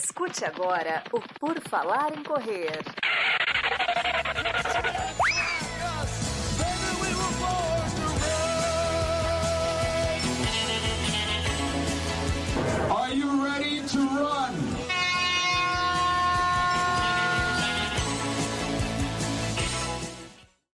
Escute 0.00 0.44
agora 0.44 1.02
o 1.12 1.20
Por 1.40 1.60
Falar 1.68 2.16
em 2.16 2.22
Correr. 2.22 2.70
Are 12.88 13.12
you 13.12 13.42
ready 13.42 13.82
to 13.88 13.98
run? 13.98 14.54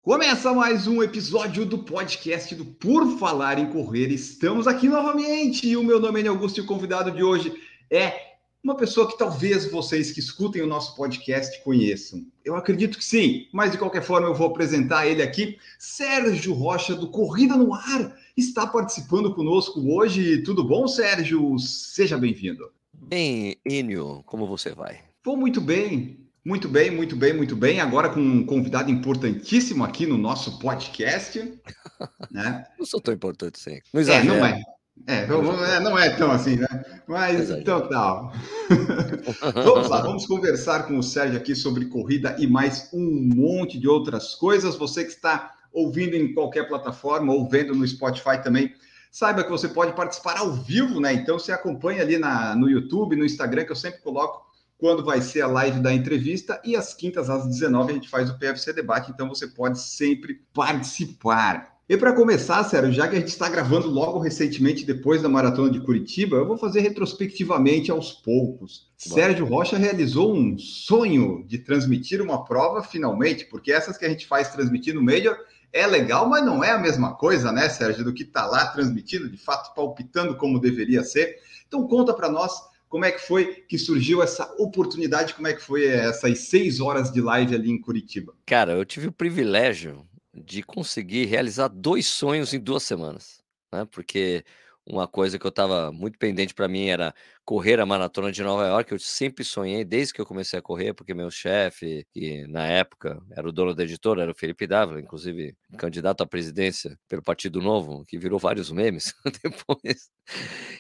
Começa 0.03 0.53
mais 0.53 0.87
um 0.87 1.03
episódio 1.03 1.65
do 1.65 1.79
podcast 1.79 2.55
do 2.55 2.67
Por 2.67 3.19
Falar 3.19 3.59
em 3.59 3.71
Correr. 3.71 4.13
Estamos 4.13 4.69
aqui 4.69 4.87
novamente 4.87 5.67
e 5.67 5.79
o 5.79 5.83
meu 5.83 5.99
nome 5.99 6.23
é 6.23 6.29
Augusto 6.29 6.61
e 6.61 6.63
o 6.63 6.67
convidado 6.67 7.11
de 7.11 7.25
hoje 7.25 7.55
é 7.91 8.24
uma 8.65 8.75
pessoa 8.75 9.07
que 9.07 9.19
talvez 9.19 9.71
vocês 9.71 10.11
que 10.11 10.19
escutem 10.19 10.63
o 10.63 10.67
nosso 10.67 10.97
podcast 10.97 11.63
conheçam. 11.63 12.27
Eu 12.43 12.57
acredito 12.57 12.97
que 12.97 13.05
sim, 13.05 13.47
mas 13.53 13.71
de 13.71 13.77
qualquer 13.77 14.03
forma 14.03 14.27
eu 14.27 14.35
vou 14.35 14.47
apresentar 14.47 15.07
ele 15.07 15.23
aqui. 15.23 15.59
Sérgio 15.79 16.55
Rocha, 16.55 16.95
do 16.95 17.11
Corrida 17.11 17.57
no 17.57 17.75
Ar, 17.75 18.17
está 18.35 18.67
participando 18.67 19.35
conosco 19.35 19.87
hoje. 19.95 20.43
Tudo 20.43 20.65
bom, 20.65 20.89
Sérgio? 20.89 21.59
Seja 21.59 22.17
bem-vindo. 22.17 22.73
Bem, 22.95 23.55
Enio, 23.67 24.23
como 24.25 24.47
você 24.47 24.71
vai? 24.71 24.99
Vou 25.23 25.37
muito 25.37 25.61
bem, 25.61 26.19
muito 26.43 26.67
bem, 26.67 26.91
muito 26.91 27.15
bem, 27.15 27.35
muito 27.35 27.55
bem. 27.55 27.81
Agora 27.81 28.09
com 28.09 28.21
um 28.21 28.47
convidado 28.47 28.91
importantíssimo 28.91 29.85
aqui 29.85 30.07
no 30.07 30.17
nosso 30.17 30.59
podcast. 30.59 31.39
né? 32.33 32.65
Não 32.79 32.87
sou 32.87 32.99
tão 32.99 33.13
importante 33.13 33.57
assim. 33.61 33.79
Não 33.93 34.01
É, 34.01 34.25
não 34.25 34.47
é. 34.47 34.63
É, 35.07 35.25
é, 35.25 35.81
não 35.81 35.99
é 35.99 36.11
tão 36.11 36.31
assim, 36.31 36.57
né? 36.57 36.67
Mas 37.07 37.51
então 37.51 37.89
tá. 37.89 38.33
vamos 39.53 39.89
lá, 39.89 40.01
vamos 40.01 40.27
conversar 40.27 40.85
com 40.87 40.99
o 40.99 41.03
Sérgio 41.03 41.37
aqui 41.37 41.55
sobre 41.55 41.87
corrida 41.87 42.37
e 42.39 42.47
mais 42.47 42.89
um 42.93 43.29
monte 43.35 43.79
de 43.79 43.87
outras 43.87 44.35
coisas. 44.35 44.77
Você 44.77 45.05
que 45.05 45.11
está 45.11 45.53
ouvindo 45.73 46.15
em 46.15 46.33
qualquer 46.33 46.69
plataforma 46.69 47.33
ou 47.33 47.49
vendo 47.49 47.75
no 47.75 47.87
Spotify 47.87 48.43
também, 48.43 48.73
saiba 49.11 49.45
que 49.45 49.51
você 49.51 49.69
pode 49.69 49.93
participar 49.93 50.39
ao 50.39 50.53
vivo, 50.53 51.01
né? 51.01 51.13
Então 51.13 51.39
você 51.39 51.53
acompanha 51.53 52.01
ali 52.01 52.17
na, 52.17 52.57
no 52.57 52.71
YouTube, 52.71 53.17
no 53.17 53.25
Instagram, 53.25 53.65
que 53.65 53.73
eu 53.73 53.77
sempre 53.77 54.01
coloco 54.01 54.45
quando 54.79 55.05
vai 55.05 55.21
ser 55.21 55.43
a 55.43 55.47
live 55.47 55.81
da 55.81 55.93
entrevista 55.93 56.61
e 56.65 56.77
às 56.77 56.95
quintas 56.95 57.31
às 57.31 57.47
19 57.47 57.91
a 57.91 57.95
gente 57.95 58.09
faz 58.09 58.31
o 58.31 58.39
PFC 58.39 58.73
debate, 58.73 59.11
então 59.11 59.29
você 59.29 59.47
pode 59.47 59.79
sempre 59.79 60.43
participar. 60.53 61.74
E 61.87 61.99
para 61.99 62.15
começar, 62.15 62.65
Sérgio, 62.65 62.95
já 62.95 63.07
que 63.07 63.15
a 63.15 63.19
gente 63.19 63.29
está 63.29 63.47
gravando 63.47 63.89
logo 63.89 64.19
recentemente 64.19 64.87
depois 64.87 65.21
da 65.21 65.29
maratona 65.29 65.71
de 65.71 65.81
Curitiba, 65.81 66.39
eu 66.39 66.47
vou 66.47 66.57
fazer 66.57 66.81
retrospectivamente 66.81 67.91
aos 67.91 68.11
poucos. 68.11 68.89
Bora. 69.07 69.21
Sérgio 69.21 69.45
Rocha 69.45 69.77
realizou 69.77 70.35
um 70.35 70.57
sonho 70.57 71.45
de 71.47 71.59
transmitir 71.59 72.23
uma 72.23 72.43
prova 72.43 72.83
finalmente, 72.83 73.45
porque 73.45 73.71
essas 73.71 73.99
que 73.99 74.07
a 74.07 74.09
gente 74.09 74.27
faz 74.27 74.49
transmitir 74.49 74.95
no 74.95 75.03
Major 75.03 75.37
é 75.75 75.87
legal, 75.87 76.27
mas 76.27 76.43
não 76.43 76.65
é 76.65 76.71
a 76.71 76.79
mesma 76.79 77.17
coisa, 77.17 77.53
né, 77.53 77.69
Sérgio, 77.69 78.03
do 78.03 78.15
que 78.15 78.23
está 78.23 78.47
lá 78.47 78.65
transmitindo, 78.69 79.29
de 79.29 79.37
fato 79.37 79.75
palpitando 79.75 80.37
como 80.37 80.59
deveria 80.59 81.05
ser. 81.05 81.37
Então 81.69 81.87
conta 81.87 82.15
para 82.15 82.31
nós 82.31 82.51
como 82.89 83.05
é 83.05 83.13
que 83.13 83.21
foi 83.21 83.63
que 83.69 83.77
surgiu 83.77 84.23
essa 84.23 84.51
oportunidade, 84.59 85.35
como 85.35 85.49
é 85.49 85.53
que 85.53 85.61
foi 85.61 85.85
essas 85.85 86.39
seis 86.39 86.81
horas 86.81 87.13
de 87.13 87.21
live 87.21 87.55
ali 87.55 87.71
em 87.71 87.79
Curitiba. 87.79 88.33
Cara, 88.47 88.73
eu 88.73 88.87
tive 88.87 89.09
o 89.09 89.13
privilégio 89.13 90.07
de 90.35 90.63
conseguir 90.63 91.27
realizar 91.27 91.69
dois 91.69 92.07
sonhos 92.07 92.53
em 92.53 92.61
duas 92.61 92.83
semanas, 92.83 93.43
né? 93.73 93.85
Porque 93.87 94.45
uma 94.87 95.09
coisa 95.09 95.39
que 95.39 95.47
eu 95.47 95.51
estava 95.51 95.93
muito 95.93 96.19
pendente 96.19 96.55
para 96.55 96.69
mim 96.69 96.89
era 96.89 97.15
correr 97.45 97.81
a 97.81 97.87
maratona 97.87 98.33
de 98.33 98.43
Nova 98.43 98.67
York. 98.67 98.93
Eu 98.93 98.99
sempre 98.99 99.45
sonhei 99.45 99.85
desde 99.85 100.15
que 100.15 100.21
eu 100.21 100.27
comecei 100.27 100.59
a 100.59 100.63
correr, 100.63 100.95
porque 100.95 101.15
meu 101.15 101.31
chefe, 101.31 102.07
que 102.13 102.47
na 102.49 102.67
época 102.67 103.21
era 103.33 103.49
o 103.49 103.53
dono 103.53 103.75
da 103.75 103.83
editora, 103.85 104.23
era 104.23 104.33
o 104.33 104.35
Felipe 104.35 104.67
Dávila, 104.67 105.01
inclusive 105.01 105.55
candidato 105.79 106.23
à 106.23 106.27
presidência 106.27 106.99
pelo 107.09 107.23
Partido 107.23 107.61
Novo, 107.61 108.05
que 108.07 108.19
virou 108.19 108.39
vários 108.39 108.71
memes 108.71 109.13
depois. 109.43 110.11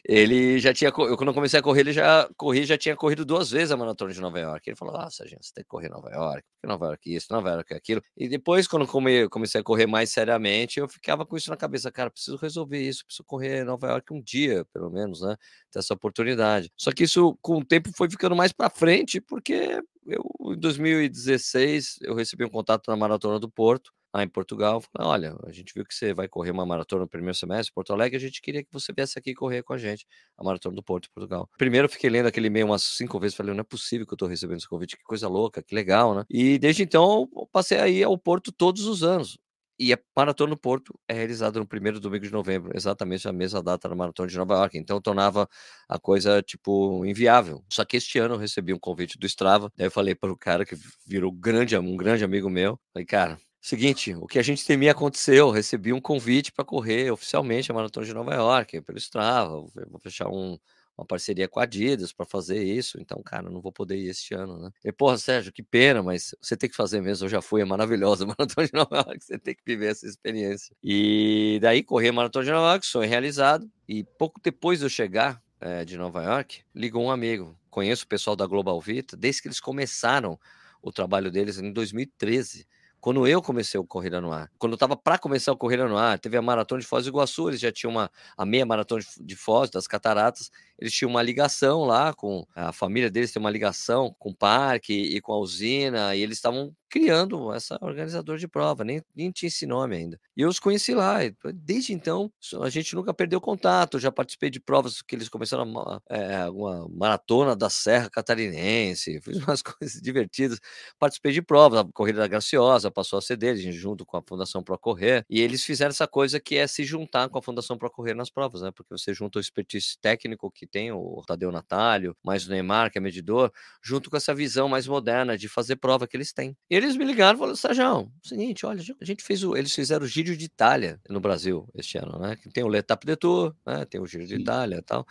Ele 0.04 0.58
já 0.58 0.72
tinha, 0.72 0.88
eu 0.88 0.92
quando 1.16 1.28
eu 1.28 1.34
comecei 1.34 1.58
a 1.60 1.62
correr, 1.62 1.80
ele 1.80 1.92
já 1.92 2.28
corri, 2.36 2.64
já 2.64 2.76
tinha 2.78 2.97
corrido 2.97 3.24
duas 3.24 3.50
vezes 3.50 3.70
a 3.72 3.76
maratona 3.76 4.12
de 4.12 4.20
Nova 4.20 4.38
York. 4.38 4.69
Ele 4.69 4.76
falou: 4.76 4.97
"Ah, 4.97 5.10
Sérgio, 5.10 5.38
você 5.41 5.53
tem 5.54 5.64
que 5.64 5.69
correr 5.69 5.88
Nova 5.88 6.10
York, 6.10 6.42
porque 6.54 6.66
Nova 6.66 6.86
York 6.86 7.14
isso, 7.14 7.26
Nova 7.30 7.50
York 7.50 7.74
aquilo". 7.74 8.03
E 8.16 8.28
depois 8.28 8.66
quando 8.69 8.86
comecei 9.30 9.60
a 9.60 9.64
correr 9.64 9.86
mais 9.86 10.10
seriamente, 10.10 10.78
eu 10.80 10.88
ficava 10.88 11.24
com 11.26 11.36
isso 11.36 11.50
na 11.50 11.56
cabeça, 11.56 11.91
cara, 11.92 12.10
preciso 12.10 12.36
resolver 12.36 12.80
isso, 12.80 13.04
preciso 13.04 13.24
correr 13.26 13.64
Nova 13.64 13.88
York 13.88 14.12
um 14.12 14.22
dia, 14.22 14.64
pelo 14.72 14.91
menos, 14.91 15.20
né? 15.22 15.36
Ter 15.70 15.78
essa 15.80 15.94
oportunidade. 15.94 16.53
Só 16.76 16.92
que 16.92 17.04
isso 17.04 17.37
com 17.41 17.59
o 17.59 17.65
tempo 17.65 17.91
foi 17.97 18.09
ficando 18.10 18.37
mais 18.37 18.53
para 18.53 18.70
frente, 18.70 19.20
porque 19.20 19.81
eu 20.06 20.25
em 20.53 20.59
2016 20.59 21.98
eu 22.03 22.15
recebi 22.15 22.44
um 22.44 22.50
contato 22.50 22.88
na 22.88 22.97
Maratona 22.97 23.38
do 23.38 23.50
Porto, 23.50 23.92
lá 24.15 24.22
em 24.22 24.28
Portugal. 24.28 24.81
Falei, 24.81 25.09
olha, 25.09 25.37
a 25.44 25.50
gente 25.50 25.75
viu 25.75 25.84
que 25.84 25.94
você 25.94 26.15
vai 26.15 26.28
correr 26.28 26.53
uma 26.53 26.65
maratona 26.65 27.03
no 27.03 27.09
primeiro 27.09 27.37
semestre 27.37 27.70
em 27.70 27.75
Porto 27.75 27.92
Alegre, 27.92 28.16
a 28.16 28.20
gente 28.20 28.41
queria 28.41 28.62
que 28.62 28.72
você 28.72 28.92
viesse 28.92 29.19
aqui 29.19 29.34
correr 29.34 29.62
com 29.62 29.72
a 29.72 29.78
gente, 29.78 30.06
a 30.38 30.44
Maratona 30.44 30.76
do 30.76 30.82
Porto, 30.82 31.10
Portugal. 31.12 31.48
Primeiro 31.59 31.87
eu 31.87 31.91
fiquei 31.91 32.09
lendo 32.09 32.26
aquele 32.26 32.47
e-mail 32.47 32.66
umas 32.66 32.82
cinco 32.82 33.19
vezes, 33.19 33.36
falei, 33.36 33.53
não 33.53 33.60
é 33.60 33.65
possível 33.65 34.06
que 34.06 34.12
eu 34.12 34.16
estou 34.16 34.28
recebendo 34.28 34.59
esse 34.59 34.69
convite, 34.69 34.97
que 34.97 35.03
coisa 35.03 35.28
louca, 35.28 35.62
que 35.62 35.75
legal, 35.75 36.15
né? 36.15 36.25
E 36.31 36.59
desde 36.59 36.84
então 36.84 37.28
eu 37.34 37.48
passei 37.50 37.78
a 37.78 37.88
ir 37.88 38.04
ao 38.04 38.16
Porto 38.16 38.53
todos 38.53 38.86
os 38.86 39.03
anos. 39.03 39.38
E 39.78 39.92
a 39.92 39.98
Maratona 40.16 40.50
do 40.50 40.56
Porto 40.60 40.94
é 41.08 41.14
realizada 41.14 41.58
no 41.58 41.66
primeiro 41.66 41.98
domingo 41.98 42.24
de 42.24 42.32
novembro, 42.32 42.70
exatamente 42.74 43.26
a 43.28 43.32
mesma 43.32 43.62
data 43.62 43.88
da 43.88 43.94
Maratona 43.94 44.28
de 44.28 44.36
Nova 44.36 44.54
York. 44.54 44.78
Então 44.78 45.00
tornava 45.00 45.48
a 45.88 45.98
coisa, 45.98 46.42
tipo, 46.42 47.04
inviável. 47.04 47.64
Só 47.72 47.84
que 47.84 47.96
este 47.96 48.18
ano 48.18 48.34
eu 48.34 48.38
recebi 48.38 48.72
um 48.72 48.78
convite 48.78 49.18
do 49.18 49.26
Strava, 49.26 49.70
daí 49.76 49.86
eu 49.88 49.90
falei 49.90 50.14
para 50.14 50.30
o 50.32 50.36
cara 50.36 50.64
que 50.64 50.76
virou 51.06 51.32
grande, 51.32 51.76
um 51.76 51.96
grande 51.96 52.24
amigo 52.24 52.48
meu, 52.48 52.78
falei, 52.92 53.04
cara, 53.06 53.38
seguinte, 53.60 54.14
o 54.14 54.26
que 54.26 54.38
a 54.38 54.42
gente 54.42 54.64
temia 54.64 54.92
aconteceu, 54.92 55.48
eu 55.48 55.50
recebi 55.50 55.92
um 55.92 56.00
convite 56.00 56.52
para 56.52 56.64
correr 56.64 57.10
oficialmente 57.10 57.70
a 57.70 57.74
Maratona 57.74 58.06
de 58.06 58.14
Nova 58.14 58.34
York, 58.34 58.80
pelo 58.82 58.98
Strava, 58.98 59.50
vou 59.50 59.70
vou 59.91 60.00
fechar 60.00 60.28
um, 60.28 60.56
uma 60.97 61.06
parceria 61.06 61.49
com 61.49 61.60
a 61.60 61.65
Adidas 61.65 62.12
para 62.12 62.25
fazer 62.25 62.62
isso, 62.62 63.00
então, 63.00 63.21
cara, 63.22 63.50
não 63.50 63.60
vou 63.60 63.72
poder 63.72 63.97
ir 63.97 64.09
este 64.09 64.34
ano, 64.34 64.59
né? 64.59 64.71
E, 64.84 64.93
porra, 64.93 65.19
Sérgio, 65.19 65.53
que 65.53 65.62
pena, 65.62 66.03
mas 66.03 66.34
você 66.41 66.56
tem 66.56 66.71
que 66.71 66.77
fazer 66.77 67.00
mesmo, 67.00 67.27
eu 67.27 67.28
já 67.31 67.43
fui, 67.43 67.62
é 67.62 67.65
maravilhosa 67.65 68.27
Maratona 68.27 68.66
de 68.66 68.72
Nova 68.72 68.97
York, 68.97 69.25
você 69.25 69.38
tem 69.38 69.54
que 69.54 69.62
viver 69.66 69.91
essa 69.91 70.06
experiência. 70.06 70.75
E 70.83 71.59
daí, 71.60 71.83
corri 71.83 72.09
a 72.09 72.12
Maratona 72.12 72.44
de 72.44 72.50
Nova 72.53 72.72
York, 72.72 72.87
sonho 72.87 73.09
realizado, 73.09 73.69
e 73.88 74.04
pouco 74.04 74.41
depois 74.43 74.78
de 74.78 74.84
eu 74.87 74.91
chegar 74.91 75.43
eh, 75.60 75.84
de 75.84 75.97
Nova 75.97 76.22
York, 76.22 76.62
ligou 76.75 77.03
um 77.03 77.10
amigo, 77.10 77.59
conheço 77.71 78.04
o 78.04 78.09
pessoal 78.09 78.37
da 78.37 78.47
Global 78.47 78.81
Vita, 78.81 79.16
desde 79.16 79.43
que 79.43 79.49
eles 79.49 79.60
começaram 79.60 80.38
o 80.83 80.93
trabalho 80.93 81.31
deles 81.31 81.59
em 81.59 81.72
2013, 81.72 82.66
quando 83.00 83.27
eu 83.27 83.43
comecei 83.43 83.78
o 83.78 83.84
Corrida 83.84 84.21
no 84.21 84.33
Ar. 84.33 84.50
Quando 84.59 84.72
eu 84.72 84.77
estava 84.77 84.97
para 84.97 85.19
começar 85.19 85.53
o 85.53 85.56
Corrida 85.56 85.87
no 85.87 85.97
Ar, 85.97 86.19
teve 86.19 86.37
a 86.37 86.43
Maratona 86.43 86.81
de 86.81 86.87
Foz 86.87 87.04
do 87.04 87.10
Iguaçu, 87.10 87.49
eles 87.49 87.60
já 87.60 87.71
tinham 87.71 87.91
uma, 87.91 88.10
a 88.37 88.47
meia 88.47 88.65
Maratona 88.65 89.03
de 89.21 89.37
Foz, 89.37 89.69
das 89.69 89.87
Cataratas, 89.87 90.50
eles 90.78 90.92
tinham 90.92 91.10
uma 91.10 91.22
ligação 91.22 91.84
lá 91.84 92.12
com 92.14 92.46
a 92.54 92.72
família 92.72 93.10
deles, 93.10 93.32
tem 93.32 93.40
uma 93.40 93.50
ligação 93.50 94.14
com 94.18 94.30
o 94.30 94.34
parque 94.36 94.92
e 94.92 95.20
com 95.20 95.32
a 95.32 95.38
usina, 95.38 96.14
e 96.14 96.20
eles 96.22 96.38
estavam 96.38 96.72
criando 96.90 97.52
essa 97.52 97.76
organizadora 97.82 98.38
de 98.38 98.46
prova, 98.46 98.84
nem, 98.84 99.02
nem 99.16 99.30
tinha 99.32 99.48
esse 99.48 99.66
nome 99.66 99.96
ainda. 99.96 100.20
E 100.36 100.42
eu 100.42 100.48
os 100.48 100.60
conheci 100.60 100.94
lá, 100.94 101.18
desde 101.54 101.92
então 101.92 102.30
a 102.62 102.70
gente 102.70 102.94
nunca 102.94 103.12
perdeu 103.12 103.40
contato, 103.40 103.98
já 103.98 104.12
participei 104.12 104.48
de 104.50 104.60
provas 104.60 105.02
que 105.02 105.14
eles 105.16 105.28
começaram 105.28 105.64
a 105.64 105.66
ma- 105.66 106.02
é, 106.08 106.48
uma 106.50 106.88
maratona 106.88 107.56
da 107.56 107.68
Serra 107.68 108.08
Catarinense, 108.10 109.20
fiz 109.22 109.38
umas 109.38 109.62
coisas 109.62 110.00
divertidas, 110.00 110.58
participei 110.98 111.32
de 111.32 111.42
provas, 111.42 111.80
a 111.80 111.84
Corrida 111.92 112.20
da 112.20 112.28
Graciosa 112.28 112.91
passou 112.91 113.18
a 113.18 113.22
ser 113.22 113.36
deles, 113.36 113.62
junto 113.74 114.04
com 114.06 114.16
a 114.16 114.22
Fundação 114.26 114.62
Pro 114.62 114.78
Correr, 114.78 115.24
e 115.28 115.41
eles 115.41 115.64
fizeram 115.64 115.91
essa 115.91 116.06
coisa 116.06 116.41
que 116.41 116.56
é 116.56 116.66
se 116.66 116.84
juntar 116.84 117.28
com 117.28 117.38
a 117.38 117.42
Fundação 117.42 117.76
Pro 117.78 117.91
Correr 117.91 118.14
nas 118.14 118.30
provas, 118.30 118.62
né? 118.62 118.70
Porque 118.74 118.96
você 118.96 119.12
junta 119.14 119.38
o 119.38 119.41
expertise 119.41 119.96
técnico 120.00 120.50
que 120.50 120.63
tem 120.66 120.92
o 120.92 121.22
Tadeu 121.27 121.50
Natalio, 121.50 122.16
mais 122.22 122.47
o 122.47 122.50
Neymar, 122.50 122.91
que 122.91 122.98
é 122.98 123.00
medidor, 123.00 123.53
junto 123.83 124.10
com 124.10 124.16
essa 124.16 124.34
visão 124.34 124.68
mais 124.68 124.86
moderna 124.86 125.36
de 125.36 125.48
fazer 125.48 125.77
prova 125.77 126.06
que 126.06 126.16
eles 126.16 126.33
têm. 126.33 126.56
E 126.71 126.74
eles 126.74 126.97
me 126.97 127.04
ligaram 127.04 127.36
e 127.36 127.39
falaram, 127.39 127.56
Sérgio, 127.56 128.10
seguinte, 128.22 128.66
olha, 128.66 128.83
a 129.00 129.04
gente 129.04 129.22
fez 129.22 129.42
o, 129.42 129.56
eles 129.56 129.74
fizeram 129.74 130.04
o 130.04 130.09
Giro 130.09 130.36
de 130.36 130.44
Itália 130.44 131.00
no 131.09 131.21
Brasil 131.21 131.68
este 131.74 131.98
ano, 131.98 132.18
né? 132.18 132.36
Que 132.36 132.48
tem 132.48 132.65
o 132.65 132.68
L'Etape 132.68 133.06
de 133.06 133.16
Tour, 133.16 133.54
né? 133.66 133.84
Tem 133.84 134.00
o 134.00 134.06
Giro 134.06 134.27
de 134.27 134.36
Sim. 134.36 134.42
Itália 134.42 134.77
e 134.77 134.83
tal. 134.83 135.06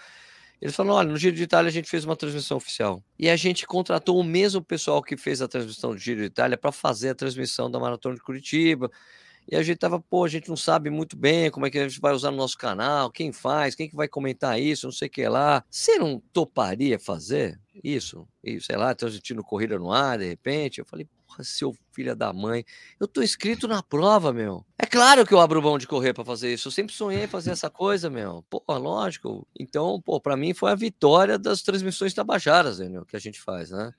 Eles 0.62 0.76
falaram, 0.76 0.96
olha, 0.96 1.10
no 1.10 1.18
Giro 1.18 1.36
de 1.36 1.44
Itália 1.44 1.68
a 1.68 1.72
gente 1.74 1.90
fez 1.90 2.06
uma 2.06 2.16
transmissão 2.16 2.56
oficial. 2.56 3.04
E 3.20 3.30
a 3.30 3.36
gente 3.36 3.68
contratou 3.68 4.18
o 4.18 4.24
mesmo 4.24 4.64
pessoal 4.64 5.04
que 5.04 5.18
fez 5.18 5.42
a 5.42 5.48
transmissão 5.48 5.92
do 5.92 5.98
Giro 5.98 6.22
de 6.22 6.28
Itália 6.28 6.58
para 6.58 6.72
fazer 6.72 7.10
a 7.10 7.16
transmissão 7.16 7.70
da 7.70 7.78
Maratona 7.80 8.16
de 8.16 8.22
Curitiba. 8.22 8.90
E 9.50 9.56
a 9.56 9.64
gente 9.64 9.78
tava, 9.78 10.00
pô, 10.00 10.24
a 10.26 10.28
gente 10.28 10.50
não 10.50 10.56
sabe 10.56 10.90
muito 10.90 11.16
bem 11.16 11.52
como 11.52 11.66
é 11.66 11.70
que 11.70 11.78
a 11.78 11.88
gente 11.88 12.00
vai 12.00 12.14
usar 12.14 12.32
no 12.32 12.38
nosso 12.38 12.58
canal, 12.58 13.12
quem 13.12 13.32
faz, 13.32 13.76
quem 13.76 13.90
que 13.90 13.96
vai 13.96 14.08
comentar 14.08 14.60
isso, 14.60 14.88
não 14.88 14.92
sei 14.94 15.08
o 15.08 15.12
que 15.12 15.28
lá. 15.28 15.64
Você 15.70 15.98
não 15.98 16.22
toparia 16.32 17.00
fazer 17.00 17.60
isso? 17.84 18.28
E, 18.44 18.60
sei 18.62 18.78
lá, 18.78 18.94
transmitindo 18.94 19.44
corrida 19.44 19.78
no 19.78 19.92
ar, 19.92 20.18
de 20.18 20.28
repente? 20.28 20.80
Eu 20.80 20.86
falei, 20.86 21.08
porra, 21.28 21.44
seu 21.44 21.76
filho 21.92 22.16
da 22.16 22.32
mãe, 22.32 22.64
eu 23.00 23.08
tô 23.08 23.22
inscrito 23.22 23.68
na 23.68 23.82
prova, 23.82 24.32
meu. 24.32 24.66
É 24.78 24.86
claro 24.86 25.26
que 25.26 25.34
eu 25.34 25.40
abro 25.40 25.62
mão 25.62 25.78
de 25.78 25.88
correr 25.88 26.14
para 26.14 26.26
fazer 26.26 26.54
isso. 26.54 26.68
Eu 26.68 26.72
sempre 26.72 26.94
sonhei 26.94 27.28
fazer 27.28 27.52
essa 27.52 27.70
coisa, 27.70 28.10
meu. 28.10 28.44
Pô, 28.50 28.64
lógico. 28.70 29.48
Então, 29.60 30.02
pô, 30.02 30.20
para 30.20 30.38
mim 30.38 30.54
foi 30.54 30.72
a 30.72 30.76
vitória 30.76 31.38
das 31.38 31.62
transmissões 31.62 32.14
tabajaras, 32.14 32.80
né, 32.80 33.02
que 33.08 33.16
a 33.16 33.20
gente 33.20 33.42
faz, 33.42 33.72
né? 33.72 33.94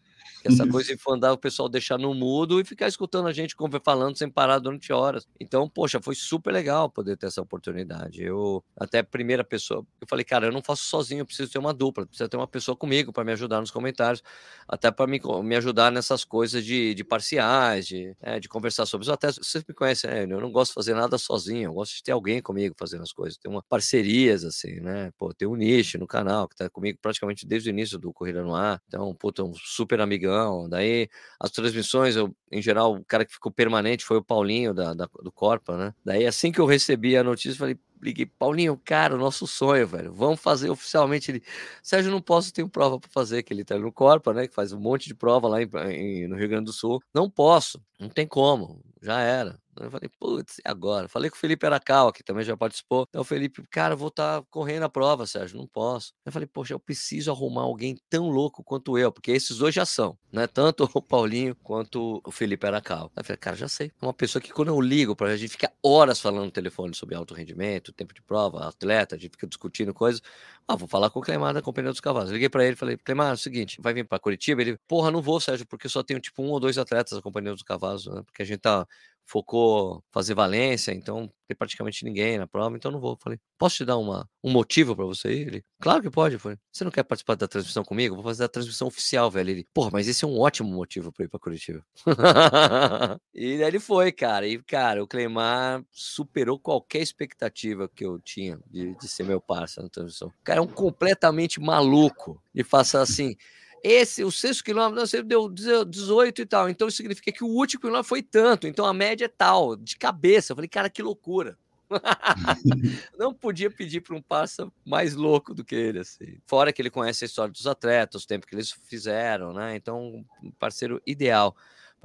Essa 0.45 0.67
coisa 0.67 0.95
de 0.95 1.01
andar 1.09 1.33
o 1.33 1.39
pessoal 1.39 1.69
deixar 1.69 1.99
no 1.99 2.15
mudo 2.15 2.61
e 2.61 2.65
ficar 2.65 2.89
escutando 2.89 3.29
a 3.29 3.33
gente 3.33 3.55
falando 3.83 4.17
sem 4.17 4.29
parar 4.29 4.59
durante 4.59 4.93
horas. 4.93 5.27
Então, 5.41 5.69
poxa, 5.69 6.01
foi 6.01 6.15
super 6.15 6.53
legal 6.53 6.91
poder 6.91 7.17
ter 7.17 7.27
essa 7.27 7.41
oportunidade. 7.41 8.23
Eu, 8.23 8.63
até 8.77 9.03
primeira 9.03 9.45
pessoa, 9.45 9.87
eu 10.01 10.07
falei, 10.07 10.25
cara, 10.25 10.47
eu 10.47 10.53
não 10.53 10.63
faço 10.63 10.85
sozinho, 10.85 11.21
eu 11.21 11.27
preciso 11.27 11.51
ter 11.51 11.59
uma 11.59 11.73
dupla, 11.73 12.07
precisa 12.07 12.29
ter 12.29 12.37
uma 12.37 12.47
pessoa 12.47 12.77
comigo 12.77 13.13
para 13.13 13.25
me 13.25 13.33
ajudar 13.33 13.61
nos 13.61 13.71
comentários, 13.71 14.23
até 14.69 14.91
para 14.91 15.07
me, 15.07 15.21
me 15.43 15.57
ajudar 15.57 15.91
nessas 15.93 16.25
coisas 16.25 16.65
de, 16.65 16.95
de 16.95 17.05
parciais, 17.05 17.87
de, 17.87 18.15
é, 18.21 18.39
de 18.39 18.49
conversar 18.49 18.87
sobre 18.87 19.05
isso. 19.05 19.13
Até 19.13 19.33
vocês 19.33 19.65
me 19.67 19.75
conhecem, 19.75 20.11
né? 20.11 20.23
eu 20.25 20.41
não 20.41 20.51
gosto 20.51 20.71
de 20.71 20.75
fazer 20.75 20.95
nada 20.95 21.19
sozinho, 21.19 21.71
eu 21.71 21.75
gosto 21.75 21.97
de 21.97 22.03
ter 22.03 22.13
alguém 22.13 22.41
comigo 22.41 22.75
fazendo 22.79 23.03
as 23.03 23.13
coisas, 23.13 23.39
ter 23.39 23.49
uma 23.49 23.63
parcerias, 23.63 24.45
assim, 24.45 24.81
né? 24.81 25.11
Pô, 25.19 25.33
ter 25.33 25.47
um 25.47 25.57
nicho 25.57 25.99
no 25.99 26.07
canal 26.07 26.49
que 26.49 26.57
tá 26.57 26.69
comigo 26.71 26.99
praticamente 27.01 27.47
desde 27.47 27.69
o 27.69 27.71
início 27.71 27.99
do 27.99 28.13
Corrida 28.13 28.43
no 28.43 28.55
Ar. 28.55 28.81
Então, 28.87 29.15
puta, 29.15 29.43
um 29.43 29.55
super 29.55 30.01
amigão. 30.15 30.69
Daí, 30.69 31.09
as 31.39 31.51
transmissões, 31.51 32.17
eu, 32.17 32.35
em 32.51 32.63
geral, 32.63 32.95
o 32.95 33.05
cara 33.05 33.25
que 33.25 33.33
ficou 33.33 33.53
permanente 33.53 34.05
foi 34.05 34.17
o 34.19 34.25
Paulinho 34.25 34.73
da, 34.73 34.95
da 34.95 35.09
do 35.23 35.33
Corpa, 35.33 35.77
né? 35.77 35.95
Daí, 36.05 36.27
assim 36.27 36.53
que 36.53 36.61
eu 36.61 36.67
recebi 36.67 37.17
a 37.17 37.25
notícia, 37.25 37.59
falei, 37.59 37.79
liguei, 38.03 38.27
Paulinho, 38.27 38.81
cara, 38.85 39.15
o 39.15 39.19
nosso 39.19 39.47
sonho, 39.47 39.87
velho. 39.87 40.13
Vamos 40.13 40.41
fazer 40.41 40.71
oficialmente. 40.71 41.31
Ele, 41.31 41.43
Sérgio, 41.83 42.11
não 42.11 42.21
posso, 42.21 42.53
tenho 42.53 42.69
prova 42.69 42.99
para 42.99 43.11
fazer, 43.11 43.43
que 43.43 43.53
ele 43.53 43.65
tá 43.65 43.79
no 43.79 43.93
Corpa, 43.93 44.33
né? 44.33 44.47
Que 44.47 44.55
faz 44.55 44.73
um 44.73 44.81
monte 44.81 45.07
de 45.09 45.15
prova 45.15 45.49
lá 45.49 45.63
em, 45.63 45.69
em, 45.91 46.29
no 46.29 46.37
Rio 46.37 46.49
Grande 46.49 46.67
do 46.67 46.73
Sul. 46.73 47.03
Não 47.15 47.29
posso, 47.29 47.81
não 47.99 48.09
tem 48.09 48.27
como, 48.27 48.81
já 49.03 49.21
era. 49.21 49.59
Eu 49.81 49.91
falei, 49.91 50.11
putz, 50.19 50.59
e 50.59 50.63
agora? 50.65 51.09
Falei 51.09 51.31
com 51.31 51.37
o 51.37 51.39
Felipe 51.39 51.67
Aracal, 51.67 52.13
que 52.13 52.23
também 52.23 52.45
já 52.45 52.57
participou. 52.57 53.07
Então, 53.09 53.23
o 53.23 53.25
Felipe, 53.25 53.63
cara, 53.71 53.97
vou 53.97 54.09
estar 54.09 54.41
tá 54.41 54.47
correndo 54.51 54.85
a 54.85 54.89
prova, 54.89 55.27
Sérgio, 55.27 55.59
não 55.59 55.67
posso. 55.67 56.13
Eu 56.25 56.33
falei, 56.33 56.47
poxa, 56.47 56.75
eu 56.75 56.81
preciso 56.81 57.31
arrumar 57.31 57.63
alguém 57.63 57.97
tão 58.09 58.29
louco 58.29 58.63
quanto 58.63 58.99
eu, 58.99 59.11
porque 59.13 59.33
esses 59.33 59.59
dois 59.59 59.75
já 59.75 59.85
são, 59.87 60.17
né? 60.33 60.47
Tanto 60.47 60.89
o 60.93 61.03
Paulinho 61.03 61.55
quanto 61.57 62.21
o 62.25 62.31
Felipe 62.31 62.67
Aracal. 62.67 63.11
Eu 63.17 63.25
falei, 63.25 63.39
cara, 63.39 63.57
já 63.57 63.69
sei. 63.69 63.93
É 64.01 64.07
uma 64.07 64.15
pessoa 64.15 64.41
que 64.43 64.53
quando 64.53 64.69
eu 64.69 64.81
ligo 64.81 65.17
para 65.17 65.29
a 65.29 65.37
gente 65.37 65.51
fica 65.51 65.73
horas 65.83 66.21
falando 66.21 66.45
no 66.45 66.51
telefone 66.51 66.95
sobre 66.95 67.15
alto 67.15 67.35
rendimento, 67.35 67.93
tempo 67.93 68.15
de 68.15 68.23
prova, 68.23 68.69
atleta, 68.69 69.17
a 69.17 69.19
gente 69.19 69.33
fica 69.33 69.47
discutindo 69.47 69.93
coisas. 69.93 70.23
Ah, 70.67 70.77
vou 70.77 70.89
falar 70.89 71.11
com 71.11 71.21
o 71.21 71.23
Clemar 71.23 71.53
da 71.53 71.61
Companhia 71.61 71.91
dos 71.91 72.01
Cavalos. 72.01 72.31
liguei 72.31 72.49
para 72.49 72.65
ele, 72.65 72.75
falei, 72.77 72.97
Clemar, 72.97 73.31
é 73.31 73.33
o 73.35 73.37
seguinte, 73.37 73.79
vai 73.81 73.93
vir 73.93 74.07
para 74.07 74.19
Curitiba? 74.19 74.63
Ele, 74.63 74.79
porra, 74.89 75.11
não 75.11 75.21
vou, 75.21 75.39
Sérgio, 75.41 75.67
porque 75.67 75.89
só 75.89 76.03
tenho 76.03 76.21
tipo 76.21 76.43
um 76.43 76.49
ou 76.49 76.59
dois 76.59 76.79
atletas 76.79 77.13
da 77.13 77.23
Companhia 77.23 77.53
dos 77.53 77.63
Cavalos, 77.63 78.07
né? 78.07 78.23
Porque 78.25 78.43
a 78.43 78.47
gente 78.47 78.61
tá 78.61 78.87
focou 79.27 80.03
fazer 80.11 80.35
Valência, 80.35 80.93
então 80.93 81.31
tem 81.47 81.57
praticamente 81.57 82.05
ninguém 82.05 82.39
na 82.39 82.47
prova, 82.47 82.77
então 82.77 82.91
não 82.91 83.01
vou. 83.01 83.17
Falei, 83.17 83.39
posso 83.59 83.77
te 83.77 83.85
dar 83.85 83.97
uma, 83.97 84.29
um 84.43 84.51
motivo 84.51 84.95
para 84.95 85.05
você 85.05 85.33
ir? 85.33 85.47
Ele, 85.47 85.65
claro 85.81 86.03
que 86.03 86.11
pode. 86.11 86.39
Falei, 86.39 86.59
você 86.73 86.85
não 86.85 86.91
quer 86.91 87.03
participar 87.03 87.35
da 87.35 87.49
transmissão 87.49 87.85
comigo? 87.85 88.15
Vou 88.15 88.25
fazer 88.25 88.45
a 88.45 88.49
transmissão 88.49 88.89
oficial, 88.89 89.31
velho. 89.31 89.51
Ele, 89.51 89.67
porra, 89.75 89.91
mas 89.93 90.09
esse 90.09 90.25
é 90.25 90.29
um 90.29 90.39
ótimo 90.39 90.71
motivo 90.71 91.13
para 91.13 91.25
ir 91.25 91.29
para 91.29 91.41
Curitiba. 91.41 91.85
e 93.35 93.59
daí 93.59 93.67
ele 93.67 93.81
foi, 93.81 94.11
cara. 94.13 94.47
E, 94.47 94.63
cara, 94.63 95.03
o 95.03 95.07
Cleimar 95.07 95.85
superou 95.91 96.59
qualquer 96.59 97.03
expectativa 97.03 97.89
que 97.89 98.05
eu 98.05 98.19
tinha 98.19 98.59
de, 98.71 98.95
de 98.97 99.09
ser 99.09 99.25
meu 99.25 99.41
parceiro 99.41 99.85
na 99.85 99.91
transmissão. 99.91 100.29
O 100.29 100.45
cara 100.45 100.61
é 100.61 100.63
um 100.63 100.67
completamente 100.67 101.61
maluco. 101.61 102.43
E 102.55 102.63
faça 102.63 103.01
assim. 103.01 103.37
Esse, 103.87 104.25
o 104.25 104.33
sexto 104.33 104.65
quilômetro, 104.65 105.07
você 105.07 105.23
deu 105.23 105.47
18 105.47 106.41
e 106.41 106.47
tal. 106.47 106.71
Então 106.71 106.89
significa 106.89 107.31
que 107.31 107.45
o 107.45 107.49
último 107.49 107.83
quilômetro 107.83 108.09
foi 108.09 108.23
tanto. 108.23 108.67
Então 108.67 108.87
a 108.87 108.95
média 108.95 109.27
é 109.27 109.29
tal, 109.29 109.77
de 109.77 109.95
cabeça. 109.99 110.53
Eu 110.53 110.57
falei, 110.57 110.69
cara, 110.69 110.89
que 110.89 111.03
loucura. 111.03 111.59
não 113.19 113.35
podia 113.35 113.71
pedir 113.71 114.01
para 114.01 114.17
um 114.17 114.23
parça 114.23 114.73
mais 114.87 115.15
louco 115.15 115.53
do 115.53 115.63
que 115.63 115.75
ele, 115.75 115.99
assim. 115.99 116.39
Fora 116.47 116.73
que 116.73 116.81
ele 116.81 116.89
conhece 116.89 117.25
a 117.25 117.27
história 117.27 117.53
dos 117.53 117.67
atletas, 117.67 118.25
o 118.25 118.27
tempo 118.27 118.47
que 118.47 118.55
eles 118.55 118.71
fizeram, 118.71 119.53
né? 119.53 119.77
Então, 119.77 120.25
um 120.43 120.51
parceiro 120.53 121.03
ideal 121.07 121.55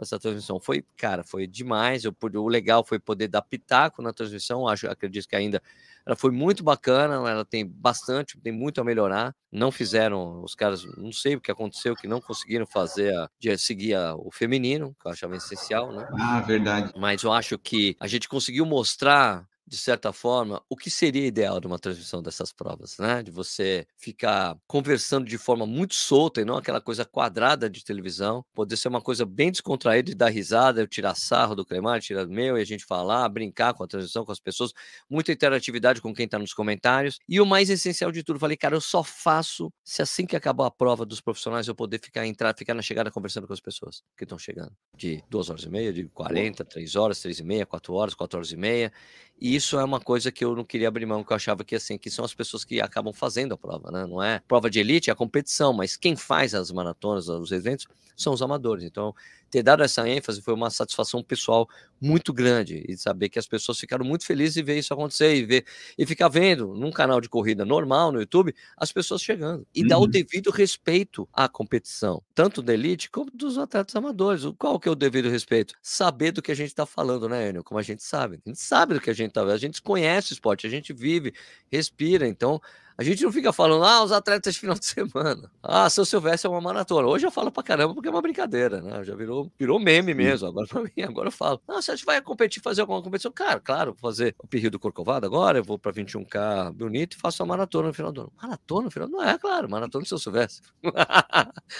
essa 0.01 0.19
transmissão. 0.19 0.59
Foi, 0.59 0.83
cara, 0.97 1.23
foi 1.23 1.45
demais. 1.47 2.03
Eu, 2.03 2.15
o 2.21 2.47
legal 2.47 2.83
foi 2.83 2.99
poder 2.99 3.27
dar 3.27 3.41
pitaco 3.41 4.01
na 4.01 4.13
transmissão. 4.13 4.67
Acho, 4.67 4.87
acredito 4.89 5.27
que 5.27 5.35
ainda 5.35 5.61
ela 6.05 6.15
foi 6.15 6.31
muito 6.31 6.63
bacana, 6.63 7.15
ela 7.29 7.45
tem 7.45 7.65
bastante, 7.65 8.39
tem 8.39 8.51
muito 8.51 8.81
a 8.81 8.83
melhorar. 8.83 9.35
Não 9.51 9.71
fizeram, 9.71 10.43
os 10.43 10.55
caras, 10.55 10.83
não 10.97 11.11
sei 11.11 11.35
o 11.35 11.41
que 11.41 11.51
aconteceu, 11.51 11.95
que 11.95 12.07
não 12.07 12.19
conseguiram 12.19 12.65
fazer, 12.65 13.15
a, 13.15 13.29
de 13.39 13.55
seguir 13.57 13.93
a, 13.93 14.15
o 14.15 14.31
feminino, 14.31 14.95
que 14.99 15.07
eu 15.07 15.11
achava 15.11 15.35
essencial, 15.35 15.91
né? 15.91 16.07
Ah, 16.19 16.41
verdade. 16.41 16.91
Mas 16.97 17.23
eu 17.23 17.31
acho 17.31 17.57
que 17.59 17.95
a 17.99 18.07
gente 18.07 18.27
conseguiu 18.27 18.65
mostrar 18.65 19.47
de 19.69 19.77
certa 19.77 20.11
forma, 20.11 20.63
o 20.67 20.75
que 20.75 20.89
seria 20.89 21.27
ideal 21.27 21.59
de 21.59 21.67
uma 21.67 21.77
transmissão 21.77 22.23
dessas 22.23 22.51
provas, 22.51 22.97
né? 22.97 23.21
De 23.21 23.29
você 23.29 23.85
ficar 23.97 24.57
conversando 24.67 25.27
de 25.27 25.37
forma 25.37 25.67
muito 25.67 25.93
solta 25.93 26.41
e 26.41 26.45
não 26.45 26.57
aquela 26.57 26.81
coisa 26.81 27.05
quadrada 27.05 27.69
de 27.69 27.83
televisão, 27.83 28.43
poder 28.55 28.75
ser 28.77 28.87
uma 28.87 28.99
coisa 28.99 29.27
bem 29.27 29.51
descontraída 29.51 30.09
e 30.09 30.15
dar 30.15 30.29
risada, 30.29 30.81
eu 30.81 30.87
tirar 30.87 31.13
sarro 31.13 31.53
do 31.53 31.63
Clemar, 31.63 32.01
tirar 32.01 32.25
do 32.25 32.31
meu 32.31 32.57
e 32.57 32.61
a 32.61 32.65
gente 32.65 32.83
falar, 32.83 33.29
brincar 33.29 33.75
com 33.75 33.83
a 33.83 33.87
transmissão, 33.87 34.25
com 34.25 34.31
as 34.31 34.39
pessoas, 34.39 34.73
muita 35.07 35.31
interatividade 35.31 36.01
com 36.01 36.15
quem 36.15 36.25
está 36.25 36.39
nos 36.39 36.53
comentários. 36.53 37.19
E 37.29 37.39
o 37.39 37.45
mais 37.45 37.69
essencial 37.69 38.11
de 38.11 38.23
tudo, 38.23 38.39
falei, 38.39 38.57
cara, 38.57 38.75
eu 38.75 38.81
só 38.81 39.03
faço 39.03 39.71
se 39.83 40.01
assim 40.01 40.25
que 40.25 40.35
acabar 40.35 40.65
a 40.65 40.71
prova 40.71 41.05
dos 41.05 41.21
profissionais 41.21 41.67
eu 41.67 41.75
poder 41.75 41.99
ficar 42.03 42.25
entrar, 42.25 42.55
ficar 42.57 42.73
na 42.73 42.81
chegada 42.81 43.11
conversando 43.11 43.45
com 43.45 43.53
as 43.53 43.59
pessoas 43.61 44.01
que 44.17 44.23
estão 44.23 44.39
chegando, 44.39 44.71
de 44.97 45.23
duas 45.29 45.47
horas 45.51 45.63
e 45.63 45.69
meia, 45.69 45.93
de 45.93 46.05
40, 46.09 46.65
três 46.65 46.95
horas, 46.95 47.19
três 47.21 47.37
e 47.37 47.43
meia, 47.43 47.67
quatro 47.67 47.93
horas, 47.93 48.15
quatro 48.15 48.37
horas 48.39 48.51
e 48.51 48.57
meia. 48.57 48.91
E 49.41 49.55
isso 49.55 49.79
é 49.79 49.83
uma 49.83 50.01
coisa 50.01 50.31
que 50.31 50.43
eu 50.43 50.55
não 50.55 50.65
queria 50.65 50.89
abrir 50.89 51.05
mão, 51.05 51.23
que 51.23 51.31
eu 51.31 51.35
achava 51.35 51.63
que 51.63 51.75
assim, 51.75 51.97
que 51.97 52.09
são 52.09 52.25
as 52.25 52.33
pessoas 52.33 52.65
que 52.65 52.81
acabam 52.81 53.13
fazendo 53.13 53.53
a 53.53 53.57
prova, 53.57 53.89
né? 53.89 54.05
Não 54.05 54.21
é 54.21 54.41
prova 54.47 54.69
de 54.69 54.79
elite, 54.79 55.09
é 55.09 55.13
a 55.13 55.15
competição, 55.15 55.71
mas 55.71 55.95
quem 55.95 56.15
faz 56.15 56.53
as 56.53 56.71
maratonas, 56.71 57.29
os 57.29 57.51
eventos, 57.51 57.87
são 58.17 58.33
os 58.33 58.41
amadores. 58.41 58.83
Então, 58.83 59.15
ter 59.49 59.63
dado 59.63 59.83
essa 59.83 60.07
ênfase 60.07 60.41
foi 60.41 60.53
uma 60.53 60.69
satisfação 60.69 61.23
pessoal 61.23 61.67
muito 61.99 62.31
grande 62.31 62.83
e 62.87 62.97
saber 62.97 63.29
que 63.29 63.39
as 63.39 63.47
pessoas 63.47 63.79
ficaram 63.79 64.05
muito 64.05 64.25
felizes 64.25 64.57
em 64.57 64.63
ver 64.63 64.77
isso 64.77 64.93
acontecer 64.93 65.35
e 65.35 65.45
ver 65.45 65.65
e 65.97 66.05
ficar 66.05 66.29
vendo 66.29 66.73
num 66.73 66.91
canal 66.91 67.19
de 67.19 67.27
corrida 67.27 67.65
normal 67.65 68.11
no 68.11 68.19
YouTube 68.19 68.55
as 68.77 68.91
pessoas 68.91 69.21
chegando 69.21 69.67
e 69.75 69.81
uhum. 69.81 69.87
dar 69.87 69.97
o 69.97 70.01
uhum. 70.01 70.09
devido 70.09 70.49
respeito 70.51 71.27
à 71.33 71.49
competição, 71.49 72.21
tanto 72.33 72.61
da 72.61 72.73
elite 72.73 73.09
como 73.09 73.29
dos 73.31 73.57
atletas 73.57 73.95
amadores. 73.95 74.43
Qual 74.57 74.79
que 74.79 74.87
é 74.87 74.91
o 74.91 74.95
devido 74.95 75.29
respeito? 75.29 75.73
Saber 75.81 76.31
do 76.31 76.41
que 76.41 76.51
a 76.51 76.55
gente 76.55 76.69
está 76.69 76.85
falando, 76.85 77.27
né, 77.27 77.49
Enio? 77.49 77.63
Como 77.63 77.79
a 77.79 77.83
gente 77.83 78.03
sabe. 78.03 78.39
A 78.45 78.49
gente 78.49 78.59
sabe 78.59 78.93
do 78.93 79.01
que 79.01 79.09
a 79.09 79.13
gente 79.13 79.29
está 79.29 79.41
vendo, 79.41 79.53
a 79.53 79.57
gente 79.57 79.81
conhece 79.81 80.31
o 80.31 80.33
esporte, 80.33 80.67
a 80.67 80.69
gente 80.69 80.93
vive, 80.93 81.33
respira, 81.71 82.27
então 82.27 82.61
a 82.99 83.03
gente 83.03 83.23
não 83.23 83.31
fica 83.31 83.53
falando, 83.53 83.85
ah, 83.85 84.03
os 84.03 84.11
atletas 84.11 84.53
de 84.53 84.59
final 84.59 84.75
de 84.75 84.85
semana. 84.85 85.49
Ah, 85.63 85.89
se 85.89 86.01
eu 86.01 86.03
soubesse 86.03 86.45
é 86.45 86.49
uma 86.49 86.59
maratona. 86.59 87.07
Hoje 87.07 87.25
eu 87.25 87.31
falo 87.31 87.49
pra 87.49 87.63
caramba 87.63 87.93
porque 87.93 88.09
é 88.09 88.11
uma 88.11 88.21
brincadeira, 88.21 88.81
né? 88.81 89.05
Já 89.05 89.15
virou, 89.15 89.49
virou 89.57 89.79
meme 89.79 90.13
mesmo. 90.13 90.49
Agora 90.49 90.67
pra 90.67 90.81
mim, 90.83 90.91
agora 91.01 91.29
eu 91.29 91.31
falo. 91.31 91.61
Ah, 91.65 91.81
se 91.81 91.91
a 91.91 91.95
gente 91.95 92.05
vai 92.05 92.21
competir, 92.21 92.61
fazer 92.61 92.81
alguma 92.81 93.01
competição, 93.01 93.31
cara, 93.31 93.61
claro, 93.61 93.95
vou 93.97 94.11
fazer 94.11 94.35
o 94.37 94.45
período 94.45 94.73
do 94.73 94.79
Corcovado 94.79 95.25
agora, 95.25 95.59
eu 95.59 95.63
vou 95.63 95.79
pra 95.79 95.93
21K 95.93 96.73
bonito 96.73 97.15
e 97.15 97.19
faço 97.21 97.41
uma 97.41 97.55
maratona 97.55 97.87
no 97.87 97.93
final 97.93 98.11
do 98.11 98.19
ano. 98.19 98.33
Maratona 98.41 98.81
no 98.83 98.91
final? 98.91 99.07
Não 99.07 99.23
é, 99.23 99.37
claro, 99.37 99.69
maratona 99.69 100.03
se 100.03 100.13
eu 100.13 100.17
soubesse. 100.17 100.61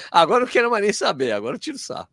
agora 0.10 0.44
eu 0.44 0.46
não 0.46 0.54
quero 0.54 0.72
mais 0.72 0.84
nem 0.86 0.94
saber, 0.94 1.34
agora 1.34 1.58
eu 1.58 1.60
tiro 1.60 1.78
sarro. 1.78 2.08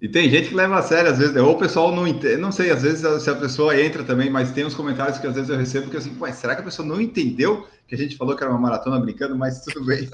e 0.00 0.08
tem 0.08 0.30
gente 0.30 0.50
que 0.50 0.54
leva 0.54 0.78
a 0.78 0.82
sério, 0.82 1.10
às 1.10 1.18
vezes, 1.18 1.34
ou 1.34 1.54
o 1.54 1.58
pessoal 1.58 1.90
não 1.90 2.06
entende, 2.06 2.36
não 2.36 2.52
sei, 2.52 2.70
às 2.70 2.82
vezes 2.82 3.20
se 3.20 3.30
a 3.30 3.34
pessoa 3.34 3.80
entra 3.80 4.04
também, 4.04 4.30
mas 4.30 4.52
tem 4.52 4.64
uns 4.64 4.74
comentários 4.74 5.18
que 5.18 5.26
às 5.26 5.34
vezes 5.34 5.50
eu 5.50 5.56
recebo 5.58 5.90
que 5.90 5.96
assim, 5.96 6.14
pô, 6.14 6.30
será 6.32 6.54
que 6.54 6.60
a 6.60 6.64
pessoa 6.64 6.86
não 6.86 7.00
entendeu 7.00 7.66
que 7.90 7.96
a 7.96 7.98
gente 7.98 8.16
falou 8.16 8.36
que 8.36 8.42
era 8.44 8.52
uma 8.52 8.60
maratona 8.60 9.00
brincando, 9.00 9.36
mas 9.36 9.64
tudo 9.64 9.84
bem. 9.84 10.08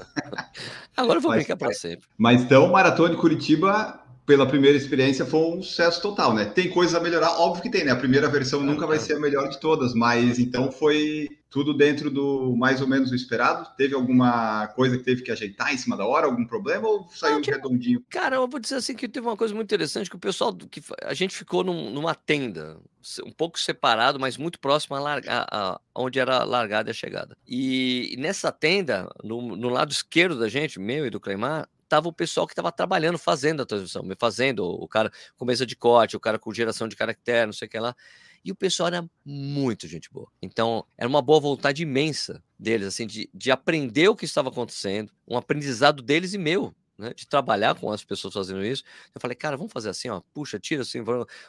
Agora 0.97 1.19
eu 1.19 1.21
vou 1.21 1.29
mas, 1.29 1.41
brincar 1.41 1.55
para 1.55 1.71
sempre. 1.73 2.07
Mas 2.17 2.41
então, 2.41 2.65
o 2.65 2.71
Maratona 2.71 3.11
de 3.11 3.17
Curitiba, 3.17 3.99
pela 4.25 4.47
primeira 4.47 4.75
experiência, 4.75 5.27
foi 5.27 5.39
um 5.39 5.61
sucesso 5.61 6.01
total, 6.01 6.33
né? 6.33 6.45
Tem 6.45 6.71
coisas 6.71 6.95
a 6.95 6.99
melhorar, 6.99 7.39
óbvio 7.39 7.61
que 7.61 7.69
tem, 7.69 7.85
né? 7.85 7.91
A 7.91 7.95
primeira 7.95 8.27
versão 8.29 8.61
nunca 8.61 8.87
vai 8.87 8.97
ser 8.97 9.13
a 9.13 9.19
melhor 9.19 9.47
de 9.49 9.59
todas, 9.59 9.93
mas 9.93 10.39
então 10.39 10.71
foi 10.71 11.29
tudo 11.49 11.73
dentro 11.73 12.11
do 12.11 12.55
mais 12.55 12.81
ou 12.81 12.87
menos 12.87 13.11
o 13.11 13.15
esperado? 13.15 13.69
Teve 13.77 13.95
alguma 13.95 14.67
coisa 14.67 14.97
que 14.97 15.03
teve 15.03 15.21
que 15.21 15.31
ajeitar 15.31 15.73
em 15.73 15.77
cima 15.77 15.95
da 15.95 16.05
hora, 16.05 16.25
algum 16.25 16.45
problema 16.45 16.87
ou 16.87 17.07
saiu 17.09 17.39
Não, 17.39 17.41
redondinho? 17.41 18.03
Cara, 18.09 18.35
eu 18.35 18.47
vou 18.47 18.59
dizer 18.59 18.75
assim 18.75 18.93
que 18.93 19.07
teve 19.07 19.25
uma 19.25 19.37
coisa 19.37 19.53
muito 19.53 19.67
interessante 19.67 20.09
que 20.09 20.15
o 20.15 20.19
pessoal 20.19 20.53
que 20.55 20.81
a 21.03 21.13
gente 21.13 21.35
ficou 21.35 21.63
num, 21.63 21.89
numa 21.89 22.13
tenda, 22.13 22.77
um 23.25 23.31
pouco 23.31 23.59
separado, 23.59 24.19
mas 24.19 24.37
muito 24.37 24.59
próximo 24.59 24.95
a, 24.95 24.99
larga, 24.99 25.47
a 25.49 25.79
onde 25.95 26.19
era 26.19 26.37
a 26.37 26.43
largada 26.43 26.89
e 26.89 26.91
a 26.91 26.93
chegada. 26.93 27.37
E, 27.47 28.13
e 28.13 28.17
nessa 28.17 28.51
tenda, 28.51 29.09
no, 29.23 29.55
no, 29.55 29.69
lado 29.69 29.91
esquerdo 29.91 30.37
da 30.37 30.49
gente, 30.49 30.79
meu 30.79 31.05
e 31.05 31.09
do 31.09 31.19
Cleimar, 31.19 31.67
tava 31.87 32.09
o 32.09 32.13
pessoal 32.13 32.45
que 32.45 32.53
estava 32.53 32.71
trabalhando, 32.71 33.17
fazendo 33.17 33.61
a 33.61 33.65
transmissão, 33.65 34.03
fazendo 34.19 34.65
o 34.65 34.87
cara 34.87 35.09
com 35.37 35.45
mesa 35.45 35.65
de 35.65 35.75
corte, 35.75 36.17
o 36.17 36.19
cara 36.19 36.37
com 36.37 36.53
geração 36.53 36.87
de 36.87 36.95
caractere, 36.95 37.45
não 37.45 37.53
sei 37.53 37.67
o 37.67 37.71
que 37.71 37.79
lá. 37.79 37.95
E 38.43 38.51
o 38.51 38.55
pessoal 38.55 38.87
era 38.87 39.09
muito 39.25 39.87
gente 39.87 40.11
boa. 40.11 40.29
Então, 40.41 40.85
era 40.97 41.07
uma 41.07 41.21
boa 41.21 41.39
vontade 41.39 41.83
imensa 41.83 42.43
deles, 42.57 42.87
assim, 42.87 43.05
de, 43.05 43.29
de 43.33 43.51
aprender 43.51 44.07
o 44.07 44.15
que 44.15 44.25
estava 44.25 44.49
acontecendo, 44.49 45.11
um 45.27 45.37
aprendizado 45.37 46.01
deles 46.01 46.33
e 46.33 46.37
meu 46.37 46.73
né, 46.97 47.13
de 47.13 47.27
trabalhar 47.27 47.75
com 47.75 47.91
as 47.91 48.03
pessoas 48.03 48.33
fazendo 48.33 48.65
isso. 48.65 48.83
Eu 49.13 49.21
falei, 49.21 49.35
cara, 49.35 49.55
vamos 49.55 49.71
fazer 49.71 49.89
assim, 49.89 50.09
ó, 50.09 50.21
puxa, 50.33 50.59
tira 50.59 50.81
assim, 50.81 51.03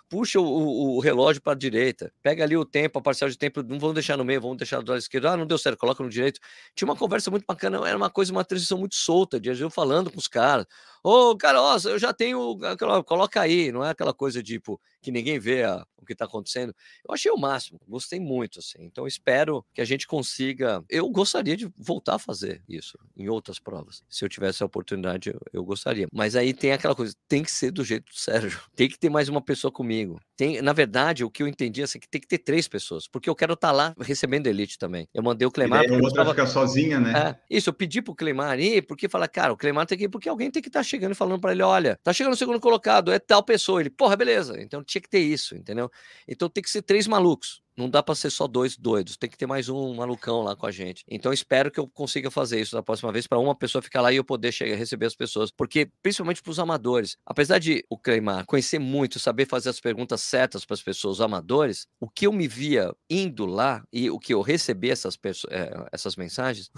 puxa 0.08 0.38
o, 0.38 0.44
o, 0.44 0.96
o 0.96 1.00
relógio 1.00 1.40
para 1.40 1.54
a 1.54 1.56
direita, 1.56 2.12
pega 2.22 2.44
ali 2.44 2.56
o 2.56 2.64
tempo, 2.64 2.98
a 2.98 3.02
parcial 3.02 3.30
de 3.30 3.38
tempo, 3.38 3.62
não 3.62 3.78
vamos 3.78 3.94
deixar 3.94 4.16
no 4.16 4.24
meio, 4.24 4.40
vamos 4.40 4.58
deixar 4.58 4.82
do 4.82 4.90
lado 4.90 4.98
esquerdo. 4.98 5.28
Ah, 5.28 5.36
não 5.36 5.46
deu 5.46 5.58
certo, 5.58 5.78
coloca 5.78 6.02
no 6.02 6.10
direito. 6.10 6.40
Tinha 6.74 6.86
uma 6.86 6.96
conversa 6.96 7.30
muito 7.30 7.46
bacana, 7.46 7.78
era 7.88 7.96
uma 7.96 8.10
coisa, 8.10 8.32
uma 8.32 8.44
transição 8.44 8.78
muito 8.78 8.94
solta, 8.94 9.40
de 9.40 9.48
eu 9.48 9.70
falando 9.70 10.10
com 10.10 10.18
os 10.18 10.28
caras. 10.28 10.66
Ô, 11.02 11.36
cara, 11.36 11.60
ó, 11.62 11.78
eu 11.84 11.98
já 11.98 12.12
tenho, 12.12 12.58
coloca 13.06 13.40
aí, 13.40 13.72
não 13.72 13.84
é 13.84 13.90
aquela 13.90 14.12
coisa 14.12 14.42
tipo 14.42 14.80
que 15.00 15.10
ninguém 15.10 15.38
vê 15.38 15.64
a, 15.64 15.84
o 15.96 16.04
que 16.04 16.12
está 16.12 16.24
acontecendo. 16.24 16.74
Eu 17.06 17.14
achei 17.14 17.30
o 17.30 17.36
máximo, 17.36 17.78
gostei 17.86 18.20
muito, 18.20 18.58
assim. 18.58 18.78
Então 18.80 19.06
espero 19.06 19.64
que 19.74 19.80
a 19.80 19.84
gente 19.84 20.06
consiga. 20.06 20.82
Eu 20.88 21.08
gostaria 21.08 21.56
de 21.56 21.70
voltar 21.76 22.16
a 22.16 22.18
fazer 22.18 22.62
isso 22.68 22.98
em 23.16 23.28
outras 23.28 23.58
provas. 23.58 24.02
Se 24.08 24.24
eu 24.24 24.28
tivesse 24.28 24.62
a 24.62 24.66
oportunidade, 24.66 25.30
eu, 25.30 25.40
eu 25.52 25.64
gostaria. 25.64 26.06
Mas 26.12 26.36
aí 26.36 26.52
tem 26.52 26.72
aquela 26.72 26.94
coisa, 26.94 27.14
tem 27.28 27.42
que 27.42 27.50
ser 27.50 27.70
do 27.70 27.84
jeito 27.84 28.06
do 28.10 28.18
Sérgio. 28.18 28.60
Tem 28.78 28.88
que 28.88 28.98
ter 28.98 29.10
mais 29.10 29.28
uma 29.28 29.42
pessoa 29.42 29.72
comigo. 29.72 30.20
Tem, 30.36 30.62
na 30.62 30.72
verdade, 30.72 31.24
o 31.24 31.30
que 31.30 31.42
eu 31.42 31.48
entendi 31.48 31.80
é 31.80 31.84
assim, 31.84 31.98
que 31.98 32.08
tem 32.08 32.20
que 32.20 32.28
ter 32.28 32.38
três 32.38 32.68
pessoas, 32.68 33.08
porque 33.08 33.28
eu 33.28 33.34
quero 33.34 33.54
estar 33.54 33.68
tá 33.68 33.72
lá 33.72 33.94
recebendo 33.98 34.46
elite 34.46 34.78
também. 34.78 35.08
Eu 35.12 35.20
mandei 35.20 35.46
o 35.46 35.50
Clemar. 35.50 35.84
E 35.84 35.90
o 35.90 35.94
outro 35.94 36.14
tava... 36.14 36.30
ficar 36.30 36.46
sozinha, 36.46 37.00
né? 37.00 37.12
É, 37.50 37.56
isso, 37.56 37.70
eu 37.70 37.72
pedi 37.72 38.00
pro 38.00 38.14
Clemar 38.14 38.60
ir, 38.60 38.82
porque 38.82 39.08
fala, 39.08 39.26
cara, 39.26 39.52
o 39.52 39.56
Clemar 39.56 39.86
tem 39.86 39.98
que 39.98 40.04
ir, 40.04 40.08
porque 40.08 40.28
alguém 40.28 40.48
tem 40.48 40.62
que 40.62 40.68
estar 40.68 40.80
tá 40.80 40.84
chegando 40.84 41.12
e 41.12 41.14
falando 41.16 41.40
para 41.40 41.50
ele: 41.52 41.62
olha, 41.62 41.98
tá 42.04 42.12
chegando 42.12 42.34
o 42.34 42.36
segundo 42.36 42.60
colocado, 42.60 43.10
é 43.12 43.18
tal 43.18 43.42
pessoa. 43.42 43.80
Ele, 43.80 43.90
porra, 43.90 44.16
beleza. 44.16 44.60
Então 44.60 44.84
tinha 44.88 45.02
que 45.02 45.08
ter 45.08 45.20
isso, 45.20 45.56
entendeu? 45.56 45.90
Então 46.26 46.48
tem 46.48 46.62
que 46.62 46.70
ser 46.70 46.82
três 46.82 47.06
malucos. 47.06 47.62
Não 47.78 47.88
dá 47.88 48.02
para 48.02 48.16
ser 48.16 48.30
só 48.30 48.48
dois 48.48 48.76
doidos, 48.76 49.16
tem 49.16 49.30
que 49.30 49.38
ter 49.38 49.46
mais 49.46 49.68
um 49.68 49.94
malucão 49.94 50.42
lá 50.42 50.56
com 50.56 50.66
a 50.66 50.70
gente. 50.72 51.04
Então 51.08 51.32
espero 51.32 51.70
que 51.70 51.78
eu 51.78 51.86
consiga 51.86 52.28
fazer 52.28 52.60
isso 52.60 52.74
da 52.74 52.82
próxima 52.82 53.12
vez 53.12 53.28
para 53.28 53.38
uma 53.38 53.54
pessoa 53.54 53.80
ficar 53.80 54.00
lá 54.00 54.12
e 54.12 54.16
eu 54.16 54.24
poder 54.24 54.50
chegar 54.50 54.74
receber 54.74 55.06
as 55.06 55.14
pessoas, 55.14 55.52
porque 55.52 55.88
principalmente 56.02 56.42
para 56.42 56.50
os 56.50 56.58
amadores, 56.58 57.16
apesar 57.24 57.60
de 57.60 57.84
o 57.88 57.96
Cleimar 57.96 58.44
conhecer 58.46 58.80
muito, 58.80 59.20
saber 59.20 59.46
fazer 59.46 59.68
as 59.70 59.78
perguntas 59.78 60.22
certas 60.22 60.64
para 60.64 60.74
as 60.74 60.82
pessoas 60.82 61.20
amadores, 61.20 61.86
o 62.00 62.08
que 62.10 62.26
eu 62.26 62.32
me 62.32 62.48
via 62.48 62.92
indo 63.08 63.46
lá 63.46 63.84
e 63.92 64.10
o 64.10 64.18
que 64.18 64.34
eu 64.34 64.40
recebi 64.40 64.90
essas 64.90 65.16
é, 65.48 65.86
essas 65.92 66.16
mensagens, 66.16 66.68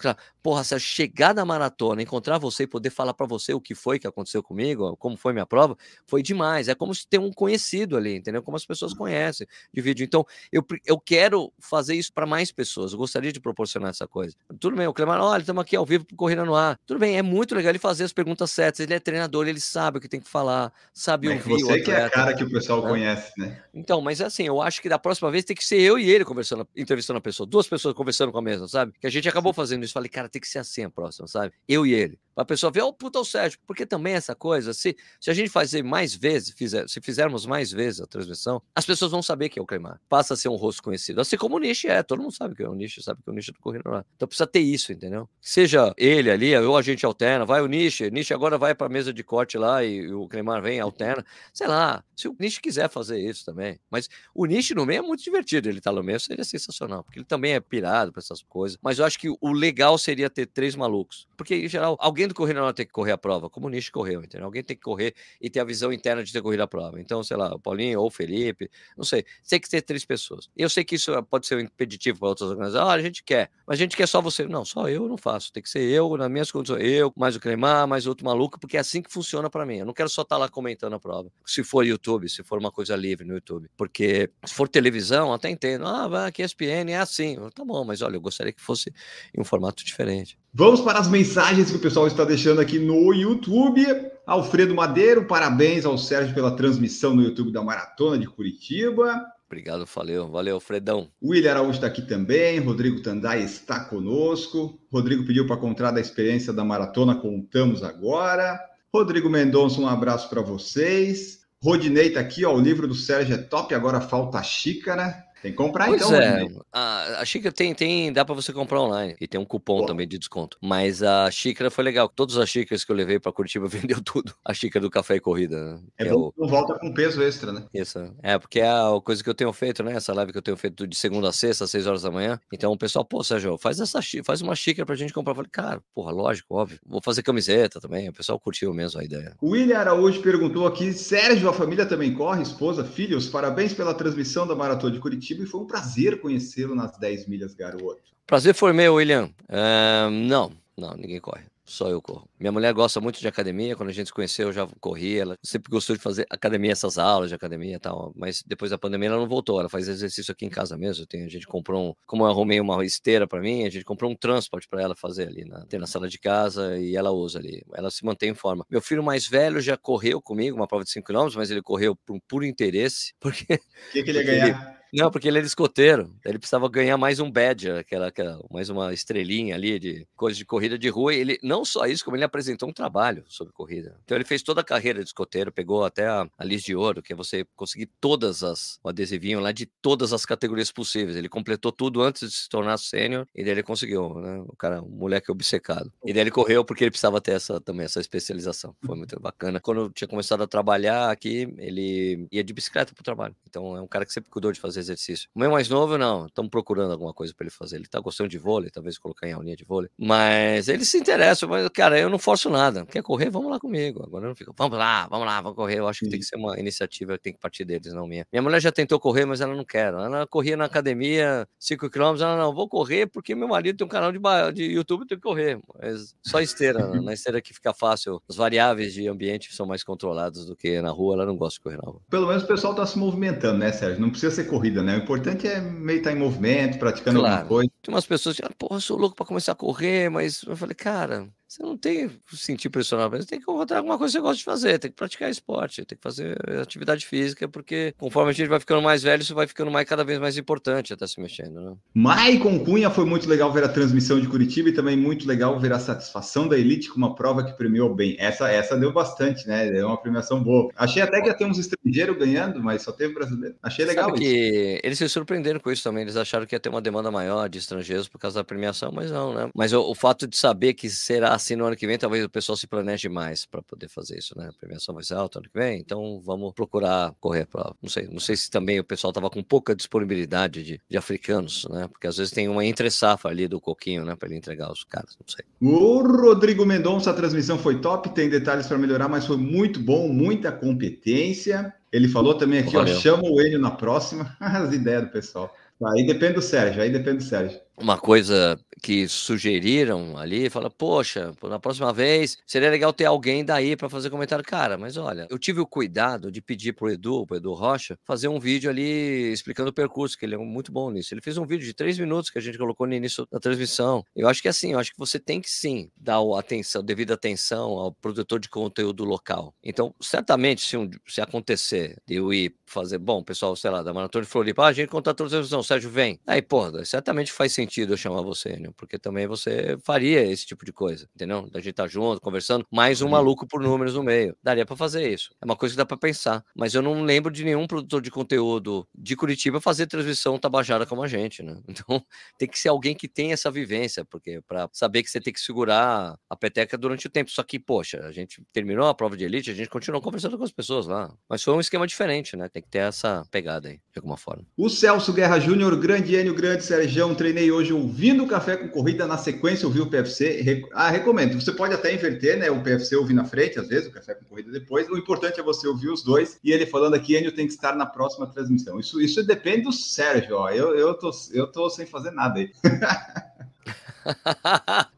porra, 0.42 0.62
se 0.64 0.78
chegar 0.78 1.35
na 1.35 1.47
maratona, 1.47 2.02
encontrar 2.02 2.37
você 2.37 2.64
e 2.64 2.66
poder 2.66 2.90
falar 2.90 3.14
para 3.14 3.26
você 3.26 3.54
o 3.54 3.61
que 3.61 3.75
foi 3.75 3.99
que 3.99 4.07
aconteceu 4.07 4.42
comigo, 4.42 4.95
como 4.99 5.16
foi 5.16 5.33
minha 5.33 5.47
prova, 5.47 5.76
foi 6.07 6.23
demais. 6.23 6.69
É 6.69 6.75
como 6.75 6.95
se 6.95 7.07
ter 7.09 7.19
um 7.19 7.33
conhecido 7.33 7.97
ali, 7.97 8.16
entendeu? 8.16 8.42
Como 8.42 8.57
as 8.57 8.66
pessoas 8.66 8.92
conhecem 8.92 9.47
de 9.73 9.80
vídeo. 9.80 10.04
Então, 10.04 10.26
eu, 10.52 10.62
eu 10.90 10.99
quero 10.99 11.52
fazer 11.61 11.94
isso 11.94 12.12
para 12.12 12.26
mais 12.26 12.50
pessoas. 12.50 12.90
Eu 12.90 12.99
gostaria 12.99 13.32
de 13.32 13.38
proporcionar 13.38 13.90
essa 13.90 14.09
coisa. 14.09 14.35
Tudo 14.59 14.75
bem, 14.75 14.88
o 14.88 14.92
Clemar, 14.92 15.20
olha, 15.20 15.40
estamos 15.40 15.62
aqui 15.62 15.76
ao 15.76 15.87
vivo 15.87 16.04
para 16.04 16.16
Corrida 16.16 16.44
no 16.44 16.56
Ar. 16.56 16.76
Tudo 16.85 16.99
bem, 16.99 17.16
é 17.16 17.23
muito 17.23 17.54
legal 17.54 17.70
ele 17.70 17.78
fazer 17.78 18.02
as 18.02 18.12
perguntas 18.12 18.50
certas. 18.50 18.80
Ele 18.80 18.92
é 18.92 18.99
treinador, 18.99 19.47
ele 19.47 19.61
sabe 19.61 19.99
o 19.99 20.00
que 20.00 20.09
tem 20.09 20.18
que 20.18 20.28
falar, 20.28 20.73
sabe 20.92 21.28
é 21.28 21.35
ouvir. 21.35 21.62
Você 21.62 21.80
que 21.80 21.92
é 21.92 22.06
a 22.06 22.11
cara 22.11 22.35
que 22.35 22.42
o 22.42 22.50
pessoal 22.50 22.82
né? 22.82 22.88
conhece, 22.88 23.32
né? 23.38 23.62
Então, 23.73 24.00
mas 24.00 24.20
é 24.20 24.25
assim, 24.25 24.42
eu 24.42 24.61
acho 24.61 24.82
que 24.82 24.88
da 24.88 24.99
próxima 24.99 25.30
vez 25.30 25.44
tem 25.44 25.54
que 25.54 25.64
ser 25.64 25.80
eu 25.80 25.97
e 25.97 26.11
ele 26.11 26.25
conversando, 26.25 26.66
entrevistando 26.76 27.18
a 27.18 27.23
pessoa. 27.23 27.47
Duas 27.47 27.68
pessoas 27.68 27.94
conversando 27.94 28.32
com 28.32 28.38
a 28.38 28.42
mesma, 28.42 28.66
sabe? 28.66 28.92
Que 29.00 29.06
a 29.06 29.11
gente 29.11 29.28
acabou 29.28 29.52
fazendo 29.52 29.85
isso. 29.85 29.92
Falei, 29.92 30.09
cara, 30.09 30.28
tem 30.28 30.40
que 30.40 30.49
ser 30.49 30.59
assim 30.59 30.82
a 30.82 30.90
próxima, 30.90 31.28
sabe? 31.28 31.52
Eu 31.68 31.87
e 31.87 31.94
ele. 31.94 32.18
Pra 32.34 32.44
pessoa 32.44 32.70
ver, 32.70 32.82
oh, 32.82 32.92
puta 32.92 33.18
o 33.18 33.25
Sérgio. 33.25 33.58
Porque 33.66 33.84
também 33.84 34.14
essa 34.14 34.34
coisa, 34.34 34.72
se, 34.72 34.96
se 35.20 35.30
a 35.30 35.34
gente 35.34 35.50
fazer 35.50 35.82
mais 35.82 36.14
vezes, 36.14 36.50
fizer, 36.50 36.88
se 36.88 37.00
fizermos 37.00 37.44
mais 37.44 37.70
vezes 37.70 38.00
a 38.00 38.06
transmissão, 38.06 38.62
as 38.75 38.87
pessoas 38.87 39.10
vão 39.10 39.22
saber 39.22 39.49
que 39.49 39.58
é 39.58 39.62
o 39.62 39.66
Clemar. 39.66 40.00
Passa 40.08 40.34
a 40.34 40.37
ser 40.37 40.49
um 40.49 40.56
rosto 40.56 40.82
conhecido. 40.82 41.20
Assim 41.20 41.37
como 41.37 41.56
o 41.56 41.58
Nish 41.58 41.84
é, 41.84 42.02
todo 42.02 42.22
mundo 42.22 42.32
sabe 42.32 42.54
que 42.54 42.62
é 42.62 42.68
o 42.68 42.75
Nish, 42.75 43.00
sabe 43.02 43.22
que 43.22 43.28
é 43.28 43.32
o 43.32 43.34
Nish 43.34 43.46
do 43.46 43.58
Correndo 43.58 43.90
lá. 43.90 44.04
Então 44.16 44.26
precisa 44.28 44.46
ter 44.46 44.60
isso, 44.60 44.92
entendeu? 44.92 45.28
Seja 45.40 45.92
ele 45.96 46.30
ali, 46.30 46.56
ou 46.56 46.76
a 46.76 46.82
gente 46.82 47.04
alterna, 47.04 47.44
vai 47.44 47.60
o 47.60 47.66
Nish, 47.66 48.00
Nish 48.12 48.32
agora 48.32 48.56
vai 48.56 48.75
pra 48.75 48.88
mesa 48.88 49.12
de 49.12 49.22
corte 49.22 49.58
lá 49.58 49.84
e, 49.84 49.96
e 49.96 50.12
o 50.12 50.28
Clemar 50.28 50.62
vem, 50.62 50.80
alterna. 50.80 51.25
Sei 51.52 51.66
lá, 51.66 52.02
se 52.16 52.28
o 52.28 52.37
Nish 52.38 52.58
quiser 52.58 52.88
fazer 52.88 53.18
isso 53.18 53.44
também. 53.44 53.78
Mas 53.90 54.08
o 54.34 54.46
Nish 54.46 54.70
no 54.70 54.87
meio 54.87 54.99
é 54.99 55.02
muito 55.02 55.22
divertido, 55.22 55.68
ele 55.68 55.80
tá 55.80 55.92
no 55.92 56.02
meio 56.02 56.20
seria 56.20 56.44
sensacional, 56.44 57.02
porque 57.02 57.18
ele 57.18 57.26
também 57.26 57.52
é 57.52 57.60
pirado 57.60 58.12
pra 58.12 58.20
essas 58.20 58.42
coisas. 58.42 58.78
Mas 58.82 58.99
eu 58.99 59.04
acho 59.04 59.18
que 59.18 59.28
o 59.28 59.52
legal 59.52 59.99
seria 59.99 60.30
ter 60.30 60.46
três 60.46 60.75
malucos. 60.75 61.26
Porque, 61.37 61.54
em 61.54 61.68
geral, 61.68 61.96
alguém 62.00 62.19
do 62.26 62.34
Correndo 62.34 62.60
lá 62.60 62.72
tem 62.72 62.86
que 62.86 62.92
correr 62.92 63.12
a 63.12 63.18
prova, 63.18 63.48
como 63.50 63.66
o 63.66 63.70
Nish 63.70 63.90
correu, 63.90 64.22
entendeu? 64.22 64.46
Alguém 64.46 64.62
tem 64.62 64.76
que 64.76 64.82
correr 64.82 65.14
e 65.40 65.48
ter 65.50 65.60
a 65.60 65.64
visão 65.64 65.92
interna 65.92 66.22
de 66.22 66.32
ter 66.32 66.42
corrido 66.42 66.62
a 66.62 66.66
prova. 66.66 67.00
Então, 67.00 67.22
sei 67.22 67.36
lá, 67.36 67.54
o 67.54 67.58
Paulinho 67.58 68.00
ou 68.00 68.06
o 68.06 68.10
Felipe, 68.10 68.70
não 68.96 69.04
sei. 69.04 69.24
Tem 69.48 69.60
que 69.60 69.68
ter 69.68 69.82
três 69.82 70.04
pessoas. 70.04 70.48
Eu 70.56 70.68
sei 70.68 70.84
que 70.84 70.94
isso 70.94 71.10
pode 71.24 71.46
ser 71.46 71.56
um 71.56 71.60
impeditivo 71.60 72.18
para 72.18 72.28
outras 72.28 72.50
organizações. 72.50 72.88
Ah, 72.88 72.92
a 72.92 73.02
gente 73.02 73.22
quer, 73.22 73.50
mas 73.66 73.78
a 73.78 73.82
gente 73.82 73.96
quer 73.96 74.06
só 74.06 74.20
você. 74.20 74.46
Não, 74.46 74.64
só 74.64 74.88
eu 74.88 75.08
não 75.08 75.16
faço. 75.16 75.52
Tem 75.52 75.62
que 75.62 75.68
ser 75.68 75.82
eu, 75.82 76.16
nas 76.16 76.30
minhas 76.30 76.50
condições. 76.50 76.82
Eu, 76.82 77.12
mais 77.16 77.36
o 77.36 77.40
Clemar, 77.40 77.86
mais 77.86 78.06
outro 78.06 78.24
maluco, 78.24 78.58
porque 78.58 78.76
é 78.76 78.80
assim 78.80 79.02
que 79.02 79.12
funciona 79.12 79.50
para 79.50 79.66
mim. 79.66 79.78
Eu 79.78 79.86
não 79.86 79.94
quero 79.94 80.08
só 80.08 80.22
estar 80.22 80.36
tá 80.36 80.38
lá 80.38 80.48
comentando 80.48 80.94
a 80.94 81.00
prova. 81.00 81.30
Se 81.44 81.62
for 81.62 81.84
YouTube, 81.84 82.28
se 82.28 82.42
for 82.42 82.58
uma 82.58 82.70
coisa 82.70 82.96
livre 82.96 83.26
no 83.26 83.34
YouTube. 83.34 83.68
Porque 83.76 84.30
se 84.44 84.54
for 84.54 84.68
televisão, 84.68 85.32
até 85.32 85.50
entendo. 85.50 85.86
Ah, 85.86 86.08
vai 86.08 86.28
aqui 86.28 86.42
ESPN, 86.42 86.90
é 86.90 86.98
assim. 86.98 87.36
Tá 87.54 87.64
bom, 87.64 87.84
mas 87.84 88.02
olha, 88.02 88.16
eu 88.16 88.20
gostaria 88.20 88.52
que 88.52 88.60
fosse 88.60 88.92
em 89.34 89.40
um 89.40 89.44
formato 89.44 89.84
diferente. 89.84 90.38
Vamos 90.52 90.80
para 90.80 90.99
as 90.99 91.07
mensagens 91.07 91.71
que 91.71 91.76
o 91.76 91.80
pessoal 91.80 92.09
está 92.09 92.25
deixando 92.25 92.61
aqui 92.61 92.76
no 92.76 93.14
YouTube. 93.14 93.87
Alfredo 94.26 94.75
Madeiro, 94.75 95.25
parabéns 95.25 95.85
ao 95.85 95.97
Sérgio 95.97 96.35
pela 96.35 96.57
transmissão 96.57 97.14
no 97.14 97.23
YouTube 97.23 97.52
da 97.52 97.62
Maratona 97.62 98.19
de 98.19 98.26
Curitiba. 98.26 99.25
Obrigado, 99.47 99.87
valeu, 99.87 100.28
valeu, 100.28 100.59
Fredão. 100.59 101.09
William 101.23 101.52
Araújo 101.52 101.73
está 101.73 101.87
aqui 101.87 102.02
também, 102.02 102.59
Rodrigo 102.59 103.00
Tandai 103.00 103.45
está 103.45 103.78
conosco. 103.78 104.76
Rodrigo 104.92 105.25
pediu 105.25 105.47
para 105.47 105.57
contar 105.57 105.92
da 105.92 106.00
experiência 106.00 106.52
da 106.52 106.64
maratona, 106.64 107.14
contamos 107.14 107.85
agora. 107.85 108.61
Rodrigo 108.92 109.30
Mendonça, 109.30 109.80
um 109.80 109.87
abraço 109.87 110.28
para 110.28 110.42
vocês. 110.42 111.42
Rodinei 111.62 112.09
está 112.09 112.19
aqui, 112.19 112.45
ó, 112.45 112.52
o 112.52 112.61
livro 112.61 112.88
do 112.88 112.95
Sérgio 112.95 113.37
é 113.37 113.38
top, 113.38 113.73
agora 113.73 114.00
falta 114.00 114.38
a 114.38 114.42
xícara. 114.42 115.29
Tem 115.42 115.50
que 115.50 115.56
comprar 115.56 115.87
pois 115.87 116.02
então. 116.02 116.14
É. 116.14 116.47
A, 116.73 117.20
a, 117.20 117.25
xícara 117.25 117.52
tem, 117.52 117.75
tem, 117.75 118.12
dá 118.12 118.25
para 118.25 118.35
você 118.35 118.52
comprar 118.52 118.80
online 118.80 119.16
e 119.20 119.26
tem 119.26 119.40
um 119.40 119.44
cupom 119.44 119.87
também 119.87 120.06
de 120.06 120.18
desconto. 120.18 120.59
Mas 120.61 121.02
a 121.02 121.30
xícara 121.30 121.70
foi 121.70 121.82
legal. 121.82 122.09
Todas 122.09 122.37
as 122.37 122.49
xícaras 122.49 122.85
que 122.85 122.92
eu 122.92 122.97
levei 122.97 123.18
para 123.18 123.32
Curitiba 123.32 123.66
vendeu 123.68 124.02
tudo. 124.02 124.35
A 124.44 124.52
xícara 124.52 124.82
do 124.82 124.90
café 124.90 125.16
e 125.16 125.20
corrida. 125.20 125.75
Né? 125.75 125.80
É, 125.99 126.06
é 126.06 126.11
bom, 126.11 126.30
o... 126.37 126.49
volta 126.49 126.78
com 126.78 126.92
peso 126.92 127.23
extra, 127.23 127.52
né? 127.52 127.64
Isso. 127.73 127.99
É, 128.23 128.38
porque 128.38 128.61
é 128.61 128.68
a 128.68 129.00
coisa 129.02 129.23
que 129.25 129.30
eu 129.30 129.35
tenho 129.35 129.52
feito, 129.52 129.82
né? 129.82 129.94
Essa 129.94 130.12
live 130.12 130.32
que 130.32 130.38
eu 130.38 130.42
tenho 130.42 130.56
feito 130.56 130.87
de 130.87 130.97
segunda 130.97 131.30
a 131.30 131.32
sexta, 131.32 131.64
às 131.64 131.70
seis 131.70 131.87
horas 131.87 132.02
da 132.02 132.11
manhã. 132.11 132.38
Então 132.52 132.70
o 132.73 132.78
pessoal, 132.78 133.04
pô, 133.04 133.25
Sérgio, 133.25 133.56
faz 133.56 133.80
essa 133.80 134.00
faz 134.25 134.42
uma 134.42 134.54
xícara 134.54 134.85
pra 134.85 134.94
gente 134.94 135.12
comprar. 135.12 135.32
Eu 135.32 135.37
falei, 135.37 135.50
cara, 135.50 135.82
porra, 135.94 136.12
lógico, 136.12 136.54
óbvio. 136.54 136.78
Vou 136.85 137.00
fazer 137.02 137.23
camiseta 137.23 137.80
também. 137.80 138.09
O 138.09 138.12
pessoal 138.12 138.38
curtiu 138.38 138.73
mesmo 138.75 139.00
a 139.00 139.04
ideia. 139.04 139.37
O 139.40 139.50
William 139.50 139.78
Araújo 139.78 140.20
perguntou 140.20 140.66
aqui: 140.66 140.92
Sérgio, 140.92 141.49
a 141.49 141.52
família 141.52 141.87
também 141.87 142.12
corre, 142.12 142.42
esposa, 142.42 142.85
filhos. 142.85 143.28
Parabéns 143.28 143.73
pela 143.73 143.94
transmissão 143.94 144.47
da 144.47 144.54
Maratona 144.54 144.92
de 144.92 144.99
Curitiba 144.99 145.29
e 145.34 145.46
foi 145.46 145.60
um 145.60 145.66
prazer 145.66 146.20
conhecê-lo 146.20 146.75
nas 146.75 146.99
10 146.99 147.26
milhas, 147.28 147.54
garoto. 147.54 148.02
Prazer 148.26 148.54
foi 148.54 148.72
meu, 148.72 148.94
William. 148.94 149.30
Uh, 149.49 150.10
não, 150.10 150.52
não, 150.76 150.94
ninguém 150.94 151.20
corre. 151.20 151.44
Só 151.70 151.88
eu 151.88 152.02
corro. 152.02 152.28
Minha 152.37 152.50
mulher 152.50 152.75
gosta 152.75 153.00
muito 153.00 153.20
de 153.20 153.28
academia. 153.28 153.76
Quando 153.76 153.90
a 153.90 153.92
gente 153.92 154.08
se 154.08 154.12
conheceu, 154.12 154.49
eu 154.49 154.52
já 154.52 154.66
corri. 154.80 155.18
Ela 155.18 155.38
sempre 155.40 155.70
gostou 155.70 155.94
de 155.94 156.02
fazer 156.02 156.26
academia, 156.28 156.72
essas 156.72 156.99
aulas 156.99 157.28
de 157.28 157.37
academia 157.37 157.76
e 157.76 157.78
tal. 157.78 158.12
Mas 158.16 158.42
depois 158.44 158.72
da 158.72 158.78
pandemia, 158.78 159.08
ela 159.08 159.18
não 159.18 159.28
voltou. 159.28 159.60
Ela 159.60 159.68
faz 159.68 159.87
exercício 159.87 160.32
aqui 160.32 160.44
em 160.44 160.49
casa 160.49 160.76
mesmo. 160.76 161.06
Tem, 161.06 161.25
a 161.25 161.28
gente 161.28 161.46
comprou 161.46 161.90
um. 161.90 161.94
Como 162.08 162.25
eu 162.25 162.26
arrumei 162.26 162.58
uma 162.60 162.84
esteira 162.84 163.25
para 163.25 163.40
mim, 163.40 163.66
a 163.66 163.70
gente 163.70 163.84
comprou 163.84 164.10
um 164.10 164.16
transporte 164.16 164.66
para 164.68 164.82
ela 164.82 164.96
fazer 164.96 165.28
ali. 165.28 165.44
Na, 165.44 165.64
tem 165.66 165.78
na 165.78 165.87
sala 165.87 166.08
de 166.08 166.18
casa 166.18 166.76
e 166.76 166.96
ela 166.96 167.12
usa 167.12 167.38
ali. 167.38 167.62
Ela 167.72 167.88
se 167.88 168.04
mantém 168.04 168.30
em 168.30 168.34
forma. 168.34 168.66
Meu 168.68 168.80
filho 168.80 169.04
mais 169.04 169.28
velho 169.28 169.60
já 169.60 169.76
correu 169.76 170.20
comigo, 170.20 170.56
uma 170.56 170.66
prova 170.66 170.82
de 170.82 170.90
5 170.90 171.06
km, 171.06 171.28
mas 171.37 171.52
ele 171.52 171.62
correu 171.62 171.94
por 171.94 172.16
um 172.16 172.20
puro 172.26 172.44
interesse. 172.44 173.14
Porque. 173.20 173.54
O 173.54 173.92
que, 173.92 174.02
que 174.02 174.10
ele 174.10 174.18
ia 174.18 174.25
ganhar? 174.50 174.79
Não, 174.92 175.11
porque 175.11 175.28
ele 175.28 175.38
era 175.38 175.47
escoteiro. 175.47 176.14
Ele 176.25 176.38
precisava 176.38 176.68
ganhar 176.68 176.97
mais 176.97 177.20
um 177.20 177.30
badge, 177.30 177.70
aquela, 177.70 178.09
aquela, 178.09 178.40
mais 178.50 178.68
uma 178.68 178.92
estrelinha 178.92 179.54
ali 179.54 179.78
de 179.78 180.06
coisa 180.16 180.37
de 180.37 180.44
corrida 180.44 180.78
de 180.78 180.88
rua. 180.88 181.14
E 181.14 181.20
ele 181.20 181.38
não 181.42 181.64
só 181.64 181.87
isso, 181.87 182.04
como 182.04 182.16
ele 182.16 182.25
apresentou 182.25 182.68
um 182.68 182.73
trabalho 182.73 183.25
sobre 183.28 183.52
corrida. 183.52 183.97
Então 184.04 184.16
ele 184.16 184.25
fez 184.25 184.42
toda 184.42 184.61
a 184.61 184.64
carreira 184.64 185.00
de 185.00 185.06
escoteiro, 185.06 185.52
pegou 185.52 185.85
até 185.85 186.06
a, 186.06 186.28
a 186.37 186.44
lista 186.44 186.66
de 186.66 186.75
ouro, 186.75 187.02
que 187.02 187.12
é 187.12 187.16
você 187.16 187.47
conseguir 187.56 187.88
todas 188.00 188.42
as 188.42 188.78
o 188.82 188.88
adesivinho 188.88 189.40
lá 189.40 189.52
de 189.52 189.66
todas 189.66 190.12
as 190.12 190.25
categorias 190.26 190.73
possíveis. 190.73 191.16
Ele 191.16 191.28
completou 191.28 191.70
tudo 191.70 192.02
antes 192.02 192.28
de 192.28 192.37
se 192.37 192.49
tornar 192.49 192.78
sênior 192.78 193.26
e 193.35 193.42
daí 193.42 193.52
ele 193.52 193.62
conseguiu, 193.62 194.14
né? 194.14 194.42
O 194.49 194.56
cara, 194.56 194.82
um 194.82 194.88
moleque 194.88 195.30
obcecado. 195.30 195.92
E 196.04 196.12
daí 196.12 196.23
ele 196.23 196.30
correu 196.30 196.64
porque 196.64 196.85
ele 196.85 196.90
precisava 196.90 197.20
ter 197.20 197.32
essa 197.32 197.61
também 197.61 197.85
essa 197.85 198.00
especialização. 198.00 198.75
Foi 198.85 198.97
muito 198.97 199.18
bacana. 199.20 199.61
Quando 199.61 199.82
eu 199.82 199.90
tinha 199.90 200.09
começado 200.09 200.42
a 200.42 200.47
trabalhar 200.47 201.11
aqui, 201.11 201.52
ele 201.59 202.26
ia 202.30 202.42
de 202.42 202.52
bicicleta 202.52 202.94
pro 202.94 203.04
trabalho. 203.04 203.37
Então 203.49 203.76
é 203.76 203.80
um 203.80 203.87
cara 203.87 204.04
que 204.04 204.12
sempre 204.12 204.30
cuidou 204.30 204.52
de 204.52 204.61
fazer 204.61 204.79
fazer 204.80 204.92
exercício. 204.92 205.28
O 205.34 205.38
meu 205.38 205.50
mais 205.50 205.68
novo, 205.68 205.96
não, 205.96 206.26
estamos 206.26 206.50
procurando 206.50 206.92
alguma 206.92 207.12
coisa 207.12 207.32
para 207.34 207.44
ele 207.44 207.54
fazer. 207.54 207.76
Ele 207.76 207.87
tá 207.87 208.00
gostando 208.00 208.28
de 208.28 208.38
vôlei, 208.38 208.70
talvez 208.70 208.99
colocar 208.99 209.28
em 209.28 209.32
aulinha 209.32 209.56
de 209.56 209.64
vôlei. 209.64 209.90
Mas 209.99 210.68
ele 210.68 210.84
se 210.84 210.99
interessa, 210.99 211.46
mas, 211.46 211.68
cara, 211.68 211.99
eu 211.99 212.08
não 212.08 212.18
forço 212.18 212.50
nada. 212.50 212.84
Quer 212.87 213.02
correr? 213.02 213.30
Vamos 213.30 213.50
lá 213.50 213.60
comigo. 213.60 214.02
Agora 214.02 214.25
eu 214.25 214.28
não 214.28 214.34
fico, 214.34 214.54
vamos 214.56 214.78
lá, 214.78 215.06
vamos 215.08 215.26
lá, 215.26 215.40
vamos 215.40 215.56
correr. 215.56 215.78
Eu 215.78 215.88
acho 215.88 216.00
que 216.00 216.06
Sim. 216.06 216.10
tem 216.10 216.20
que 216.20 216.26
ser 216.26 216.37
uma 216.37 216.58
iniciativa 216.58 217.16
que 217.16 217.25
tem 217.25 217.32
que 217.32 217.38
partir 217.38 217.64
deles, 217.64 217.92
não 217.92 218.06
minha. 218.06 218.26
Minha 218.32 218.42
mulher 218.42 218.60
já 218.60 218.72
tentou 218.72 218.99
correr, 218.99 219.25
mas 219.25 219.40
ela 219.40 219.54
não 219.54 219.64
quer. 219.64 219.92
Ela 219.92 220.26
corria 220.26 220.56
na 220.56 220.64
academia 220.64 221.46
5 221.58 221.90
km, 221.90 222.20
ela 222.20 222.37
não, 222.37 222.54
vou 222.54 222.68
correr 222.68 223.06
porque 223.06 223.34
meu 223.34 223.49
marido 223.49 223.76
tem 223.76 223.87
um 223.87 223.90
canal 223.90 224.12
de, 224.12 224.18
de 224.54 224.64
YouTube, 224.64 225.06
tem 225.06 225.18
que 225.18 225.22
correr. 225.22 225.58
Mas 225.80 226.14
só 226.25 226.40
esteira, 226.40 226.88
né? 226.88 227.00
na 227.00 227.12
esteira 227.12 227.40
que 227.40 227.52
fica 227.52 227.72
fácil. 227.72 228.20
As 228.28 228.37
variáveis 228.37 228.92
de 228.92 229.08
ambiente 229.08 229.54
são 229.54 229.66
mais 229.66 229.82
controladas 229.82 230.46
do 230.46 230.56
que 230.56 230.80
na 230.80 230.90
rua, 230.90 231.14
ela 231.14 231.26
não 231.26 231.37
gosta 231.37 231.58
de 231.58 231.62
correr 231.62 231.76
na 231.76 231.90
rua. 231.90 232.00
Pelo 232.08 232.26
menos 232.26 232.42
o 232.42 232.46
pessoal 232.46 232.72
está 232.72 232.87
se 232.87 232.99
movimentando, 232.99 233.58
né, 233.58 233.72
Sérgio? 233.72 234.00
Não 234.00 234.10
precisa 234.10 234.34
ser 234.34 234.44
corrida, 234.44 234.69
né? 234.82 234.96
O 234.96 235.02
importante 235.02 235.46
é 235.46 235.60
meio 235.60 235.98
estar 235.98 236.12
em 236.12 236.16
movimento, 236.16 236.78
praticando 236.78 237.20
claro. 237.20 237.34
alguma 237.34 237.48
coisa. 237.48 237.70
Tem 237.82 237.94
umas 237.94 238.06
pessoas 238.06 238.36
que, 238.36 238.42
porra, 238.56 238.76
eu 238.76 238.80
sou 238.80 238.98
louco 238.98 239.16
para 239.16 239.26
começar 239.26 239.52
a 239.52 239.56
correr, 239.56 240.10
mas 240.10 240.42
eu 240.42 240.56
falei, 240.56 240.74
cara, 240.74 241.28
você 241.50 241.64
não 241.64 241.76
tem 241.76 242.09
que 242.09 242.37
sentir 242.37 242.71
pressionado, 242.71 243.11
mas 243.11 243.26
tem 243.26 243.40
que 243.40 243.42
encontrar 243.42 243.78
alguma 243.78 243.99
coisa 243.99 244.12
que 244.12 244.19
você 244.19 244.23
gosta 244.23 244.37
de 244.37 244.45
fazer, 244.45 244.78
tem 244.78 244.88
que 244.88 244.97
praticar 244.97 245.28
esporte, 245.28 245.85
tem 245.85 245.99
que 245.99 246.02
fazer 246.02 246.38
atividade 246.61 247.04
física, 247.04 247.49
porque 247.49 247.92
conforme 247.99 248.30
a 248.30 248.33
gente 248.33 248.49
vai 248.49 248.61
ficando 248.61 248.80
mais 248.80 249.02
velho, 249.02 249.21
isso 249.21 249.35
vai 249.35 249.49
ficando 249.49 249.69
mais 249.69 249.85
cada 249.85 250.04
vez 250.04 250.21
mais 250.21 250.38
importante 250.38 250.92
até 250.92 251.04
se 251.09 251.21
mexendo, 251.21 251.61
né? 251.61 251.75
Maicon 251.92 252.64
Cunha 252.64 252.88
foi 252.88 253.04
muito 253.04 253.28
legal 253.28 253.52
ver 253.52 253.64
a 253.64 253.69
transmissão 253.69 254.21
de 254.21 254.28
Curitiba 254.28 254.69
e 254.69 254.73
também 254.73 254.97
muito 254.97 255.26
legal 255.26 255.59
ver 255.59 255.73
a 255.73 255.80
satisfação 255.80 256.47
da 256.47 256.57
Elite 256.57 256.88
com 256.88 256.99
uma 256.99 257.16
prova 257.16 257.42
que 257.42 257.52
premiou 257.54 257.92
bem. 257.92 258.14
Essa, 258.21 258.49
essa 258.49 258.76
deu 258.76 258.92
bastante, 258.92 259.49
né? 259.49 259.69
Deu 259.73 259.88
uma 259.88 260.00
premiação 260.00 260.40
boa. 260.40 260.71
Achei 260.76 261.02
até 261.02 261.21
que 261.21 261.26
ia 261.26 261.35
ter 261.35 261.47
uns 261.47 261.59
estrangeiros 261.59 262.16
ganhando, 262.16 262.62
mas 262.62 262.83
só 262.83 262.92
teve 262.92 263.12
brasileiro. 263.12 263.57
Achei 263.61 263.85
legal 263.85 264.11
Sabe 264.11 264.23
isso. 264.23 264.30
que 264.30 264.80
eles 264.85 264.99
se 264.99 265.09
surpreenderam 265.09 265.59
com 265.59 265.73
isso 265.73 265.83
também, 265.83 266.02
eles 266.02 266.16
acharam 266.16 266.47
que 266.47 266.54
ia 266.54 266.61
ter 266.61 266.69
uma 266.69 266.80
demanda 266.80 267.11
maior 267.11 267.49
de 267.49 267.59
estrangeiros 267.59 268.07
por 268.07 268.21
causa 268.21 268.38
da 268.38 268.45
premiação, 268.45 268.92
mas 268.92 269.11
não, 269.11 269.35
né? 269.35 269.50
Mas 269.52 269.73
o, 269.73 269.80
o 269.83 269.97
fato 269.97 270.28
de 270.28 270.37
saber 270.37 270.75
que 270.75 270.88
será 270.88 271.39
assim 271.40 271.56
no 271.56 271.64
ano 271.64 271.75
que 271.75 271.87
vem, 271.87 271.99
talvez 271.99 272.25
o 272.25 272.28
pessoal 272.28 272.56
se 272.56 272.66
planeje 272.66 273.09
mais 273.09 273.44
para 273.44 273.62
poder 273.62 273.88
fazer 273.88 274.18
isso, 274.18 274.38
né? 274.38 274.49
A 274.50 274.52
premiação 274.52 274.94
vai 274.94 275.02
ser 275.02 275.14
alta 275.14 275.38
ano 275.38 275.49
que 275.49 275.59
vem, 275.59 275.80
então 275.80 276.20
vamos 276.25 276.52
procurar 276.52 277.12
correr 277.18 277.42
a 277.42 277.47
prova. 277.47 277.76
Não 277.82 277.88
sei, 277.88 278.06
não 278.06 278.20
sei 278.20 278.37
se 278.37 278.50
também 278.50 278.78
o 278.78 278.85
pessoal 278.85 279.11
estava 279.11 279.30
com 279.30 279.42
pouca 279.42 279.75
disponibilidade 279.75 280.62
de, 280.62 280.80
de, 280.88 280.97
africanos, 280.97 281.66
né? 281.70 281.88
Porque 281.88 282.06
às 282.06 282.18
vezes 282.18 282.32
tem 282.32 282.49
uma 282.49 282.64
entre-safra 282.64 283.30
ali 283.30 283.49
do 283.49 283.61
coquinho, 283.61 284.04
né? 284.04 284.14
Para 284.14 284.28
ele 284.28 284.38
entregar 284.38 284.70
os 284.70 284.85
caras, 284.85 285.16
não 285.18 285.26
sei. 285.26 285.44
O 285.61 286.02
Rodrigo 286.02 286.64
Mendonça, 286.64 287.11
a 287.11 287.14
transmissão 287.14 287.59
foi 287.59 287.80
top, 287.80 288.11
tem 288.11 288.28
detalhes 288.28 288.66
para 288.66 288.78
melhorar, 288.78 289.09
mas 289.09 289.26
foi 289.26 289.37
muito 289.37 289.80
bom, 289.80 290.09
muita 290.09 290.52
competência. 290.52 291.75
Ele 291.90 292.06
falou 292.06 292.35
também 292.35 292.61
aqui, 292.61 292.75
Valeu. 292.75 292.94
ó, 292.94 293.00
chama 293.00 293.23
o 293.25 293.40
Enio 293.40 293.59
na 293.59 293.70
próxima. 293.70 294.37
As 294.38 294.73
ideias 294.73 295.02
do 295.02 295.11
pessoal. 295.11 295.54
Aí 295.82 296.06
depende 296.06 296.35
do 296.35 296.42
Sérgio, 296.42 296.82
aí 296.82 296.90
depende 296.90 297.18
do 297.18 297.25
Sérgio 297.25 297.59
uma 297.80 297.99
coisa 297.99 298.59
que 298.80 299.06
sugeriram 299.08 300.16
ali, 300.16 300.49
fala, 300.50 300.70
poxa, 300.70 301.32
na 301.42 301.58
próxima 301.58 301.92
vez 301.92 302.38
seria 302.46 302.70
legal 302.70 302.92
ter 302.92 303.04
alguém 303.04 303.44
daí 303.44 303.76
para 303.76 303.88
fazer 303.88 304.10
comentário. 304.10 304.44
Cara, 304.44 304.76
mas 304.78 304.96
olha, 304.96 305.26
eu 305.30 305.38
tive 305.38 305.60
o 305.60 305.66
cuidado 305.66 306.30
de 306.30 306.40
pedir 306.40 306.72
pro 306.72 306.90
Edu, 306.90 307.26
pro 307.26 307.37
Edu 307.37 307.52
Rocha, 307.52 307.99
fazer 308.04 308.28
um 308.28 308.40
vídeo 308.40 308.70
ali 308.70 309.32
explicando 309.32 309.70
o 309.70 309.72
percurso, 309.72 310.18
que 310.18 310.25
ele 310.25 310.34
é 310.34 310.38
muito 310.38 310.72
bom 310.72 310.90
nisso. 310.90 311.14
Ele 311.14 311.20
fez 311.20 311.37
um 311.37 311.46
vídeo 311.46 311.64
de 311.64 311.75
três 311.75 311.99
minutos 311.99 312.30
que 312.30 312.38
a 312.38 312.42
gente 312.42 312.58
colocou 312.58 312.87
no 312.87 312.94
início 312.94 313.26
da 313.30 313.38
transmissão. 313.38 314.04
Eu 314.16 314.28
acho 314.28 314.40
que 314.40 314.49
é 314.49 314.50
assim, 314.50 314.72
eu 314.72 314.78
acho 314.78 314.92
que 314.92 314.99
você 314.99 315.18
tem 315.18 315.40
que 315.40 315.50
sim 315.50 315.90
dar 315.96 316.20
atenção, 316.38 316.82
devida 316.82 317.14
atenção 317.14 317.70
ao 317.72 317.92
produtor 317.92 318.40
de 318.40 318.49
conteúdo 318.49 319.04
local. 319.04 319.54
Então, 319.62 319.94
certamente, 320.00 320.66
se, 320.66 320.76
um, 320.76 320.90
se 321.06 321.20
acontecer 321.20 321.96
de 322.06 322.16
eu 322.16 322.32
ir 322.32 322.54
fazer, 322.66 322.99
bom, 322.99 323.22
pessoal, 323.22 323.54
sei 323.56 323.70
lá, 323.70 323.82
da 323.82 323.92
Maratona 323.92 324.25
de 324.25 324.30
Floripa, 324.30 324.64
ah, 324.64 324.68
a 324.68 324.72
gente 324.72 324.88
conta 324.88 325.10
a 325.10 325.14
transmissão, 325.14 325.62
Sérgio 325.62 325.90
vem. 325.90 326.18
Aí, 326.26 326.40
pô, 326.40 326.84
certamente 326.84 327.32
faz 327.32 327.52
sentido 327.52 327.92
eu 327.92 327.96
chamar 327.96 328.22
você, 328.22 328.56
né? 328.56 328.69
Porque 328.76 328.98
também 328.98 329.26
você 329.26 329.76
faria 329.82 330.22
esse 330.22 330.46
tipo 330.46 330.64
de 330.64 330.72
coisa, 330.72 331.08
entendeu? 331.14 331.48
Da 331.50 331.60
gente 331.60 331.70
estar 331.70 331.84
tá 331.84 331.88
junto, 331.88 332.20
conversando, 332.20 332.66
mais 332.70 333.00
um 333.00 333.06
uhum. 333.06 333.10
maluco 333.12 333.46
por 333.46 333.60
números 333.62 333.94
no 333.94 334.02
meio. 334.02 334.36
Daria 334.42 334.66
para 334.66 334.76
fazer 334.76 335.08
isso. 335.10 335.30
É 335.40 335.44
uma 335.44 335.56
coisa 335.56 335.74
que 335.74 335.78
dá 335.78 335.86
para 335.86 335.96
pensar. 335.96 336.44
Mas 336.54 336.74
eu 336.74 336.82
não 336.82 337.02
lembro 337.02 337.32
de 337.32 337.44
nenhum 337.44 337.66
produtor 337.66 338.00
de 338.00 338.10
conteúdo 338.10 338.86
de 338.94 339.16
Curitiba 339.16 339.60
fazer 339.60 339.86
transmissão 339.86 340.38
tabajara 340.38 340.86
como 340.86 341.02
a 341.02 341.08
gente, 341.08 341.42
né? 341.42 341.60
Então 341.90 342.04
tem 342.38 342.48
que 342.48 342.58
ser 342.58 342.68
alguém 342.68 342.94
que 342.94 343.08
tem 343.08 343.32
essa 343.32 343.50
vivência, 343.50 344.04
porque 344.04 344.40
para 344.46 344.68
saber 344.72 345.02
que 345.02 345.10
você 345.10 345.20
tem 345.20 345.32
que 345.32 345.40
segurar 345.40 346.16
a 346.28 346.36
peteca 346.36 346.76
durante 346.76 347.06
o 347.06 347.10
tempo. 347.10 347.30
Só 347.30 347.42
que, 347.42 347.58
poxa, 347.58 348.00
a 348.04 348.12
gente 348.12 348.42
terminou 348.52 348.86
a 348.86 348.94
prova 348.94 349.16
de 349.16 349.24
elite, 349.24 349.50
a 349.50 349.54
gente 349.54 349.68
continuou 349.70 350.02
conversando 350.02 350.36
com 350.36 350.44
as 350.44 350.52
pessoas 350.52 350.86
lá. 350.86 351.12
Mas 351.28 351.42
foi 351.42 351.54
um 351.54 351.60
esquema 351.60 351.86
diferente, 351.86 352.36
né? 352.36 352.48
Tem 352.48 352.62
que 352.62 352.68
ter 352.68 352.78
essa 352.78 353.24
pegada 353.30 353.68
aí, 353.68 353.76
de 353.76 353.98
alguma 353.98 354.16
forma. 354.16 354.44
O 354.56 354.68
Celso 354.68 355.12
Guerra 355.12 355.38
Júnior, 355.38 355.76
grande 355.76 356.14
Enio, 356.14 356.34
grande 356.34 356.64
Sérgio, 356.64 357.14
treinei 357.14 357.50
hoje 357.50 357.72
ouvindo 357.72 358.24
o 358.24 358.26
Café 358.26 358.56
com 358.61 358.69
Corrida, 358.69 359.07
na 359.07 359.19
sequência 359.19 359.67
ouvi 359.67 359.81
o 359.81 359.87
PFC. 359.87 360.64
Ah, 360.73 360.90
recomendo. 360.90 361.40
Você 361.40 361.52
pode 361.52 361.75
até 361.75 361.93
inverter, 361.93 362.38
né? 362.38 362.50
O 362.50 362.62
PFC 362.62 362.97
ouvir 362.97 363.14
na 363.14 363.25
frente, 363.25 363.59
às 363.59 363.69
vezes, 363.69 363.88
o 363.88 363.93
Café 363.93 364.14
com 364.14 364.25
Corrida 364.25 364.51
depois. 364.53 364.88
O 364.88 364.96
importante 364.96 365.40
é 365.40 365.42
você 365.42 365.66
ouvir 365.66 365.88
os 365.88 366.03
dois. 366.03 366.38
E 366.44 366.53
ele 366.53 366.66
falando 366.66 366.94
aqui, 366.94 367.16
Enio 367.16 367.33
tem 367.33 367.46
que 367.46 367.53
estar 367.53 367.75
na 367.75 367.87
próxima 367.87 368.27
transmissão. 368.27 368.79
Isso, 368.79 369.01
isso 369.01 369.23
depende 369.25 369.62
do 369.62 369.73
Sérgio, 369.73 370.37
ó. 370.37 370.51
Eu, 370.51 370.77
eu, 370.77 370.94
tô, 370.94 371.11
eu 371.33 371.46
tô 371.46 371.68
sem 371.68 371.87
fazer 371.87 372.11
nada 372.12 372.38
aí. 372.38 372.53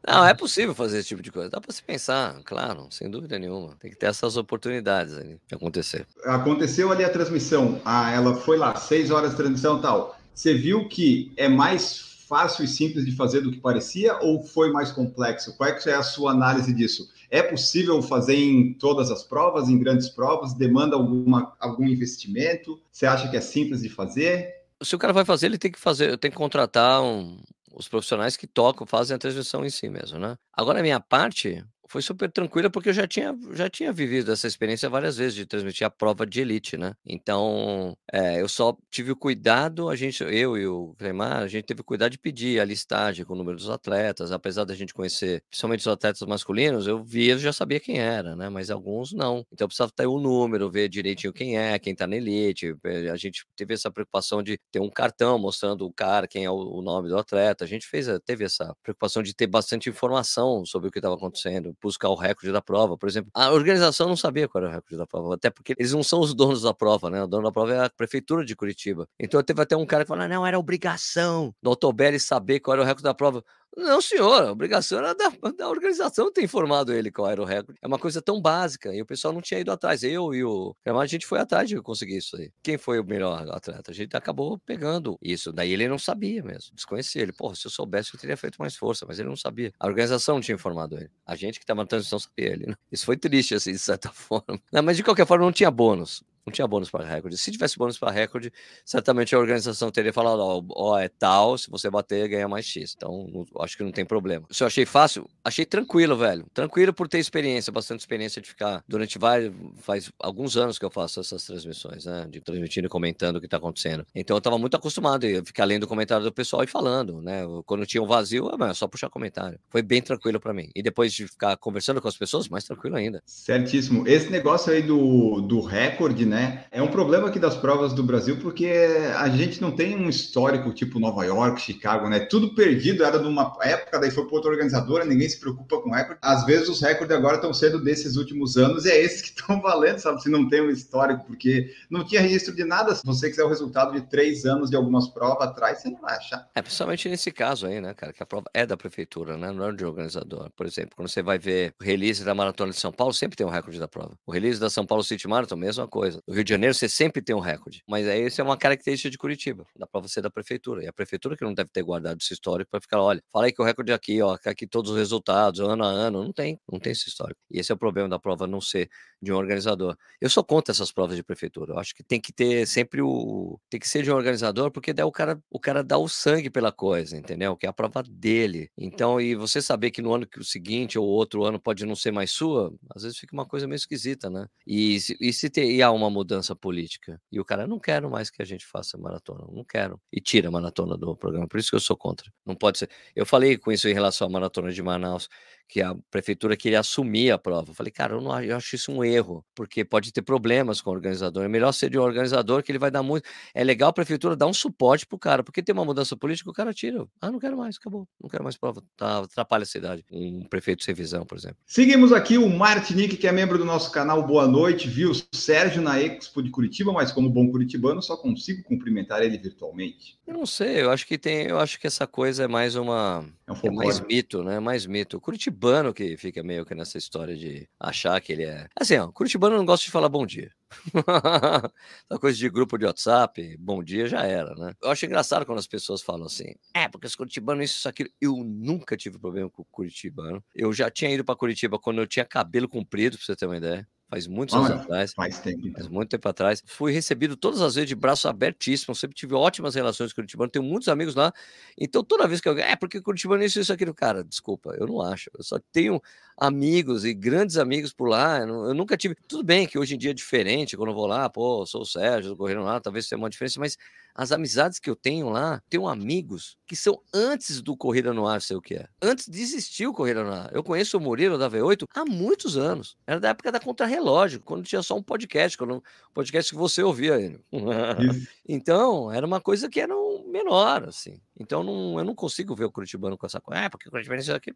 Não, 0.07 0.25
é 0.25 0.33
possível 0.33 0.73
fazer 0.73 0.99
esse 0.99 1.09
tipo 1.09 1.21
de 1.21 1.31
coisa. 1.31 1.49
Dá 1.49 1.59
para 1.59 1.73
se 1.73 1.83
pensar, 1.83 2.39
claro, 2.43 2.87
sem 2.89 3.09
dúvida 3.09 3.37
nenhuma. 3.37 3.75
Tem 3.79 3.91
que 3.91 3.97
ter 3.97 4.07
essas 4.07 4.37
oportunidades 4.37 5.17
ali 5.17 5.39
de 5.47 5.55
acontecer. 5.55 6.05
Aconteceu 6.25 6.91
ali 6.91 7.03
a 7.03 7.09
transmissão. 7.09 7.81
Ah, 7.83 8.11
ela 8.11 8.35
foi 8.35 8.57
lá, 8.57 8.75
seis 8.75 9.11
horas 9.11 9.31
de 9.31 9.37
transmissão 9.37 9.81
tal. 9.81 10.17
Você 10.33 10.53
viu 10.53 10.87
que 10.87 11.31
é 11.37 11.47
mais 11.47 12.12
fácil 12.27 12.63
e 12.63 12.67
simples 12.67 13.05
de 13.05 13.15
fazer 13.15 13.41
do 13.41 13.51
que 13.51 13.59
parecia 13.59 14.17
ou 14.21 14.43
foi 14.43 14.71
mais 14.71 14.91
complexo? 14.91 15.55
Qual 15.55 15.69
é, 15.69 15.77
é 15.87 15.93
a 15.93 16.03
sua 16.03 16.31
análise 16.31 16.73
disso? 16.73 17.09
É 17.29 17.41
possível 17.41 18.01
fazer 18.01 18.35
em 18.35 18.73
todas 18.73 19.09
as 19.09 19.23
provas, 19.23 19.69
em 19.69 19.79
grandes 19.79 20.09
provas? 20.09 20.53
Demanda 20.53 20.95
alguma, 20.95 21.53
algum 21.59 21.87
investimento? 21.87 22.79
Você 22.91 23.05
acha 23.05 23.29
que 23.29 23.37
é 23.37 23.41
simples 23.41 23.81
de 23.81 23.89
fazer? 23.89 24.53
Se 24.81 24.95
o 24.95 24.99
cara 24.99 25.13
vai 25.13 25.25
fazer, 25.25 25.47
ele 25.47 25.57
tem 25.57 25.71
que 25.71 25.79
fazer, 25.79 26.17
tem 26.17 26.29
que 26.29 26.37
contratar 26.37 27.01
um, 27.01 27.37
os 27.73 27.87
profissionais 27.87 28.37
que 28.37 28.45
tocam, 28.45 28.85
fazem 28.85 29.15
a 29.15 29.19
transmissão 29.19 29.65
em 29.65 29.69
si 29.69 29.89
mesmo, 29.89 30.19
né? 30.19 30.37
Agora, 30.51 30.79
a 30.79 30.83
minha 30.83 30.99
parte, 30.99 31.63
foi 31.93 32.01
super 32.01 32.31
tranquila 32.31 32.71
porque 32.71 32.89
eu 32.89 32.93
já 32.93 33.05
tinha, 33.07 33.37
já 33.51 33.69
tinha 33.69 33.93
vivido 33.93 34.31
essa 34.31 34.47
experiência 34.47 34.89
várias 34.89 35.15
vezes 35.15 35.35
de 35.35 35.45
transmitir 35.45 35.85
a 35.85 35.91
prova 35.91 36.25
de 36.25 36.41
elite, 36.41 36.75
né? 36.75 36.95
Então, 37.05 37.95
é, 38.11 38.41
eu 38.41 38.49
só 38.49 38.75
tive 38.89 39.11
o 39.11 39.15
cuidado, 39.15 39.89
a 39.89 39.95
gente, 39.95 40.23
eu 40.23 40.57
e 40.57 40.65
o 40.65 40.95
Clemar, 40.97 41.43
a 41.43 41.47
gente 41.47 41.65
teve 41.65 41.81
o 41.81 41.83
cuidado 41.83 42.11
de 42.13 42.17
pedir 42.17 42.59
a 42.59 42.65
listagem 42.65 43.23
com 43.23 43.33
o 43.33 43.35
número 43.35 43.57
dos 43.57 43.69
atletas, 43.69 44.31
apesar 44.31 44.63
da 44.63 44.73
gente 44.73 44.91
conhecer, 44.91 45.43
principalmente 45.51 45.81
os 45.81 45.87
atletas 45.87 46.27
masculinos, 46.27 46.87
eu 46.87 47.03
via, 47.03 47.33
eu 47.33 47.37
já 47.37 47.53
sabia 47.53 47.79
quem 47.79 47.99
era, 47.99 48.35
né? 48.35 48.49
Mas 48.49 48.71
alguns 48.71 49.13
não. 49.13 49.45
Então, 49.51 49.65
eu 49.65 49.67
precisava 49.67 49.91
ter 49.95 50.07
o 50.07 50.17
número, 50.19 50.71
ver 50.71 50.89
direitinho 50.89 51.31
quem 51.31 51.59
é, 51.59 51.77
quem 51.77 51.93
tá 51.93 52.07
na 52.07 52.15
elite. 52.15 52.75
Eh, 52.85 53.09
a 53.11 53.15
gente 53.15 53.45
teve 53.55 53.75
essa 53.75 53.91
preocupação 53.91 54.41
de 54.41 54.57
ter 54.71 54.79
um 54.79 54.89
cartão 54.89 55.37
mostrando 55.37 55.85
o 55.85 55.93
cara, 55.93 56.27
quem 56.27 56.43
é 56.43 56.49
o, 56.49 56.55
o 56.55 56.81
nome 56.81 57.07
do 57.07 57.19
atleta. 57.19 57.63
A 57.63 57.67
gente 57.67 57.85
fez, 57.85 58.07
teve 58.25 58.45
essa 58.45 58.75
preocupação 58.81 59.21
de 59.21 59.35
ter 59.35 59.45
bastante 59.45 59.89
informação 59.89 60.65
sobre 60.65 60.89
o 60.89 60.91
que 60.91 60.97
estava 60.97 61.13
acontecendo 61.13 61.75
buscar 61.83 62.09
o 62.09 62.15
recorde 62.15 62.51
da 62.51 62.61
prova. 62.61 62.97
Por 62.97 63.07
exemplo, 63.09 63.29
a 63.33 63.51
organização 63.51 64.07
não 64.07 64.15
sabia 64.15 64.47
qual 64.47 64.63
era 64.63 64.71
o 64.71 64.75
recorde 64.75 64.97
da 64.97 65.05
prova, 65.05 65.35
até 65.35 65.49
porque 65.49 65.75
eles 65.77 65.91
não 65.91 66.01
são 66.01 66.21
os 66.21 66.33
donos 66.33 66.61
da 66.61 66.73
prova, 66.73 67.09
né? 67.09 67.21
O 67.23 67.27
dono 67.27 67.43
da 67.43 67.51
prova 67.51 67.73
é 67.73 67.85
a 67.85 67.89
prefeitura 67.89 68.45
de 68.45 68.55
Curitiba. 68.55 69.07
Então 69.19 69.41
teve 69.43 69.61
até 69.61 69.75
um 69.75 69.85
cara 69.85 70.03
que 70.03 70.07
falou: 70.07 70.27
não, 70.27 70.45
era 70.45 70.57
obrigação 70.57 71.53
do 71.61 71.69
Autobelli 71.69 72.19
saber 72.19 72.59
qual 72.59 72.75
era 72.75 72.83
o 72.83 72.85
recorde 72.85 73.03
da 73.03 73.13
prova. 73.13 73.43
Não, 73.75 73.99
senhor, 74.01 74.43
a 74.43 74.51
obrigação 74.51 74.99
era 74.99 75.15
da, 75.15 75.29
da 75.57 75.69
organização 75.69 76.31
ter 76.31 76.43
informado 76.43 76.93
ele 76.93 77.11
qual 77.11 77.29
era 77.29 77.41
o 77.41 77.45
recorde. 77.45 77.79
É 77.81 77.87
uma 77.87 77.97
coisa 77.97 78.21
tão 78.21 78.41
básica 78.41 78.93
e 78.93 79.01
o 79.01 79.05
pessoal 79.05 79.33
não 79.33 79.41
tinha 79.41 79.59
ido 79.59 79.71
atrás. 79.71 80.03
Eu 80.03 80.33
e 80.33 80.43
o 80.43 80.75
a 80.85 81.05
gente 81.05 81.25
foi 81.25 81.39
atrás 81.39 81.67
de 81.67 81.81
conseguir 81.81 82.17
isso 82.17 82.37
aí. 82.37 82.51
Quem 82.61 82.77
foi 82.77 82.99
o 82.99 83.03
melhor 83.03 83.49
atleta? 83.49 83.91
A 83.91 83.93
gente 83.93 84.15
acabou 84.15 84.57
pegando 84.59 85.17
isso. 85.21 85.51
Daí 85.51 85.71
ele 85.71 85.87
não 85.87 85.97
sabia 85.97 86.41
mesmo, 86.43 86.73
desconhecia 86.73 87.21
ele. 87.21 87.33
Pô, 87.33 87.53
se 87.53 87.67
eu 87.67 87.71
soubesse, 87.71 88.13
eu 88.13 88.19
teria 88.19 88.37
feito 88.37 88.57
mais 88.57 88.75
força, 88.75 89.05
mas 89.07 89.19
ele 89.19 89.27
não 89.27 89.35
sabia. 89.35 89.71
A 89.79 89.87
organização 89.87 90.35
não 90.35 90.41
tinha 90.41 90.55
informado 90.55 90.95
ele. 90.97 91.09
A 91.25 91.35
gente 91.35 91.59
que 91.59 91.63
estava 91.63 91.81
na 91.81 91.87
transmissão 91.87 92.19
sabia 92.19 92.53
ele. 92.53 92.67
Né? 92.67 92.75
Isso 92.91 93.05
foi 93.05 93.17
triste, 93.17 93.55
assim, 93.55 93.71
de 93.71 93.79
certa 93.79 94.09
forma. 94.13 94.59
Não, 94.71 94.83
mas 94.83 94.97
de 94.97 95.03
qualquer 95.03 95.25
forma, 95.25 95.45
não 95.45 95.51
tinha 95.51 95.71
bônus. 95.71 96.23
Não 96.45 96.51
tinha 96.51 96.67
bônus 96.67 96.89
para 96.89 97.05
recorde. 97.05 97.37
Se 97.37 97.51
tivesse 97.51 97.77
bônus 97.77 97.97
para 97.97 98.11
recorde, 98.11 98.51
certamente 98.83 99.33
a 99.33 99.39
organização 99.39 99.89
teria 99.89 100.11
falado: 100.11 100.39
ó, 100.39 100.61
ó, 100.71 100.99
é 100.99 101.07
tal, 101.07 101.57
se 101.57 101.69
você 101.69 101.89
bater, 101.89 102.27
ganha 102.27 102.47
mais 102.47 102.65
X. 102.65 102.93
Então, 102.97 103.27
não, 103.31 103.45
acho 103.61 103.77
que 103.77 103.83
não 103.83 103.91
tem 103.91 104.05
problema. 104.05 104.45
Se 104.51 104.61
eu 104.61 104.67
achei 104.67 104.85
fácil, 104.85 105.29
achei 105.43 105.65
tranquilo, 105.65 106.17
velho. 106.17 106.45
Tranquilo 106.53 106.93
por 106.93 107.07
ter 107.07 107.19
experiência, 107.19 107.71
bastante 107.71 108.01
experiência 108.01 108.41
de 108.41 108.49
ficar 108.49 108.83
durante 108.87 109.17
vários. 109.17 109.53
Faz 109.79 110.11
alguns 110.19 110.57
anos 110.57 110.77
que 110.77 110.83
eu 110.83 110.91
faço 110.91 111.21
essas 111.21 111.45
transmissões, 111.45 112.05
né? 112.05 112.27
De 112.29 112.41
transmitindo 112.41 112.87
e 112.87 112.89
comentando 112.89 113.37
o 113.37 113.41
que 113.41 113.47
tá 113.47 113.55
acontecendo. 113.55 114.05
Então, 114.13 114.35
eu 114.35 114.41
tava 114.41 114.57
muito 114.57 114.75
acostumado 114.75 115.25
a 115.25 115.45
ficar 115.45 115.63
lendo 115.63 115.83
o 115.83 115.87
comentário 115.87 116.25
do 116.25 116.31
pessoal 116.33 116.63
e 116.63 116.67
falando, 116.67 117.21
né? 117.21 117.43
Quando 117.65 117.85
tinha 117.85 118.03
um 118.03 118.07
vazio, 118.07 118.49
é 118.49 118.73
só 118.73 118.85
puxar 118.85 119.09
comentário. 119.09 119.57
Foi 119.69 119.81
bem 119.81 120.01
tranquilo 120.01 120.41
para 120.41 120.53
mim. 120.53 120.69
E 120.75 120.83
depois 120.83 121.13
de 121.13 121.25
ficar 121.25 121.55
conversando 121.55 122.01
com 122.01 122.07
as 122.09 122.17
pessoas, 122.17 122.49
mais 122.49 122.65
tranquilo 122.65 122.97
ainda. 122.97 123.23
Certíssimo. 123.25 124.05
Esse 124.05 124.29
negócio 124.29 124.73
aí 124.73 124.81
do, 124.81 125.39
do 125.41 125.61
recorde, 125.61 126.25
né? 126.25 126.32
Né? 126.33 126.65
É 126.71 126.81
um 126.81 126.87
problema 126.87 127.27
aqui 127.27 127.37
das 127.37 127.55
provas 127.55 127.93
do 127.93 128.01
Brasil, 128.03 128.37
porque 128.37 128.67
a 129.15 129.29
gente 129.29 129.61
não 129.61 129.71
tem 129.71 129.95
um 129.95 130.09
histórico 130.09 130.73
tipo 130.73 130.99
Nova 130.99 131.23
York, 131.23 131.61
Chicago, 131.61 132.09
né? 132.09 132.21
Tudo 132.21 132.55
perdido, 132.55 133.03
era 133.03 133.19
de 133.19 133.27
uma 133.27 133.55
época, 133.61 133.99
daí 133.99 134.09
foi 134.09 134.25
para 134.25 134.35
outra 134.35 134.51
organizadora, 134.51 135.05
ninguém 135.05 135.29
se 135.29 135.39
preocupa 135.39 135.79
com 135.79 135.91
recorde. 135.91 136.17
Às 136.21 136.43
vezes 136.45 136.67
os 136.69 136.81
recordes 136.81 137.15
agora 137.15 137.35
estão 137.35 137.53
sendo 137.53 137.81
desses 137.83 138.15
últimos 138.15 138.57
anos, 138.57 138.85
e 138.85 138.89
é 138.89 138.99
esses 138.99 139.21
que 139.21 139.27
estão 139.29 139.61
valendo, 139.61 139.99
sabe? 139.99 140.23
Se 140.23 140.29
não 140.29 140.49
tem 140.49 140.61
um 140.61 140.71
histórico, 140.71 141.23
porque 141.27 141.71
não 141.89 142.03
tinha 142.03 142.21
registro 142.21 142.55
de 142.55 142.63
nada. 142.63 142.95
Se 142.95 143.05
você 143.05 143.29
quiser 143.29 143.43
o 143.43 143.49
resultado 143.49 143.93
de 143.93 144.01
três 144.01 144.43
anos 144.45 144.71
de 144.71 144.75
algumas 144.75 145.07
provas 145.07 145.47
atrás, 145.47 145.81
você 145.81 145.89
não 145.89 146.01
vai 146.01 146.17
achar. 146.17 146.49
É, 146.55 146.61
principalmente 146.61 147.07
nesse 147.07 147.31
caso 147.31 147.67
aí, 147.67 147.79
né, 147.79 147.93
cara? 147.93 148.11
Que 148.11 148.23
a 148.23 148.25
prova 148.25 148.45
é 148.53 148.65
da 148.65 148.75
prefeitura, 148.75 149.37
né? 149.37 149.51
Não 149.51 149.69
é 149.69 149.71
de 149.71 149.85
organizador. 149.85 150.49
Por 150.55 150.65
exemplo, 150.65 150.95
quando 150.95 151.09
você 151.09 151.21
vai 151.21 151.37
ver 151.37 151.73
o 151.79 151.83
release 151.83 152.23
da 152.23 152.33
Maratona 152.33 152.71
de 152.71 152.79
São 152.79 152.91
Paulo, 152.91 153.13
sempre 153.13 153.37
tem 153.37 153.45
um 153.45 153.51
recorde 153.51 153.79
da 153.79 153.87
prova. 153.87 154.17
O 154.25 154.31
release 154.31 154.59
da 154.59 154.69
São 154.69 154.83
Paulo 154.83 155.03
City 155.03 155.27
Marathon, 155.27 155.55
mesma 155.55 155.87
coisa. 155.87 156.22
No 156.27 156.33
Rio 156.33 156.43
de 156.43 156.49
Janeiro, 156.49 156.73
você 156.73 156.87
sempre 156.87 157.21
tem 157.21 157.35
um 157.35 157.39
recorde. 157.39 157.83
Mas 157.87 158.07
aí 158.07 158.25
isso 158.25 158.39
é 158.39 158.43
uma 158.43 158.57
característica 158.57 159.09
de 159.09 159.17
Curitiba. 159.17 159.65
Dá 159.75 159.85
pra 159.85 159.99
você 159.99 160.21
da 160.21 160.29
prefeitura. 160.29 160.83
E 160.83 160.87
a 160.87 160.93
prefeitura 160.93 161.35
que 161.35 161.43
não 161.43 161.53
deve 161.53 161.69
ter 161.69 161.83
guardado 161.83 162.17
esse 162.21 162.33
histórico 162.33 162.71
para 162.71 162.79
ficar, 162.79 163.01
olha, 163.01 163.21
fala 163.31 163.45
aí 163.45 163.51
que 163.51 163.61
o 163.61 163.65
recorde 163.65 163.91
é 163.91 163.95
aqui, 163.95 164.21
ó, 164.21 164.37
aqui 164.45 164.65
todos 164.65 164.91
os 164.91 164.97
resultados, 164.97 165.59
ano 165.59 165.83
a 165.83 165.87
ano. 165.87 166.23
Não 166.23 166.31
tem, 166.31 166.59
não 166.71 166.79
tem 166.79 166.93
esse 166.93 167.09
histórico. 167.09 167.39
E 167.51 167.59
esse 167.59 167.71
é 167.71 167.75
o 167.75 167.77
problema 167.77 168.07
da 168.07 168.17
prova 168.17 168.47
não 168.47 168.61
ser 168.61 168.89
de 169.21 169.33
um 169.33 169.35
organizador. 169.35 169.97
Eu 170.21 170.29
sou 170.29 170.43
contra 170.43 170.71
essas 170.71 170.91
provas 170.91 171.15
de 171.15 171.23
prefeitura. 171.23 171.73
Eu 171.73 171.79
acho 171.79 171.93
que 171.93 172.03
tem 172.03 172.21
que 172.21 172.31
ter 172.31 172.65
sempre 172.67 173.01
o. 173.01 173.59
Tem 173.69 173.79
que 173.79 173.87
ser 173.87 174.03
de 174.03 174.11
um 174.11 174.15
organizador, 174.15 174.71
porque 174.71 174.93
daí 174.93 175.05
o 175.05 175.11
cara, 175.11 175.41
o 175.49 175.59
cara 175.59 175.83
dá 175.83 175.97
o 175.97 176.07
sangue 176.07 176.49
pela 176.49 176.71
coisa, 176.71 177.17
entendeu? 177.17 177.55
Que 177.57 177.65
é 177.65 177.69
a 177.69 177.73
prova 177.73 178.03
dele. 178.03 178.69
Então, 178.77 179.19
e 179.19 179.35
você 179.35 179.61
saber 179.61 179.91
que 179.91 180.01
no 180.01 180.13
ano 180.13 180.27
que 180.27 180.39
o 180.39 180.43
seguinte 180.43 180.97
ou 180.97 181.05
outro 181.05 181.43
ano 181.43 181.59
pode 181.59 181.85
não 181.85 181.95
ser 181.95 182.11
mais 182.11 182.31
sua, 182.31 182.73
às 182.95 183.03
vezes 183.03 183.17
fica 183.17 183.33
uma 183.33 183.45
coisa 183.45 183.67
meio 183.67 183.77
esquisita, 183.77 184.29
né? 184.29 184.47
E, 184.65 184.97
e 185.19 185.33
se 185.33 185.49
ter, 185.49 185.69
e 185.69 185.81
há 185.81 185.91
uma 185.91 186.09
mudança 186.13 186.55
política 186.55 187.19
e 187.31 187.39
o 187.39 187.45
cara 187.45 187.67
não 187.67 187.79
quero 187.79 188.09
mais 188.09 188.29
que 188.29 188.41
a 188.41 188.45
gente 188.45 188.65
faça 188.65 188.97
maratona, 188.97 189.45
não 189.51 189.63
quero. 189.63 189.99
E 190.11 190.21
tira 190.21 190.47
a 190.47 190.51
maratona 190.51 190.95
do 190.97 191.15
programa. 191.15 191.47
Por 191.47 191.59
isso 191.59 191.69
que 191.69 191.75
eu 191.75 191.79
sou 191.79 191.97
contra. 191.97 192.31
Não 192.45 192.55
pode 192.55 192.77
ser. 192.77 192.89
Eu 193.15 193.25
falei 193.25 193.57
com 193.57 193.71
isso 193.71 193.87
em 193.89 193.93
relação 193.93 194.27
à 194.27 194.29
maratona 194.29 194.71
de 194.71 194.81
Manaus 194.81 195.27
que 195.67 195.81
a 195.81 195.95
prefeitura 196.11 196.55
queria 196.55 196.79
assumir 196.79 197.31
a 197.31 197.37
prova. 197.37 197.71
Eu 197.71 197.73
falei, 197.73 197.91
cara, 197.91 198.13
eu, 198.13 198.21
não, 198.21 198.41
eu 198.41 198.55
acho 198.55 198.75
isso 198.75 198.91
um 198.91 199.03
erro, 199.03 199.43
porque 199.55 199.83
pode 199.83 200.11
ter 200.11 200.21
problemas 200.21 200.81
com 200.81 200.89
o 200.89 200.93
organizador. 200.93 201.43
É 201.43 201.47
melhor 201.47 201.71
ser 201.71 201.89
de 201.89 201.97
um 201.97 202.01
organizador 202.01 202.61
que 202.61 202.71
ele 202.71 202.79
vai 202.79 202.91
dar 202.91 203.01
muito. 203.01 203.27
É 203.53 203.63
legal 203.63 203.89
a 203.89 203.93
prefeitura 203.93 204.35
dar 204.35 204.47
um 204.47 204.53
suporte 204.53 205.05
pro 205.05 205.17
cara, 205.17 205.43
porque 205.43 205.63
tem 205.63 205.73
uma 205.73 205.85
mudança 205.85 206.15
política, 206.15 206.49
o 206.49 206.53
cara 206.53 206.73
tira. 206.73 207.05
Ah, 207.19 207.31
não 207.31 207.39
quero 207.39 207.57
mais, 207.57 207.77
acabou. 207.77 208.07
Não 208.21 208.29
quero 208.29 208.43
mais 208.43 208.57
prova. 208.57 208.83
Tá, 208.95 209.19
atrapalha 209.19 209.63
a 209.63 209.65
cidade. 209.65 210.05
Um 210.11 210.43
prefeito 210.43 210.83
sem 210.83 210.93
visão, 210.93 211.25
por 211.25 211.37
exemplo. 211.37 211.57
Seguimos 211.65 212.11
aqui 212.11 212.37
o 212.37 212.49
Martinique, 212.49 213.17
que 213.17 213.27
é 213.27 213.31
membro 213.31 213.57
do 213.57 213.65
nosso 213.65 213.91
canal 213.91 214.25
Boa 214.25 214.47
Noite, 214.47 214.87
viu 214.87 215.11
Sérgio 215.33 215.81
na 215.81 215.99
Expo 215.99 216.43
de 216.43 216.51
Curitiba, 216.51 216.91
mas 216.91 217.11
como 217.11 217.29
bom 217.29 217.49
curitibano, 217.49 218.01
só 218.01 218.15
consigo 218.15 218.63
cumprimentar 218.63 219.21
ele 219.21 219.37
virtualmente. 219.37 220.19
Eu 220.25 220.33
não 220.33 220.45
sei, 220.45 220.81
eu 220.81 220.91
acho 220.91 221.05
que 221.07 221.17
tem, 221.17 221.47
eu 221.47 221.59
acho 221.59 221.79
que 221.79 221.87
essa 221.87 222.05
coisa 222.05 222.43
é 222.43 222.47
mais 222.47 222.75
uma 222.75 223.25
é, 223.47 223.51
um 223.51 223.57
é 223.63 223.71
mais 223.71 223.99
mito, 223.99 224.43
né? 224.43 224.59
Mais 224.59 224.85
mito. 224.85 225.19
Curitiba 225.19 225.53
curitibano 225.53 225.93
que 225.93 226.17
fica 226.17 226.41
meio 226.43 226.65
que 226.65 226.73
nessa 226.73 226.97
história 226.97 227.35
de 227.35 227.67
achar 227.79 228.19
que 228.21 228.31
ele 228.31 228.43
é. 228.43 228.67
Assim, 228.75 228.97
ó, 228.97 229.11
curitibano 229.11 229.57
não 229.57 229.65
gosta 229.65 229.85
de 229.85 229.91
falar 229.91 230.09
bom 230.09 230.25
dia. 230.25 230.51
Essa 232.09 232.19
coisa 232.19 232.37
de 232.37 232.49
grupo 232.49 232.77
de 232.77 232.85
WhatsApp, 232.85 233.57
bom 233.59 233.83
dia 233.83 234.07
já 234.07 234.23
era, 234.23 234.55
né? 234.55 234.73
Eu 234.81 234.89
acho 234.89 235.05
engraçado 235.05 235.45
quando 235.45 235.59
as 235.59 235.67
pessoas 235.67 236.01
falam 236.01 236.25
assim, 236.25 236.55
é, 236.73 236.87
porque 236.87 237.07
os 237.07 237.15
curitibanos, 237.15 237.65
isso, 237.65 237.79
isso, 237.79 237.89
aquilo. 237.89 238.09
Eu 238.19 238.37
nunca 238.43 238.97
tive 238.97 239.19
problema 239.19 239.49
com 239.49 239.61
o 239.61 239.67
curitibano. 239.71 240.43
Eu 240.55 240.73
já 240.73 240.89
tinha 240.89 241.11
ido 241.11 241.23
para 241.23 241.35
Curitiba 241.35 241.77
quando 241.77 242.01
eu 242.01 242.07
tinha 242.07 242.25
cabelo 242.25 242.67
comprido, 242.67 243.17
pra 243.17 243.25
você 243.25 243.35
ter 243.35 243.45
uma 243.45 243.57
ideia 243.57 243.87
faz 244.13 244.27
muitos 244.27 244.53
anos 244.53 244.69
atrás. 244.69 245.13
Faz 245.13 245.39
tempo. 245.39 245.71
Faz 245.71 245.87
muito 245.87 246.09
tempo 246.09 246.29
atrás. 246.29 246.63
Fui 246.67 246.91
recebido 246.91 247.35
todas 247.35 247.61
as 247.61 247.73
vezes 247.73 247.87
de 247.87 247.95
braço 247.95 248.27
abertíssimo, 248.27 248.93
sempre 248.93 249.15
tive 249.15 249.33
ótimas 249.33 249.73
relações 249.73 250.11
com 250.11 250.13
o 250.13 250.15
Curitibano, 250.17 250.51
tenho 250.51 250.63
muitos 250.63 250.87
amigos 250.87 251.15
lá. 251.15 251.33
Então, 251.77 252.03
toda 252.03 252.27
vez 252.27 252.39
que 252.39 252.47
eu. 252.47 252.57
É, 252.59 252.75
porque 252.75 253.01
Curitibano 253.01 253.41
é 253.41 253.47
isso, 253.47 253.59
isso, 253.59 253.73
aquilo. 253.73 253.93
Cara, 253.93 254.23
desculpa, 254.23 254.75
eu 254.77 254.85
não 254.85 255.01
acho. 255.01 255.31
Eu 255.35 255.43
só 255.43 255.57
tenho 255.71 255.99
amigos 256.37 257.05
e 257.05 257.13
grandes 257.13 257.57
amigos 257.57 257.91
por 257.91 258.07
lá. 258.07 258.39
Eu, 258.39 258.65
eu 258.65 258.73
nunca 258.75 258.95
tive. 258.95 259.15
Tudo 259.27 259.43
bem 259.43 259.65
que 259.65 259.79
hoje 259.79 259.95
em 259.95 259.97
dia 259.97 260.11
é 260.11 260.13
diferente, 260.13 260.77
quando 260.77 260.89
eu 260.89 260.95
vou 260.95 261.07
lá, 261.07 261.27
pô, 261.27 261.65
sou 261.65 261.81
o 261.81 261.85
Sérgio, 261.85 262.37
correndo 262.37 262.61
lá, 262.61 262.79
talvez 262.79 263.07
tenha 263.07 263.17
uma 263.17 263.29
diferença, 263.29 263.59
mas 263.59 263.77
as 264.15 264.31
amizades 264.31 264.79
que 264.79 264.89
eu 264.89 264.95
tenho 264.95 265.29
lá, 265.29 265.61
tenho 265.69 265.87
amigos 265.87 266.57
que 266.67 266.75
são 266.75 267.01
antes 267.13 267.61
do 267.61 267.75
Corrida 267.75 268.13
no 268.13 268.27
Ar, 268.27 268.41
sei 268.41 268.55
o 268.55 268.61
que 268.61 268.75
é. 268.75 268.87
Antes 269.01 269.27
de 269.27 269.41
existir 269.41 269.87
o 269.87 269.93
Corrida 269.93 270.23
no 270.23 270.31
Ar. 270.31 270.49
Eu 270.53 270.63
conheço 270.63 270.97
o 270.97 271.01
Murilo 271.01 271.37
da 271.37 271.49
V8 271.49 271.87
há 271.93 272.05
muitos 272.05 272.57
anos. 272.57 272.97
Era 273.05 273.19
da 273.19 273.29
época 273.29 273.51
da 273.51 273.59
Contrarrelógio, 273.59 274.39
quando 274.41 274.63
tinha 274.63 274.81
só 274.81 274.95
um 274.95 275.03
podcast, 275.03 275.57
quando 275.57 275.75
um 275.75 275.81
podcast 276.13 276.51
que 276.51 276.57
você 276.57 276.81
ouvia 276.81 277.19
ele. 277.19 277.39
então, 278.47 279.11
era 279.11 279.25
uma 279.25 279.41
coisa 279.41 279.69
que 279.69 279.79
era 279.79 279.95
um 279.95 280.27
menor, 280.27 280.85
assim. 280.87 281.19
Então, 281.39 281.63
não, 281.63 281.97
eu 281.97 282.05
não 282.05 282.15
consigo 282.15 282.55
ver 282.55 282.65
o 282.65 282.71
curitibano 282.71 283.17
com 283.17 283.25
essa 283.25 283.41
coisa. 283.41 283.65
Ah, 283.65 283.69
porque 283.69 283.87
o 283.87 283.91
curitibano 283.91 284.19
é 284.19 284.23
isso 284.23 284.33
aqui. 284.33 284.53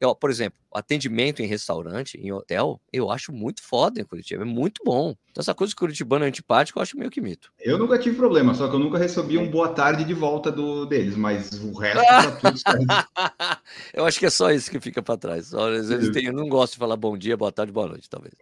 Eu, 0.00 0.14
por 0.14 0.30
exemplo, 0.30 0.58
atendimento 0.72 1.42
em 1.42 1.46
restaurante, 1.46 2.18
em 2.18 2.32
hotel, 2.32 2.80
eu 2.92 3.10
acho 3.10 3.32
muito 3.32 3.62
foda 3.62 4.00
em 4.00 4.04
Curitiba. 4.04 4.42
É 4.42 4.46
muito 4.46 4.82
bom. 4.84 5.14
Então, 5.30 5.40
essa 5.40 5.54
coisa 5.54 5.70
de 5.70 5.76
curitibano 5.76 6.24
é 6.24 6.28
antipático, 6.28 6.78
eu 6.78 6.82
acho 6.82 6.96
meio 6.96 7.10
que 7.10 7.20
mito. 7.20 7.52
Eu 7.60 7.78
nunca 7.78 7.98
tive 7.98 8.16
problema, 8.16 8.54
só 8.54 8.68
que 8.68 8.74
eu 8.74 8.78
nunca 8.78 8.95
recebi 8.96 9.38
um 9.38 9.50
boa 9.50 9.68
tarde 9.68 10.04
de 10.04 10.14
volta 10.14 10.50
do, 10.50 10.86
deles, 10.86 11.16
mas 11.16 11.52
o 11.62 11.72
resto 11.72 12.02
tá 12.02 12.30
tudo 12.32 12.56
Eu 13.94 14.06
acho 14.06 14.18
que 14.18 14.26
é 14.26 14.30
só 14.30 14.50
isso 14.50 14.70
que 14.70 14.80
fica 14.80 15.02
para 15.02 15.16
trás. 15.16 15.52
Eles 15.52 16.10
têm, 16.10 16.26
eu 16.26 16.32
não 16.32 16.48
gosto 16.48 16.74
de 16.74 16.78
falar 16.78 16.96
bom 16.96 17.16
dia, 17.16 17.36
boa 17.36 17.52
tarde, 17.52 17.72
boa 17.72 17.88
noite, 17.88 18.08
talvez. 18.08 18.34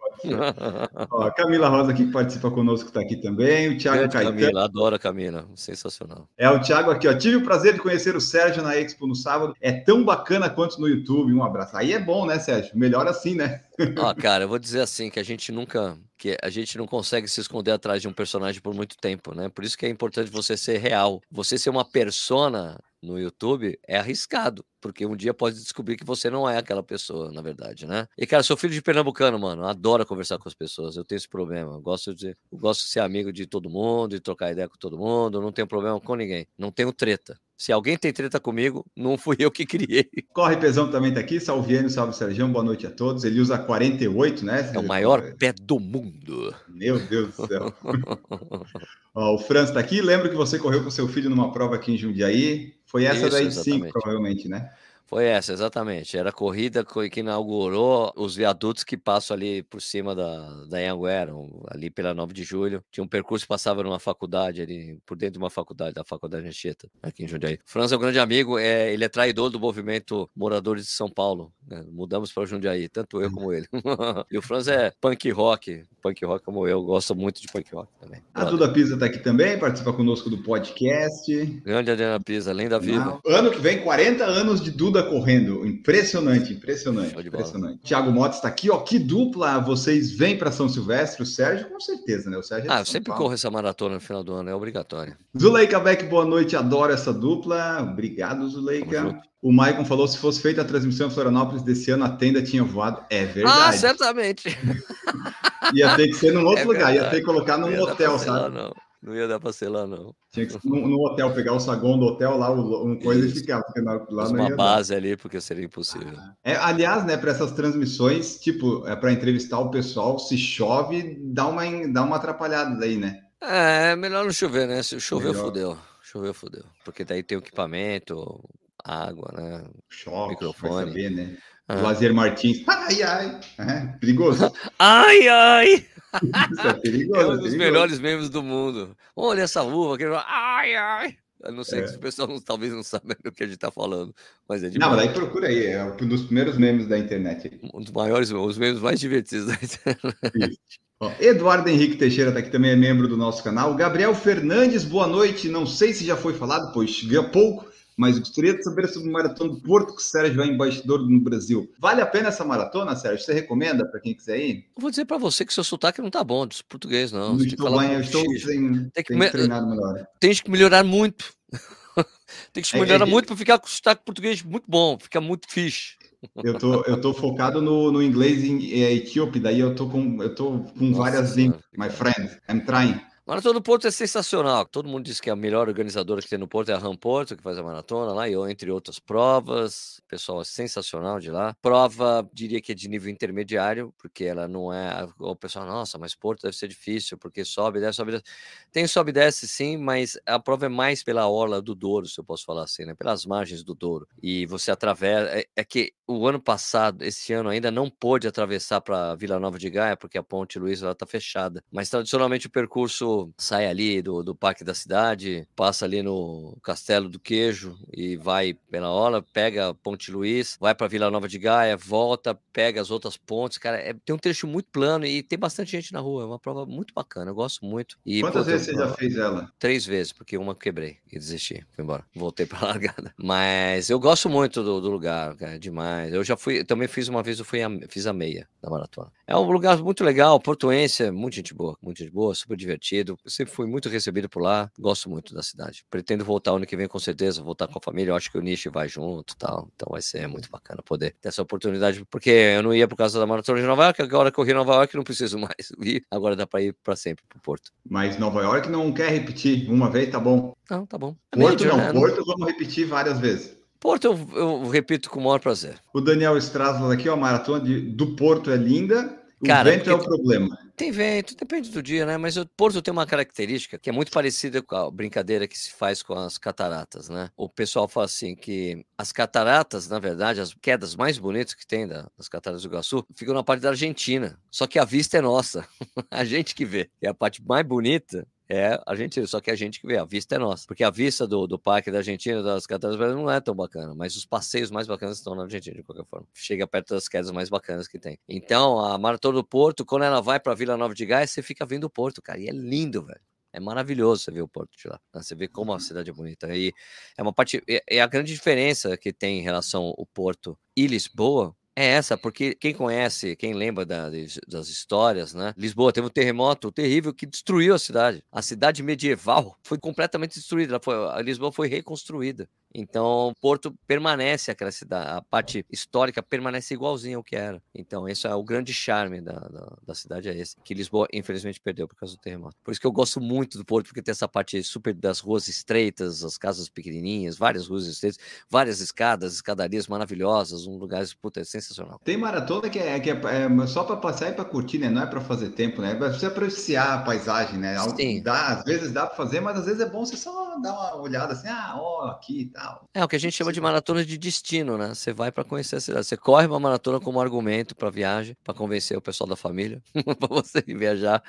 Ó, 1.11 1.23
a 1.23 1.31
Camila 1.31 1.67
Rosa 1.67 1.91
aqui 1.91 2.05
que 2.05 2.11
participa 2.11 2.49
conosco 2.51 2.87
está 2.87 3.01
aqui 3.01 3.17
também. 3.17 3.69
O 3.69 3.77
Thiago 3.77 4.09
Caetano. 4.09 4.37
Camila, 4.37 4.65
adoro 4.65 4.95
a 4.95 4.99
Camila, 4.99 5.45
sensacional. 5.55 6.27
É 6.37 6.49
o 6.49 6.59
Thiago 6.59 6.91
aqui, 6.91 7.07
ó. 7.07 7.13
Tive 7.13 7.37
o 7.37 7.43
prazer 7.43 7.73
de 7.73 7.79
conhecer 7.79 8.15
o 8.15 8.21
Sérgio 8.21 8.63
na 8.63 8.75
Expo 8.75 9.07
no 9.07 9.15
sábado. 9.15 9.55
É 9.61 9.71
tão 9.71 10.03
bacana 10.03 10.49
quanto 10.49 10.79
no 10.79 10.87
YouTube. 10.87 11.33
Um 11.33 11.43
abraço. 11.43 11.75
Aí 11.75 11.93
é 11.93 11.99
bom, 11.99 12.25
né, 12.25 12.39
Sérgio? 12.39 12.77
Melhor 12.77 13.07
assim, 13.07 13.35
né? 13.35 13.61
Ah, 13.97 14.13
cara, 14.13 14.43
eu 14.43 14.49
vou 14.49 14.59
dizer 14.59 14.81
assim 14.81 15.09
que 15.09 15.19
a 15.19 15.23
gente 15.23 15.51
nunca, 15.51 15.97
que 16.17 16.37
a 16.41 16.49
gente 16.49 16.77
não 16.77 16.85
consegue 16.85 17.27
se 17.27 17.39
esconder 17.39 17.71
atrás 17.71 18.01
de 18.01 18.07
um 18.07 18.13
personagem 18.13 18.61
por 18.61 18.73
muito 18.73 18.97
tempo, 18.97 19.33
né? 19.33 19.49
Por 19.49 19.63
isso 19.63 19.77
que 19.77 19.85
é 19.85 19.89
importante 19.89 20.29
você 20.29 20.57
ser 20.57 20.77
real. 20.77 21.21
Você 21.31 21.57
ser 21.57 21.69
uma 21.69 21.85
persona 21.85 22.77
no 23.05 23.19
YouTube 23.19 23.79
é 23.87 23.97
arriscado, 23.97 24.65
porque 24.81 25.05
um 25.05 25.15
dia 25.15 25.33
pode 25.33 25.55
descobrir 25.55 25.95
que 25.95 26.05
você 26.05 26.29
não 26.29 26.49
é 26.49 26.57
aquela 26.57 26.83
pessoa, 26.83 27.31
na 27.31 27.41
verdade, 27.41 27.85
né? 27.85 28.07
E, 28.17 28.25
cara, 28.25 28.43
sou 28.43 28.57
filho 28.57 28.73
de 28.73 28.81
pernambucano, 28.81 29.39
mano. 29.39 29.65
Adoro 29.65 30.05
conversar 30.05 30.37
com 30.37 30.49
as 30.49 30.53
pessoas. 30.53 30.97
Eu 30.97 31.05
tenho 31.05 31.17
esse 31.17 31.29
problema. 31.29 31.73
Eu 31.73 31.81
gosto 31.81 32.13
de, 32.13 32.35
gosto 32.51 32.83
de 32.83 32.89
ser 32.89 32.99
amigo 32.99 33.31
de 33.31 33.45
todo 33.45 33.69
mundo, 33.69 34.11
de 34.11 34.19
trocar 34.19 34.51
ideia 34.51 34.67
com 34.67 34.77
todo 34.77 34.97
mundo. 34.97 35.41
não 35.41 35.51
tenho 35.51 35.67
problema 35.67 35.99
com 35.99 36.15
ninguém. 36.15 36.47
Não 36.57 36.71
tenho 36.71 36.91
treta. 36.91 37.39
Se 37.57 37.71
alguém 37.71 37.97
tem 37.97 38.11
treta 38.11 38.37
comigo, 38.37 38.85
não 38.95 39.17
fui 39.17 39.37
eu 39.39 39.49
que 39.49 39.65
criei. 39.65 40.09
Corre 40.33 40.57
Pezão 40.57 40.91
também 40.91 41.13
tá 41.13 41.21
aqui. 41.21 41.39
Salviano, 41.39 41.89
salve 41.89 42.13
Sérgio. 42.13 42.47
Boa 42.49 42.65
noite 42.65 42.85
a 42.85 42.91
todos. 42.91 43.23
Ele 43.23 43.39
usa 43.39 43.57
48, 43.57 44.45
né? 44.45 44.71
É 44.73 44.79
o 44.79 44.83
maior 44.83 45.33
pé 45.35 45.53
do 45.53 45.79
mundo. 45.79 46.53
Meu 46.67 46.99
Deus 46.99 47.33
do 47.33 47.47
céu. 47.47 47.73
Ó, 49.15 49.35
o 49.35 49.39
Franz 49.39 49.71
tá 49.71 49.79
aqui. 49.79 50.01
Lembro 50.01 50.29
que 50.29 50.35
você 50.35 50.59
correu 50.59 50.83
com 50.83 50.91
seu 50.91 51.07
filho 51.07 51.29
numa 51.29 51.51
prova 51.53 51.75
aqui 51.75 51.93
em 51.93 51.97
Jundiaí. 51.97 52.73
Foi 52.95 53.03
essa 53.03 53.27
Isso, 53.27 53.29
daí 53.29 53.51
sim, 53.51 53.89
provavelmente, 53.89 54.47
né? 54.47 54.69
Foi 55.07 55.25
essa, 55.25 55.53
exatamente. 55.53 56.17
Era 56.17 56.29
a 56.29 56.33
corrida 56.33 56.83
que 57.11 57.19
inaugurou 57.19 58.11
os 58.15 58.35
viadutos 58.35 58.83
que 58.83 58.97
passam 58.97 59.35
ali 59.35 59.61
por 59.61 59.81
cima 59.81 60.15
da, 60.15 60.65
da 60.65 60.77
Anhanguera, 60.77 61.31
ali 61.69 61.89
pela 61.89 62.13
9 62.13 62.33
de 62.33 62.43
julho. 62.43 62.83
Tinha 62.91 63.03
um 63.03 63.07
percurso 63.07 63.45
que 63.45 63.49
passava 63.49 63.83
numa 63.83 63.99
faculdade 63.99 64.61
ali, 64.61 64.97
por 65.05 65.15
dentro 65.15 65.33
de 65.33 65.39
uma 65.39 65.49
faculdade, 65.49 65.93
da 65.93 66.03
Faculdade 66.03 66.47
Anchieta, 66.47 66.89
aqui 67.03 67.23
em 67.23 67.27
Jundiaí. 67.27 67.59
Franz 67.65 67.91
é 67.91 67.95
um 67.95 67.99
grande 67.99 68.19
amigo, 68.19 68.57
é, 68.57 68.91
ele 68.91 69.03
é 69.03 69.09
traidor 69.09 69.49
do 69.49 69.59
movimento 69.59 70.29
Moradores 70.35 70.85
de 70.85 70.91
São 70.91 71.09
Paulo. 71.09 71.53
Né? 71.67 71.83
Mudamos 71.91 72.31
para 72.31 72.45
Jundiaí, 72.45 72.89
tanto 72.89 73.21
eu 73.21 73.31
como 73.31 73.53
ele. 73.53 73.67
e 74.31 74.37
o 74.37 74.41
Franz 74.41 74.67
é 74.67 74.91
punk 74.99 75.29
rock, 75.31 75.83
punk 76.01 76.25
rock 76.25 76.43
como 76.43 76.67
eu, 76.67 76.81
gosto 76.83 77.15
muito 77.15 77.41
de 77.41 77.47
punk 77.47 77.73
rock 77.73 77.91
também. 77.99 78.21
A 78.33 78.43
Duda 78.45 78.71
Pisa 78.71 78.95
está 78.95 79.05
aqui 79.05 79.19
também, 79.19 79.59
participa 79.59 79.93
conosco 79.93 80.29
do 80.29 80.39
podcast. 80.39 81.33
Grande 81.63 81.91
Adriana 81.91 82.19
Pisa, 82.19 82.51
lenda 82.51 82.79
viva. 82.79 83.19
Ano 83.25 83.51
que 83.51 83.59
vem, 83.59 83.81
40 83.81 84.23
anos 84.23 84.61
de 84.61 84.71
Duda 84.71 84.94
correndo. 85.03 85.65
Impressionante, 85.65 86.53
impressionante, 86.53 87.27
impressionante. 87.27 87.79
Tiago 87.83 88.11
Motta 88.11 88.35
está 88.35 88.47
aqui, 88.47 88.69
ó. 88.69 88.77
Que 88.79 88.97
dupla 88.99 89.59
vocês 89.59 90.11
vêm 90.11 90.37
para 90.37 90.51
São 90.51 90.67
Silvestre? 90.69 91.23
O 91.23 91.25
Sérgio, 91.25 91.69
com 91.69 91.79
certeza, 91.79 92.29
né? 92.29 92.37
O 92.37 92.43
Sérgio 92.43 92.69
é 92.69 92.73
Ah, 92.73 92.79
eu 92.79 92.85
sempre 92.85 93.09
Paulo. 93.09 93.23
corro 93.23 93.33
essa 93.33 93.49
maratona 93.49 93.95
no 93.95 94.01
final 94.01 94.23
do 94.23 94.33
ano, 94.33 94.49
é 94.49 94.55
obrigatório. 94.55 95.15
Zuleika 95.37 95.79
Beck, 95.79 96.05
boa 96.05 96.25
noite, 96.25 96.55
adoro 96.55 96.93
essa 96.93 97.13
dupla. 97.13 97.81
Obrigado, 97.81 98.47
Zuleika. 98.49 99.19
O 99.41 99.51
Maicon 99.51 99.85
falou 99.85 100.07
se 100.07 100.17
fosse 100.17 100.41
feita 100.41 100.61
a 100.61 100.65
transmissão 100.65 101.07
em 101.07 101.11
Florianópolis 101.11 101.61
desse 101.61 101.91
ano, 101.91 102.03
a 102.03 102.09
tenda 102.09 102.41
tinha 102.41 102.63
voado. 102.63 103.03
É 103.11 103.25
verdade. 103.25 103.59
Ah, 103.69 103.71
certamente. 103.73 104.49
ia 105.73 105.95
ter 105.95 106.07
que 106.07 106.15
ser 106.15 106.33
num 106.33 106.45
outro 106.45 106.63
é 106.63 106.65
lugar, 106.65 106.95
ia 106.95 107.09
ter 107.09 107.17
que 107.17 107.25
colocar 107.25 107.57
num 107.57 107.79
hotel, 107.79 108.17
sabe? 108.17 108.55
Não, 108.55 108.63
não. 108.63 108.84
Não 109.05 109.15
ia 109.15 109.27
dar 109.27 109.39
para 109.39 109.53
ser 109.53 109.69
lá, 109.69 109.85
não. 109.85 110.15
Tinha 110.31 110.47
que 110.47 110.67
no, 110.67 110.87
no, 110.87 110.99
hotel, 111.05 111.31
pegar 111.31 111.53
o 111.53 111.59
saguão 111.59 111.99
do 111.99 112.07
hotel 112.07 112.37
lá, 112.37 112.51
uma 112.51 112.99
coisa 112.99 113.27
Isso. 113.27 113.37
e 113.37 113.39
ficar. 113.41 113.61
Porque 113.61 113.79
lá 113.79 114.27
uma 114.27 114.55
base 114.55 114.89
dar. 114.89 114.97
ali, 114.97 115.15
porque 115.15 115.39
seria 115.39 115.63
impossível. 115.63 116.17
Ah. 116.17 116.33
É, 116.43 116.55
aliás, 116.55 117.05
né, 117.05 117.15
para 117.15 117.29
essas 117.29 117.51
transmissões, 117.51 118.39
tipo, 118.39 118.83
é 118.87 118.95
para 118.95 119.11
entrevistar 119.11 119.59
o 119.59 119.69
pessoal, 119.69 120.17
se 120.17 120.35
chove, 120.35 121.19
dá 121.21 121.45
uma, 121.45 121.63
dá 121.87 122.01
uma 122.01 122.15
atrapalhada 122.15 122.79
daí, 122.79 122.97
né? 122.97 123.21
É, 123.39 123.95
melhor 123.95 124.25
não 124.25 124.31
chover, 124.31 124.67
né? 124.67 124.81
Se 124.81 124.99
choveu, 124.99 125.33
melhor. 125.33 125.45
fudeu. 125.45 125.77
Choveu, 126.01 126.33
fudeu. 126.33 126.63
Porque 126.83 127.05
daí 127.05 127.21
tem 127.21 127.37
o 127.37 127.41
equipamento, 127.41 128.43
água, 128.83 129.31
né? 129.37 129.65
Choque, 129.87 130.31
microfone. 130.31 130.87
Saber, 130.87 131.11
né? 131.11 131.37
Ah. 131.67 131.75
Lazer 131.75 132.11
Martins. 132.11 132.63
Ai, 132.67 133.03
ai. 133.03 133.39
É, 133.59 133.97
perigoso. 133.99 134.51
ai, 134.79 135.27
ai. 135.27 135.85
Isso 136.23 136.67
é 136.67 136.73
perigoso. 136.73 137.21
É 137.21 137.27
um 137.27 137.37
dos 137.37 137.53
melhores 137.55 137.99
memes 137.99 138.29
do 138.29 138.41
mundo. 138.41 138.95
Olha 139.15 139.41
essa 139.41 139.63
uva. 139.63 139.97
Que... 139.97 140.05
Ai, 140.05 140.75
ai. 140.75 141.17
Eu 141.43 141.51
não 141.51 141.63
sei 141.63 141.81
é. 141.81 141.87
se 141.87 141.95
o 141.95 141.99
pessoal 141.99 142.27
não, 142.27 142.39
talvez 142.41 142.73
não 142.73 142.81
sabe 142.81 143.15
do 143.23 143.31
que 143.31 143.43
a 143.43 143.45
gente 143.45 143.55
está 143.55 143.69
falando, 143.69 144.13
mas 144.49 144.63
é 144.63 144.69
demais. 144.69 144.91
Não, 144.91 144.97
mas 144.97 145.05
daí 145.05 145.15
procura 145.15 145.47
aí, 145.47 145.65
é 145.67 145.83
um 145.83 146.07
dos 146.07 146.23
primeiros 146.23 146.57
memes 146.57 146.87
da 146.87 146.97
internet. 146.97 147.59
Um 147.73 147.81
dos 147.81 147.91
maiores, 147.91 148.31
os 148.31 148.57
memes 148.57 148.81
mais 148.81 148.99
divertidos 148.99 149.47
da 149.47 149.53
internet. 149.53 150.59
Ó, 150.99 151.11
Eduardo 151.19 151.69
Henrique 151.69 151.97
Teixeira 151.97 152.29
está 152.29 152.39
aqui 152.39 152.49
também, 152.49 152.71
é 152.71 152.75
membro 152.75 153.07
do 153.07 153.17
nosso 153.17 153.43
canal. 153.43 153.75
Gabriel 153.75 154.15
Fernandes, 154.15 154.83
boa 154.83 155.05
noite. 155.05 155.49
Não 155.49 155.67
sei 155.67 155.93
se 155.93 156.05
já 156.05 156.15
foi 156.15 156.33
falado, 156.33 156.73
pois 156.73 157.01
pouco 157.31 157.67
mas 157.97 158.19
gostaria 158.19 158.53
de 158.53 158.63
saber 158.63 158.87
sobre 158.87 159.09
a 159.09 159.11
maratona 159.11 159.53
do 159.53 159.61
Porto, 159.61 159.95
que 159.95 160.01
o 160.01 160.05
Sérgio 160.05 160.41
é 160.41 160.47
embaixador 160.47 161.09
no 161.09 161.19
Brasil. 161.19 161.71
Vale 161.79 162.01
a 162.01 162.05
pena 162.05 162.27
essa 162.27 162.43
maratona, 162.43 162.95
Sérgio? 162.95 163.25
Você 163.25 163.33
recomenda 163.33 163.85
para 163.85 163.99
quem 163.99 164.13
quiser 164.13 164.39
ir? 164.39 164.65
Eu 164.75 164.81
vou 164.81 164.89
dizer 164.89 165.05
para 165.05 165.17
você 165.17 165.45
que 165.45 165.53
seu 165.53 165.63
sotaque 165.63 166.01
não 166.01 166.07
está 166.07 166.23
bom, 166.23 166.45
dos 166.45 166.61
português, 166.61 167.11
não. 167.11 167.35
Não 167.35 167.45
estou 167.45 167.79
bem, 167.79 167.93
eu 167.93 168.01
estou 168.01 168.23
sem, 168.39 168.89
tem 168.89 169.03
que, 169.03 169.29
treinar 169.29 169.65
melhor. 169.65 170.05
Tem 170.19 170.33
que 170.33 170.51
melhorar 170.51 170.83
muito. 170.83 171.33
tem 172.51 172.63
que 172.63 172.77
melhorar 172.77 173.05
é, 173.05 173.07
é, 173.07 173.11
muito 173.11 173.27
para 173.27 173.37
ficar 173.37 173.59
com 173.59 173.67
o 173.67 173.69
sotaque 173.69 174.03
português 174.03 174.43
muito 174.43 174.65
bom, 174.67 174.97
fica 174.99 175.21
muito 175.21 175.47
fixe. 175.49 175.95
Eu 176.43 176.57
tô, 176.57 176.81
eu 176.83 176.99
tô 176.99 177.13
focado 177.13 177.61
no, 177.61 177.91
no 177.91 178.01
inglês 178.01 178.43
em, 178.43 178.81
é, 178.81 178.93
etíope, 178.93 179.39
daí 179.39 179.59
eu 179.59 179.75
tô 179.75 179.87
com, 179.87 180.21
eu 180.21 180.33
tô 180.33 180.59
com 180.59 180.85
Nossa, 180.85 180.97
várias 180.97 181.35
línguas. 181.35 181.61
My 181.77 181.89
friend, 181.89 182.39
I'm 182.49 182.61
trying. 182.61 182.99
Maratona 183.27 183.55
do 183.55 183.61
Porto 183.63 183.87
é 183.87 183.91
sensacional. 183.91 184.67
Todo 184.67 184.87
mundo 184.87 185.05
diz 185.05 185.19
que 185.19 185.31
a 185.31 185.35
melhor 185.35 185.67
organizadora 185.67 186.21
que 186.21 186.29
tem 186.29 186.37
no 186.37 186.47
Porto 186.47 186.69
é 186.69 186.75
a 186.75 186.77
Ram 186.77 186.95
Porto, 186.95 187.35
que 187.35 187.41
faz 187.41 187.57
a 187.57 187.63
maratona 187.63 188.13
lá, 188.13 188.29
e 188.29 188.35
entre 188.51 188.69
outras 188.69 188.99
provas. 188.99 189.97
O 189.97 190.07
pessoal 190.07 190.41
é 190.41 190.43
sensacional 190.43 191.19
de 191.19 191.31
lá. 191.31 191.55
Prova, 191.59 192.29
diria 192.31 192.61
que 192.61 192.71
é 192.71 192.75
de 192.75 192.87
nível 192.87 193.09
intermediário, 193.11 193.91
porque 193.97 194.25
ela 194.25 194.47
não 194.47 194.71
é. 194.71 195.07
O 195.17 195.35
pessoal, 195.35 195.65
nossa, 195.65 195.97
mas 195.97 196.13
Porto 196.13 196.43
deve 196.43 196.55
ser 196.55 196.67
difícil, 196.67 197.17
porque 197.17 197.43
sobe, 197.43 197.79
desce, 197.79 197.95
sobe, 197.97 198.11
desce. 198.11 198.23
Tem 198.71 198.85
sobe 198.85 199.09
e 199.09 199.13
desce, 199.13 199.47
sim, 199.47 199.75
mas 199.75 200.19
a 200.23 200.37
prova 200.37 200.67
é 200.67 200.69
mais 200.69 201.01
pela 201.01 201.27
orla 201.27 201.59
do 201.59 201.73
Douro, 201.73 202.05
se 202.05 202.19
eu 202.19 202.23
posso 202.23 202.45
falar 202.45 202.65
assim, 202.65 202.85
né? 202.85 202.93
Pelas 202.93 203.25
margens 203.25 203.63
do 203.63 203.73
Douro. 203.73 204.07
E 204.21 204.45
você 204.45 204.69
atravessa. 204.69 205.39
É, 205.39 205.45
é 205.55 205.63
que 205.63 205.91
o 206.07 206.27
ano 206.27 206.39
passado, 206.39 207.03
esse 207.03 207.33
ano, 207.33 207.49
ainda 207.49 207.71
não 207.71 207.89
pôde 207.89 208.27
atravessar 208.27 208.81
para 208.81 209.15
Vila 209.15 209.39
Nova 209.39 209.57
de 209.57 209.67
Gaia, 209.71 209.97
porque 209.97 210.19
a 210.19 210.21
Ponte 210.23 210.59
Luiz 210.59 210.83
está 210.83 211.07
fechada. 211.07 211.63
Mas 211.71 211.89
tradicionalmente 211.89 212.45
o 212.45 212.51
percurso 212.51 213.14
sai 213.37 213.67
ali 213.67 214.01
do, 214.01 214.23
do 214.23 214.35
Parque 214.35 214.63
da 214.63 214.73
Cidade, 214.73 215.47
passa 215.55 215.85
ali 215.85 216.01
no 216.01 216.57
Castelo 216.63 217.09
do 217.09 217.19
Queijo 217.19 217.77
e 217.93 218.15
vai 218.17 218.53
pela 218.69 218.89
Ola, 218.89 219.21
pega 219.21 219.73
Ponte 219.73 220.11
Luiz, 220.11 220.57
vai 220.59 220.73
para 220.73 220.87
Vila 220.87 221.11
Nova 221.11 221.27
de 221.27 221.37
Gaia, 221.37 221.77
volta, 221.77 222.37
pega 222.51 222.81
as 222.81 222.91
outras 222.91 223.17
pontes. 223.17 223.57
Cara, 223.57 223.77
é, 223.77 223.93
tem 223.93 224.15
um 224.15 224.19
trecho 224.19 224.47
muito 224.47 224.69
plano 224.71 225.05
e 225.05 225.21
tem 225.21 225.37
bastante 225.37 225.71
gente 225.71 225.93
na 225.93 225.99
rua. 225.99 226.23
É 226.23 226.25
uma 226.25 226.39
prova 226.39 226.65
muito 226.65 226.93
bacana, 226.93 227.31
eu 227.31 227.35
gosto 227.35 227.65
muito. 227.65 227.97
E, 228.05 228.21
Quantas 228.21 228.45
pô, 228.45 228.51
vezes 228.51 228.67
você 228.67 228.73
já 228.73 228.93
fez 228.93 229.17
ela? 229.17 229.51
Três 229.59 229.85
vezes, 229.85 230.11
porque 230.11 230.37
uma 230.37 230.55
quebrei 230.55 230.97
e 231.11 231.17
desisti, 231.17 231.65
fui 231.71 231.83
embora. 231.83 232.05
Voltei 232.15 232.45
para 232.45 232.59
largada. 232.67 233.13
Mas 233.17 233.89
eu 233.89 233.99
gosto 233.99 234.29
muito 234.29 234.63
do, 234.63 234.81
do 234.81 234.89
lugar, 234.89 235.35
cara, 235.35 235.55
é 235.55 235.59
demais. 235.59 236.13
Eu 236.13 236.23
já 236.23 236.35
fui, 236.35 236.63
também 236.63 236.87
fiz 236.87 237.07
uma 237.07 237.21
vez, 237.21 237.39
eu 237.39 237.45
fui 237.45 237.61
a, 237.61 237.69
fiz 237.89 238.07
a 238.07 238.13
meia 238.13 238.47
da 238.61 238.69
maratona. 238.69 239.11
É 239.27 239.35
um 239.35 239.43
lugar 239.43 239.77
muito 239.81 240.03
legal, 240.03 240.39
portuense, 240.39 241.03
é 241.03 241.11
muito 241.11 241.35
gente 241.35 241.53
boa, 241.53 241.77
muito 241.81 241.99
gente 241.99 242.11
boa, 242.11 242.33
super 242.33 242.57
divertido. 242.57 243.04
Eu 243.11 243.29
sempre 243.29 243.53
fui 243.53 243.65
muito 243.65 243.89
recebido 243.89 244.29
por 244.29 244.41
lá, 244.41 244.71
gosto 244.79 245.09
muito 245.09 245.33
da 245.33 245.43
cidade. 245.43 245.85
Pretendo 245.89 246.23
voltar 246.23 246.51
ano 246.51 246.65
que 246.65 246.75
vem 246.75 246.87
com 246.87 246.99
certeza, 246.99 247.41
voltar 247.41 247.67
com 247.67 247.77
a 247.77 247.81
família. 247.81 248.11
Eu 248.11 248.15
acho 248.15 248.31
que 248.31 248.37
o 248.37 248.41
Nishi 248.41 248.69
vai 248.69 248.87
junto 248.87 249.35
tal. 249.35 249.69
Então 249.75 249.89
vai 249.91 250.01
ser 250.01 250.27
muito 250.27 250.49
bacana 250.49 250.81
poder 250.83 251.15
ter 251.21 251.29
essa 251.29 251.41
oportunidade, 251.41 252.05
porque 252.09 252.29
eu 252.29 252.63
não 252.63 252.73
ia 252.73 252.87
por 252.87 252.95
causa 252.95 253.19
da 253.19 253.25
maratona 253.25 253.59
de 253.59 253.67
Nova 253.67 253.83
York, 253.85 254.01
agora 254.01 254.31
eu 254.35 254.55
Nova 254.55 254.73
York 254.75 254.95
não 254.95 255.03
preciso 255.03 255.37
mais 255.39 255.71
ir. 255.81 256.03
Agora 256.09 256.35
dá 256.35 256.47
para 256.47 256.61
ir 256.61 256.75
para 256.83 256.95
sempre 256.95 257.23
pro 257.27 257.39
Porto. 257.39 257.71
Mas 257.87 258.17
Nova 258.17 258.41
York 258.41 258.69
não 258.69 258.91
quer 258.91 259.09
repetir 259.11 259.69
uma 259.69 259.89
vez, 259.89 260.09
tá 260.09 260.19
bom? 260.19 260.55
Não, 260.69 260.85
tá 260.85 260.97
bom. 260.97 261.15
É 261.31 261.37
Porto 261.37 261.65
não, 261.65 261.77
né? 261.77 261.93
Porto 261.93 262.23
vamos 262.25 262.47
repetir 262.47 262.87
várias 262.87 263.19
vezes. 263.19 263.55
Porto 263.79 264.05
eu, 264.05 264.29
eu, 264.33 264.67
repito 264.69 265.09
com 265.09 265.19
o 265.19 265.23
maior 265.23 265.39
prazer. 265.39 265.75
O 265.93 266.01
Daniel 266.01 266.37
Strasla 266.37 266.91
aqui, 266.93 267.07
ó, 267.07 267.13
a 267.13 267.17
maratona 267.17 267.63
de, 267.63 267.81
do 267.81 268.15
Porto 268.15 268.49
é 268.49 268.57
linda. 268.57 269.24
O 269.45 269.47
Cara, 269.47 269.69
vento 269.69 269.89
é 269.89 269.93
o 269.93 269.99
problema. 269.99 270.57
Tem 270.75 270.91
vento, 270.91 271.35
depende 271.35 271.69
do 271.69 271.81
dia, 271.81 272.05
né? 272.05 272.17
Mas 272.17 272.35
o 272.35 272.45
Porto 272.45 272.81
tem 272.81 272.91
uma 272.91 273.05
característica 273.05 273.77
que 273.77 273.89
é 273.89 273.93
muito 273.93 274.11
parecida 274.11 274.61
com 274.61 274.75
a 274.75 274.91
brincadeira 274.91 275.47
que 275.47 275.57
se 275.57 275.71
faz 275.71 276.03
com 276.03 276.13
as 276.13 276.37
cataratas, 276.37 277.07
né? 277.07 277.29
O 277.37 277.47
pessoal 277.47 277.87
fala 277.87 278.07
assim 278.07 278.35
que 278.35 278.85
as 278.97 279.11
cataratas, 279.11 279.87
na 279.87 279.99
verdade, 279.99 280.41
as 280.41 280.53
quedas 280.53 280.95
mais 280.95 281.17
bonitas 281.17 281.53
que 281.53 281.65
tem 281.65 281.87
das 281.87 282.27
cataratas 282.27 282.63
do 282.63 282.67
Iguaçu, 282.67 283.05
ficam 283.15 283.33
na 283.33 283.43
parte 283.43 283.61
da 283.61 283.69
Argentina. 283.69 284.37
Só 284.51 284.67
que 284.67 284.79
a 284.79 284.83
vista 284.83 285.17
é 285.17 285.21
nossa. 285.21 285.65
a 286.11 286.25
gente 286.25 286.53
que 286.55 286.65
vê. 286.65 286.89
E 287.01 287.07
a 287.07 287.13
parte 287.13 287.41
mais 287.45 287.65
bonita 287.65 288.27
é 288.47 288.73
a 288.73 288.83
Argentina, 288.85 289.25
só 289.25 289.41
que 289.41 289.49
a 289.49 289.55
gente 289.55 289.79
que 289.79 289.87
vê, 289.87 289.97
a 289.97 290.05
vista 290.05 290.35
é 290.35 290.37
nossa. 290.37 290.65
Porque 290.67 290.83
a 290.83 290.89
vista 290.89 291.27
do, 291.27 291.47
do 291.47 291.57
parque 291.57 291.91
da 291.91 291.99
Argentina, 291.99 292.43
das 292.43 292.67
cataratas 292.67 293.15
não 293.15 293.29
é 293.29 293.39
tão 293.41 293.55
bacana, 293.55 293.93
mas 293.95 294.15
os 294.15 294.25
passeios 294.25 294.69
mais 294.69 294.87
bacanas 294.87 295.17
estão 295.17 295.35
na 295.35 295.43
Argentina, 295.43 295.75
de 295.75 295.83
qualquer 295.83 296.05
forma. 296.05 296.27
Chega 296.33 296.67
perto 296.67 296.93
das 296.93 297.07
quedas 297.07 297.31
mais 297.31 297.49
bacanas 297.49 297.87
que 297.87 297.97
tem. 297.97 298.19
Então, 298.27 298.79
a 298.79 298.97
Maratona 298.97 299.35
do 299.35 299.43
Porto, 299.43 299.85
quando 299.85 300.03
ela 300.03 300.21
vai 300.21 300.39
para 300.39 300.53
Vila 300.53 300.77
Nova 300.77 300.93
de 300.93 301.05
Gaia, 301.05 301.25
você 301.25 301.41
fica 301.41 301.65
vendo 301.65 301.85
o 301.85 301.89
Porto, 301.89 302.21
cara, 302.21 302.39
e 302.39 302.47
é 302.47 302.51
lindo, 302.51 303.03
velho. 303.03 303.21
É 303.51 303.59
maravilhoso 303.59 304.21
você 304.21 304.31
ver 304.31 304.41
o 304.41 304.47
Porto 304.49 304.77
de 304.77 304.87
lá. 304.87 304.99
Né? 305.13 305.23
Você 305.23 305.33
vê 305.33 305.47
como 305.47 305.71
a 305.71 305.75
uhum. 305.75 305.79
cidade 305.79 306.09
é 306.09 306.13
bonita. 306.13 306.53
E 306.53 306.73
é 307.17 307.21
uma 307.21 307.31
parte. 307.31 307.63
É, 307.67 307.81
é 307.87 308.01
a 308.01 308.07
grande 308.07 308.33
diferença 308.33 308.97
que 308.97 309.13
tem 309.13 309.39
em 309.39 309.41
relação 309.41 309.95
ao 309.97 310.05
Porto 310.05 310.57
e 310.75 310.85
Lisboa 310.87 311.55
é 311.75 311.85
essa, 311.85 312.17
porque 312.17 312.55
quem 312.55 312.73
conhece, 312.73 313.35
quem 313.35 313.53
lembra 313.53 313.85
da, 313.85 314.09
das 314.47 314.67
histórias, 314.69 315.33
né? 315.33 315.53
Lisboa 315.57 315.91
teve 315.91 316.07
um 316.07 316.09
terremoto 316.09 316.71
terrível 316.71 317.13
que 317.13 317.25
destruiu 317.25 317.75
a 317.75 317.79
cidade. 317.79 318.23
A 318.31 318.41
cidade 318.41 318.81
medieval 318.81 319.57
foi 319.63 319.77
completamente 319.77 320.35
destruída. 320.35 320.79
Foi, 320.81 320.95
Lisboa 321.21 321.51
foi 321.51 321.67
reconstruída. 321.67 322.47
Então, 322.77 323.33
Porto 323.39 323.73
permanece 323.87 324.51
aquela 324.51 324.71
cidade, 324.71 325.17
a 325.17 325.21
parte 325.21 325.65
histórica 325.71 326.21
permanece 326.21 326.73
igualzinha 326.73 327.15
ao 327.15 327.23
que 327.23 327.35
era. 327.35 327.61
Então, 327.73 328.07
esse 328.07 328.27
é 328.27 328.35
o 328.35 328.43
grande 328.43 328.73
charme 328.73 329.21
da, 329.21 329.39
da, 329.39 329.77
da, 329.87 329.95
cidade, 329.95 330.27
é 330.27 330.37
esse, 330.37 330.57
que 330.61 330.73
Lisboa, 330.73 331.07
infelizmente, 331.13 331.61
perdeu 331.61 331.87
por 331.87 331.95
causa 331.95 332.15
do 332.15 332.19
terremoto. 332.19 332.57
Por 332.61 332.71
isso 332.71 332.81
que 332.81 332.85
eu 332.85 332.91
gosto 332.91 333.21
muito 333.21 333.57
do 333.57 333.63
Porto, 333.63 333.87
porque 333.87 334.01
tem 334.01 334.11
essa 334.11 334.27
parte 334.27 334.61
super 334.61 334.93
das 334.93 335.19
ruas 335.19 335.47
estreitas, 335.47 336.21
as 336.21 336.37
casas 336.37 336.67
pequenininhas, 336.67 337.37
várias 337.37 337.67
ruas 337.67 337.87
estreitas, 337.87 338.19
várias 338.49 338.81
escadas, 338.81 339.35
escadarias 339.35 339.87
maravilhosas, 339.87 340.67
um 340.67 340.77
lugar, 340.77 341.05
puta, 341.21 341.39
é 341.39 341.43
sensacional. 341.45 342.01
Tem 342.03 342.17
maratona 342.17 342.69
que 342.69 342.77
é, 342.77 342.99
que 342.99 343.09
é, 343.09 343.13
é 343.13 343.67
só 343.67 343.85
para 343.85 343.95
passear 343.95 344.31
e 344.31 344.33
para 344.33 344.43
curtir, 344.43 344.79
né? 344.79 344.89
Não 344.89 345.03
é 345.03 345.05
para 345.05 345.21
fazer 345.21 345.51
tempo, 345.51 345.81
né? 345.81 345.93
É 345.93 345.95
para 345.95 346.11
você 346.11 346.25
apreciar 346.25 346.95
a 346.95 346.97
paisagem, 347.03 347.57
né? 347.57 347.77
Sim. 347.95 348.21
Dá, 348.21 348.47
às 348.47 348.65
vezes 348.65 348.91
dá 348.91 349.07
para 349.07 349.15
fazer, 349.15 349.39
mas 349.39 349.57
às 349.59 349.65
vezes 349.65 349.79
é 349.79 349.89
bom 349.89 350.05
você 350.05 350.17
só 350.17 350.59
dar 350.59 350.73
uma 350.73 350.95
olhada 350.97 351.31
assim, 351.31 351.47
ah, 351.47 351.75
ó, 351.77 352.09
aqui 352.09 352.41
e 352.41 352.45
tal. 352.65 352.89
É 352.93 353.03
o 353.03 353.07
que 353.07 353.15
a 353.15 353.19
gente 353.19 353.33
chama 353.33 353.53
de 353.53 353.61
maratona 353.61 354.03
de 354.03 354.17
destino, 354.17 354.77
né? 354.77 354.93
Você 354.93 355.13
vai 355.13 355.31
para 355.31 355.43
conhecer 355.43 355.75
a 355.75 355.79
cidade. 355.79 356.05
Você 356.05 356.17
corre 356.17 356.47
uma 356.47 356.59
maratona 356.59 356.99
como 356.99 357.19
argumento 357.19 357.75
para 357.75 357.89
viagem, 357.89 358.35
para 358.43 358.53
convencer 358.53 358.97
o 358.97 359.01
pessoal 359.01 359.27
da 359.29 359.35
família, 359.35 359.81
para 360.19 360.27
você 360.27 360.61
viajar 360.61 361.23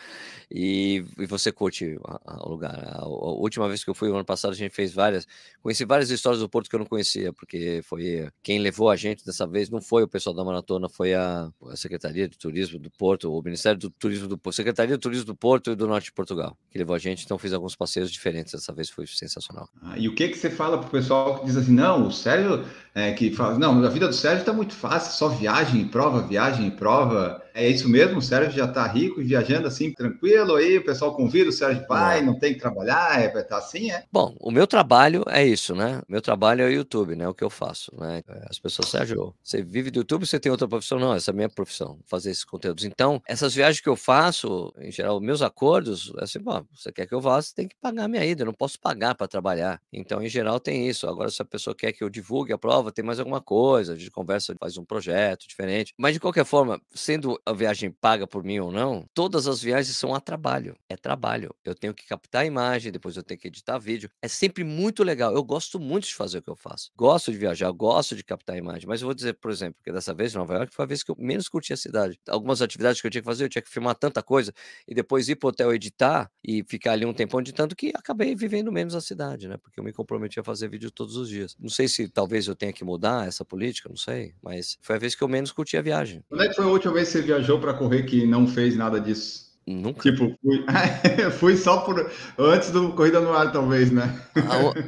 e, 0.51 1.05
e 1.19 1.27
você 1.27 1.53
curte 1.53 1.99
o 2.25 2.49
lugar. 2.49 2.75
A, 2.75 3.03
a, 3.03 3.07
última 3.07 3.69
vez 3.69 3.85
que 3.85 3.91
eu 3.91 3.95
fui, 3.95 4.09
ano 4.09 4.25
passado, 4.25 4.53
a 4.53 4.57
gente 4.57 4.75
fez 4.75 4.95
várias. 4.95 5.27
Conheci 5.63 5.85
várias 5.85 6.11
histórias 6.11 6.41
do 6.41 6.49
Porto 6.49 6.71
que 6.71 6.77
eu 6.77 6.81
não 6.81 6.87
conhecia, 6.87 7.33
porque 7.33 7.81
foi 7.85 8.29
quem 8.43 8.59
levou 8.59 8.89
a 8.89 8.97
gente 8.97 9.25
dessa 9.25 9.47
vez 9.47 9.69
não 9.69 9.81
foi 9.81 10.03
o 10.03 10.09
pessoal 10.09 10.35
da 10.35 10.45
maratona, 10.45 10.89
foi 10.89 11.15
a, 11.15 11.51
a 11.69 11.77
Secretaria 11.77 12.29
de 12.29 12.39
Turismo 12.39 12.79
do 12.79 12.91
Porto, 12.91 13.33
o 13.33 13.43
Ministério 13.43 13.79
do 13.79 13.91
Turismo 13.91 14.29
do 14.29 14.39
Porto, 14.39 14.57
Secretaria 14.57 14.97
do 14.97 15.01
Turismo 15.01 15.27
do 15.27 15.37
Porto 15.37 15.73
e 15.73 15.75
do 15.75 15.87
Norte 15.87 16.07
de 16.07 16.13
Portugal, 16.13 16.57
que 16.71 16.79
levou 16.79 16.95
a 16.95 16.99
gente. 16.99 17.25
Então 17.25 17.39
fiz 17.39 17.53
alguns 17.53 17.75
passeios 17.75 18.11
diferentes 18.11 18.53
dessa 18.53 18.73
vez, 18.73 18.89
foi 18.89 19.07
sensacional. 19.07 19.69
Ah, 19.83 19.99
e 19.99 20.09
o 20.09 20.15
que 20.15 20.29
que 20.29 20.39
você 20.39 20.49
fala 20.49 20.79
pro 20.79 20.91
pessoal 20.91 21.26
que 21.35 21.47
diz 21.47 21.57
assim, 21.57 21.73
não, 21.73 22.07
o 22.07 22.13
Sérgio, 22.13 22.65
é, 22.95 23.13
que 23.13 23.31
fala, 23.35 23.59
não, 23.59 23.85
a 23.85 23.89
vida 23.89 24.09
do 24.09 24.15
Sérgio 24.15 24.41
está 24.41 24.53
muito 24.53 24.75
fácil, 24.75 25.13
só 25.13 25.29
viagem 25.29 25.83
e 25.83 25.85
prova, 25.85 26.23
viagem 26.23 26.69
e 26.69 26.71
prova. 26.71 27.43
É 27.57 27.67
isso 27.67 27.89
mesmo? 27.89 28.19
O 28.19 28.23
Sérgio 28.23 28.53
já 28.53 28.67
está 28.67 28.87
rico 28.87 29.23
viajando 29.23 29.67
assim, 29.67 29.91
tranquilo 29.91 30.57
aí, 30.57 30.77
o 30.77 30.85
pessoal 30.85 31.17
convida 31.17 31.49
o 31.49 31.53
Sérgio 31.53 31.87
Pai, 31.87 32.21
não 32.21 32.39
tem 32.39 32.53
que 32.53 32.61
trabalhar, 32.61 33.19
é, 33.19 33.29
tá 33.43 33.57
assim, 33.57 33.91
é? 33.91 34.05
Bom, 34.13 34.37
o 34.39 34.51
meu 34.51 34.67
trabalho 34.67 35.25
é 35.27 35.43
isso, 35.43 35.75
né? 35.75 36.03
O 36.07 36.13
meu 36.13 36.21
trabalho 36.21 36.61
é 36.61 36.67
o 36.67 36.71
YouTube, 36.71 37.17
né? 37.17 37.27
O 37.27 37.33
que 37.33 37.43
eu 37.43 37.49
faço, 37.49 37.91
né? 37.99 38.23
As 38.51 38.59
pessoas, 38.59 38.91
Sérgio, 38.91 39.35
você 39.43 39.63
vive 39.63 39.91
do 39.91 40.01
YouTube, 40.01 40.27
você 40.27 40.39
tem 40.39 40.53
outra 40.53 40.69
profissão? 40.69 40.99
Não, 40.99 41.15
essa 41.15 41.31
é 41.31 41.33
a 41.33 41.35
minha 41.35 41.49
profissão, 41.49 41.99
fazer 42.07 42.31
esses 42.31 42.45
conteúdos. 42.45 42.85
Então, 42.85 43.23
essas 43.27 43.55
viagens 43.55 43.81
que 43.81 43.89
eu 43.89 43.97
faço, 43.97 44.71
em 44.79 44.93
geral, 44.93 45.19
meus 45.19 45.41
acordos, 45.41 46.13
é 46.19 46.25
assim, 46.25 46.39
bom, 46.39 46.63
você 46.75 46.93
quer 46.93 47.07
que 47.07 47.15
eu 47.15 47.23
vá, 47.23 47.41
você 47.41 47.55
tem 47.55 47.67
que 47.67 47.77
pagar 47.81 48.05
a 48.05 48.09
minha 48.09 48.25
ida, 48.27 48.43
eu 48.43 48.47
não 48.47 48.53
posso 48.53 48.79
pagar 48.79 49.15
para 49.15 49.27
trabalhar. 49.27 49.81
Então, 49.91 50.23
em 50.23 50.29
geral, 50.29 50.61
tem 50.61 50.87
isso. 50.87 51.09
Agora, 51.09 51.31
se 51.31 51.41
a 51.41 51.45
pessoa 51.47 51.75
quer 51.75 51.93
que 51.93 52.05
eu 52.05 52.11
divulgue 52.11 52.53
a 52.53 52.59
prova, 52.59 52.93
tem 52.93 53.03
mais 53.03 53.19
alguma 53.19 53.41
coisa, 53.41 53.95
a 53.95 53.97
gente 53.97 54.11
conversa, 54.11 54.55
faz 54.61 54.77
um 54.77 54.85
projeto 54.85 55.49
diferente. 55.49 55.95
Mas, 55.97 56.13
de 56.13 56.21
qualquer 56.21 56.45
forma, 56.45 56.79
sendo 56.95 57.41
a 57.47 57.53
viagem 57.53 57.91
paga 57.93 58.27
por 58.27 58.43
mim 58.43 58.59
ou 58.59 58.73
não, 58.73 59.09
todas 59.15 59.47
as 59.47 59.63
viagens 59.63 59.97
são 59.97 60.13
a 60.13 60.21
trabalho. 60.21 60.77
É 60.89 60.97
trabalho. 60.97 61.55
Eu 61.65 61.77
tenho 61.77 61.95
que 61.95 62.05
captar 62.05 62.43
a 62.43 62.45
imagem, 62.45 62.91
depois 62.91 63.17
eu 63.17 63.23
tenho 63.23 63.39
que 63.39 63.47
editar 63.47 63.79
vídeo. 63.79 64.11
É 64.21 64.27
sempre 64.27 64.65
muito 64.65 65.05
legal. 65.05 65.33
Eu 65.33 65.45
gosto 65.45 65.79
muito 65.79 66.09
de 66.09 66.15
fazer 66.15 66.39
o 66.39 66.43
que 66.43 66.51
eu 66.51 66.57
faço. 66.57 66.91
Gosto 66.97 67.31
de 67.31 67.39
viajar, 67.39 67.71
gosto 67.71 68.17
de 68.17 68.25
captar 68.25 68.57
a 68.57 68.59
imagem. 68.59 68.89
Mas 68.89 69.01
eu 69.01 69.07
vou 69.07 69.15
dizer, 69.15 69.35
por 69.35 69.53
exemplo, 69.53 69.81
que 69.85 69.93
dessa 69.93 70.13
vez 70.13 70.35
Nova 70.35 70.55
York 70.55 70.75
foi 70.75 70.85
a 70.85 70.89
vez 70.89 71.05
que 71.05 71.11
eu 71.13 71.17
menos 71.17 71.49
curti 71.49 71.73
a 71.73 71.77
cidade. 71.77 72.19
Algumas 72.29 72.61
atividades 72.61 73.01
que 73.01 73.07
eu 73.07 73.11
tinha 73.11 73.23
que 73.23 73.27
fazer, 73.27 73.45
eu 73.45 73.49
tinha 73.49 73.63
que 73.63 73.71
filmar 73.71 73.95
tanta 73.95 74.23
coisa 74.23 74.53
e 74.89 74.93
depois 74.95 75.29
ir 75.29 75.37
pro 75.37 75.51
hotel 75.51 75.73
editar 75.73 76.29
e 76.43 76.65
ficar 76.65 76.93
ali 76.93 77.07
um 77.07 77.15
tempão 77.15 77.39
editando 77.39 77.77
que 77.77 77.93
acabei 77.95 78.35
vivendo 78.35 78.73
menos 78.73 78.95
a 78.97 79.01
cidade, 79.01 79.47
né? 79.47 79.57
Porque 79.57 79.79
eu 79.79 79.85
me 79.85 79.93
comprometi 79.93 80.41
a 80.41 80.45
fazer 80.45 80.69
vídeo 80.69 80.91
todos 80.91 81.17
os 81.17 81.29
dias. 81.29 81.57
Não 81.61 81.69
sei 81.69 81.87
se 81.87 82.09
talvez 82.09 82.49
eu 82.49 82.57
tenha 82.57 82.73
que 82.73 82.83
mudar 82.83 83.29
essa 83.29 83.45
política, 83.45 83.89
não 83.89 83.97
sei, 83.97 84.35
mas 84.43 84.77
foi 84.83 84.97
a 84.97 84.99
vez 84.99 85.15
que 85.15 85.23
eu 85.23 85.29
menos 85.29 85.53
curti 85.53 85.77
a 85.77 85.83
viagem. 85.83 86.25
Quando 86.29 86.43
é 86.43 86.49
que 86.49 86.55
foi 86.55 86.65
a 86.65 86.69
última 86.69 86.93
vez 86.93 87.07
que 87.07 87.13
você 87.13 87.23
viajou 87.23 87.36
para 87.61 87.75
correr 87.75 88.05
que 88.05 88.27
não 88.27 88.47
fez 88.47 88.77
nada 88.77 89.01
disso? 89.01 89.47
Nunca. 89.67 90.01
Tipo, 90.01 90.33
fui, 90.41 90.65
fui 91.39 91.57
só 91.57 91.79
por 91.79 92.09
antes 92.39 92.71
do 92.71 92.93
Corrida 92.93 93.21
no 93.21 93.33
Ar, 93.33 93.51
talvez, 93.51 93.91
né? 93.91 94.23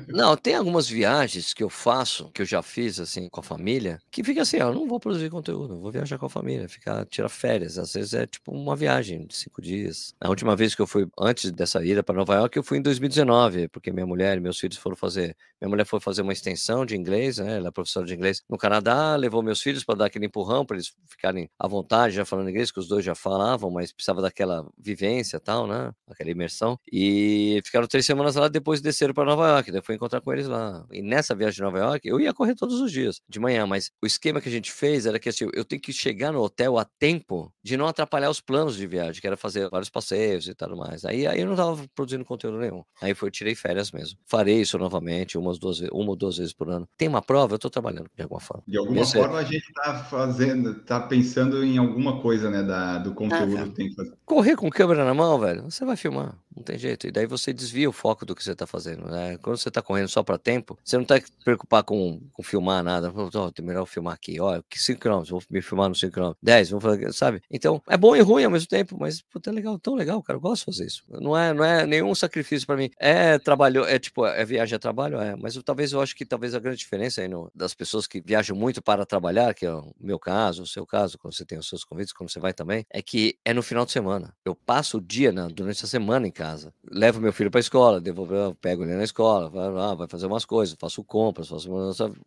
Não, 0.09 0.37
tem 0.37 0.55
algumas 0.55 0.89
viagens 0.89 1.53
que 1.53 1.65
eu 1.65 1.69
faço, 1.69 2.31
que 2.33 2.43
eu 2.43 2.47
já 2.47 2.63
fiz 2.63 3.01
assim 3.01 3.29
com 3.29 3.41
a 3.41 3.43
família, 3.43 3.99
que 4.09 4.23
fica 4.23 4.43
assim, 4.43 4.61
ó, 4.61 4.69
eu 4.69 4.75
não 4.75 4.87
vou 4.87 5.01
produzir 5.01 5.31
conteúdo, 5.31 5.81
vou 5.81 5.91
viajar 5.91 6.17
com 6.17 6.27
a 6.27 6.31
família, 6.31 6.69
ficar, 6.69 7.05
tirar 7.07 7.29
férias. 7.29 7.77
Às 7.77 7.93
vezes 7.93 8.15
é 8.15 8.25
tipo 8.25 8.53
uma 8.53 8.77
viagem 8.77 9.27
de 9.27 9.35
cinco 9.35 9.61
dias. 9.61 10.15
A 10.21 10.29
última 10.29 10.55
vez 10.55 10.77
que 10.77 10.83
eu 10.83 10.87
fui, 10.87 11.09
antes 11.19 11.51
dessa 11.51 11.85
ida 11.85 12.05
para 12.05 12.15
Nova 12.15 12.37
York, 12.37 12.57
eu 12.57 12.63
fui 12.63 12.79
em 12.79 12.83
2019, 12.83 13.67
porque 13.69 13.91
minha 13.91 14.07
mulher 14.07 14.37
e 14.37 14.41
meus 14.41 14.61
filhos 14.61 14.79
foram 14.79 14.95
fazer. 14.95 15.37
Minha 15.61 15.69
mulher 15.71 15.85
foi 15.85 16.01
fazer 16.01 16.23
uma 16.23 16.33
extensão 16.33 16.87
de 16.87 16.97
inglês, 16.97 17.39
né? 17.39 17.57
Ela 17.57 17.69
é 17.69 17.71
professora 17.71 18.07
de 18.07 18.15
inglês 18.15 18.43
no 18.49 18.57
Canadá, 18.57 19.17
levou 19.17 19.43
meus 19.43 19.61
filhos 19.61 19.85
para 19.85 19.97
dar 19.97 20.05
aquele 20.07 20.27
empurrão, 20.27 20.65
para 20.65 20.77
eles 20.77 20.93
ficarem 21.07 21.51
à 21.59 21.67
vontade, 21.67 22.15
já 22.15 22.25
falando 22.25 22.51
inglês, 22.51 22.71
que 22.71 22.79
os 22.79 22.89
dois 22.89 23.05
já 23.05 23.15
falavam, 23.15 23.71
mas 23.71 23.93
precisava 23.93 24.23
daquela 24.23 24.67
vivência 24.79 25.41
tal, 25.41 25.67
né? 25.67 25.93
Aquela 26.09 26.31
imersão. 26.31 26.79
E 26.93 27.61
ficaram 27.65 27.87
três 27.87 28.07
semanas 28.07 28.35
lá, 28.37 28.49
depois 28.49 28.81
desceram 28.81 29.15
para 29.15 29.25
Nova 29.25 29.49
York. 29.49 29.73
Daí 29.73 29.83
fui 29.83 29.95
encontrar 29.95 30.21
com 30.21 30.33
eles 30.33 30.47
lá. 30.47 30.87
E 30.93 31.03
nessa 31.03 31.35
viagem 31.35 31.57
de 31.57 31.63
Nova 31.63 31.79
York, 31.79 32.09
eu 32.09 32.21
ia 32.21 32.33
correr 32.33 32.55
todos 32.55 32.81
os 32.81 32.93
dias, 32.93 33.21
de 33.29 33.41
manhã, 33.41 33.67
mas 33.67 33.91
o 34.03 34.07
esquema 34.07 34.41
que 34.41 34.49
a 34.49 34.53
gente 34.53 34.71
fez 34.73 35.07
era 35.07 35.19
que 35.19 35.29
assim, 35.29 35.49
eu 35.53 35.65
tenho 35.65 35.81
que 35.81 35.93
chegar 35.93 36.33
no 36.33 36.41
hotel 36.41 36.79
a 36.79 36.85
tempo 36.85 37.53
de 37.63 37.77
não 37.77 37.87
atrapalhar 37.87 38.31
os 38.31 38.41
planos 38.41 38.77
de 38.77 38.87
viagem, 38.87 39.21
que 39.21 39.27
era 39.27 39.37
fazer 39.37 39.69
vários 39.71 39.91
passeios 39.91 40.49
e 40.49 40.55
tudo 40.55 40.77
mais. 40.77 41.05
Aí, 41.05 41.27
aí 41.27 41.41
eu 41.41 41.47
não 41.47 41.57
tava 41.57 41.87
produzindo 41.95 42.25
conteúdo 42.25 42.59
nenhum. 42.59 42.83
Aí 43.01 43.15
foi, 43.15 43.31
tirei 43.31 43.55
férias 43.55 43.91
mesmo. 43.93 44.19
Farei 44.27 44.61
isso 44.61 44.79
novamente, 44.79 45.37
umas 45.49 45.59
duas 45.59 45.81
uma 45.93 46.11
ou 46.11 46.17
duas 46.17 46.37
vezes 46.37 46.53
por 46.53 46.69
ano. 46.69 46.89
Tem 46.97 47.09
uma 47.09 47.23
prova, 47.23 47.55
eu 47.55 47.59
tô 47.59 47.71
trabalhando 47.71 48.09
de 48.15 48.23
alguma 48.23 48.41
forma. 48.41 48.63
De 48.67 48.79
alguma 48.79 49.05
forma, 49.05 49.39
a 49.39 49.45
gente 49.45 49.73
tá 49.73 49.95
fazendo, 50.05 50.75
tá 50.85 51.01
pensando 51.01 51.65
em 51.65 51.79
alguma 51.79 52.21
coisa, 52.21 52.51
né, 52.51 52.63
da, 52.63 52.99
do 52.99 53.15
conteúdo 53.15 53.57
ah, 53.59 53.65
que 53.65 53.71
tem 53.71 53.89
que 53.89 53.95
fazer. 53.95 54.13
Correr 54.25 54.57
com 54.57 54.71
câmera 54.71 55.05
na 55.05 55.15
mão, 55.15 55.39
velho, 55.39 55.65
você 55.65 55.85
vai 55.85 55.97
filmar. 55.97 56.37
Não 56.59 56.65
tem 56.65 56.77
jeito. 56.77 57.07
E 57.07 57.13
daí 57.13 57.25
você 57.25 57.53
desvia 57.53 57.89
o 57.89 57.93
foco 57.93 58.27
do 58.27 58.35
que 58.35 58.43
você 58.43 58.55
tá 58.55 58.67
fazendo, 58.67 59.07
né? 59.07 59.39
Quando 59.39 59.57
você 59.57 59.71
tá 59.71 59.81
correndo 59.81 60.09
só 60.09 60.25
para 60.25 60.37
tempo, 60.37 60.77
você 60.85 60.99
não 60.99 61.05
tá 61.05 61.21
preocupar 61.45 61.85
com, 61.85 62.21
com 62.33 62.43
filmar 62.43 62.83
nada. 62.83 63.13
Oh, 63.15 63.53
tem 63.53 63.65
melhor 63.65 63.87
filmar 63.87 64.15
aqui. 64.15 64.41
Ó, 64.41 64.61
que 64.69 64.79
5 64.79 65.01
km, 65.01 65.23
vou 65.31 65.43
me 65.49 65.63
filmar 65.63 65.89
no 65.89 65.95
5 65.95 66.13
km. 66.13 66.33
10, 66.43 66.71
vou 66.71 66.81
fazer, 66.81 67.13
sabe? 67.13 67.41
Então, 67.49 67.81
é 67.89 67.97
bom 67.97 68.17
e 68.17 68.21
ruim 68.21 68.45
ao 68.45 68.51
mesmo 68.51 68.69
tempo, 68.69 68.97
mas 68.99 69.23
puta, 69.23 69.51
é 69.51 69.53
legal, 69.53 69.79
tão 69.79 69.95
legal, 69.95 70.21
cara. 70.21 70.37
Eu 70.37 70.41
gosto 70.41 70.63
de 70.63 70.65
fazer 70.65 70.87
isso. 70.87 71.05
Não 71.09 71.37
é, 71.37 71.55
não 71.55 71.65
é 71.65 71.87
nenhum 71.87 72.13
sacrifício 72.15 72.67
para 72.67 72.77
mim. 72.77 72.91
É 72.99 73.39
trabalho, 73.39 73.85
é 73.85 73.99
tipo, 73.99 74.27
é 74.27 74.45
viagem 74.45 74.75
a 74.75 74.79
trabalho, 74.81 75.21
é. 75.21 75.37
Mas 75.37 75.55
eu, 75.55 75.63
talvez 75.63 75.93
eu 75.93 76.01
acho 76.01 76.17
que 76.17 76.27
talvez 76.27 76.55
a 76.57 76.59
grande 76.59 76.79
diferença 76.79 77.21
aí 77.21 77.29
no, 77.29 77.49
das 77.55 77.73
pessoas 77.73 78.07
que 78.09 78.21
viajam 78.21 78.57
muito 78.57 78.83
para 78.83 79.07
trabalhar, 79.07 79.55
que 79.55 79.65
é 79.65 79.73
o 79.73 79.95
meu 80.01 80.19
caso, 80.19 80.63
o 80.63 80.67
seu 80.67 80.85
caso, 80.85 81.17
quando 81.19 81.35
você 81.35 81.45
tem 81.45 81.59
os 81.59 81.69
seus 81.69 81.85
convites, 81.85 82.13
quando 82.13 82.31
você 82.31 82.41
vai 82.41 82.53
também, 82.53 82.85
é 82.91 83.01
que 83.01 83.39
é 83.45 83.55
no 83.55 83.63
final 83.63 83.87
de 83.87 83.93
semana. 83.93 84.35
Eu 84.45 84.57
passo 84.57 84.99
o 84.99 85.01
dia 85.01 85.31
na, 85.31 85.47
durante 85.49 85.85
a 85.85 85.89
semana 85.89 86.27
em 86.27 86.33
casa. 86.33 86.48
Levo 86.91 87.21
meu 87.21 87.33
filho 87.33 87.51
para 87.51 87.59
a 87.59 87.61
escola, 87.61 88.01
devolvo, 88.01 88.55
pego 88.61 88.85
ele 88.85 88.95
na 88.95 89.05
escola, 89.05 89.49
vai, 89.49 89.67
ah, 89.67 89.95
vai 89.95 90.09
fazer 90.09 90.27
umas 90.27 90.45
coisas, 90.45 90.77
faço 90.79 91.03
compras, 91.05 91.49
faço, 91.49 91.69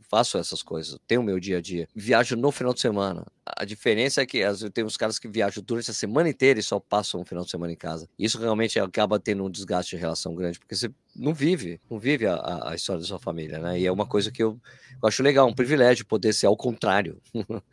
faço 0.09 0.37
essas 0.37 0.61
coisas, 0.61 0.97
tenho 1.07 1.21
o 1.21 1.23
meu 1.23 1.39
dia 1.39 1.57
a 1.57 1.61
dia. 1.61 1.87
Viajo 1.95 2.35
no 2.35 2.51
final 2.51 2.73
de 2.73 2.81
semana. 2.81 3.25
A 3.45 3.65
diferença 3.65 4.21
é 4.21 4.25
que 4.25 4.43
às 4.43 4.61
vezes 4.61 4.73
tem 4.73 4.83
uns 4.83 4.97
caras 4.97 5.19
que 5.19 5.27
viajam 5.27 5.63
durante 5.65 5.91
a 5.91 5.93
semana 5.93 6.29
inteira 6.29 6.59
e 6.59 6.63
só 6.63 6.79
passam 6.79 7.21
um 7.21 7.25
final 7.25 7.43
de 7.43 7.49
semana 7.51 7.73
em 7.73 7.75
casa. 7.75 8.07
Isso 8.17 8.39
realmente 8.39 8.79
acaba 8.79 9.19
tendo 9.19 9.43
um 9.43 9.49
desgaste 9.49 9.95
de 9.95 10.01
relação 10.01 10.35
grande, 10.35 10.59
porque 10.59 10.75
você 10.75 10.91
não 11.15 11.33
vive, 11.33 11.79
não 11.89 11.99
vive 11.99 12.25
a, 12.25 12.69
a 12.69 12.75
história 12.75 13.01
da 13.01 13.07
sua 13.07 13.19
família, 13.19 13.59
né? 13.59 13.79
E 13.79 13.85
é 13.85 13.91
uma 13.91 14.05
coisa 14.05 14.31
que 14.31 14.41
eu, 14.41 14.59
eu 15.01 15.07
acho 15.07 15.21
legal, 15.21 15.47
um 15.47 15.53
privilégio 15.53 16.05
poder 16.05 16.33
ser 16.33 16.47
ao 16.47 16.55
contrário. 16.55 17.21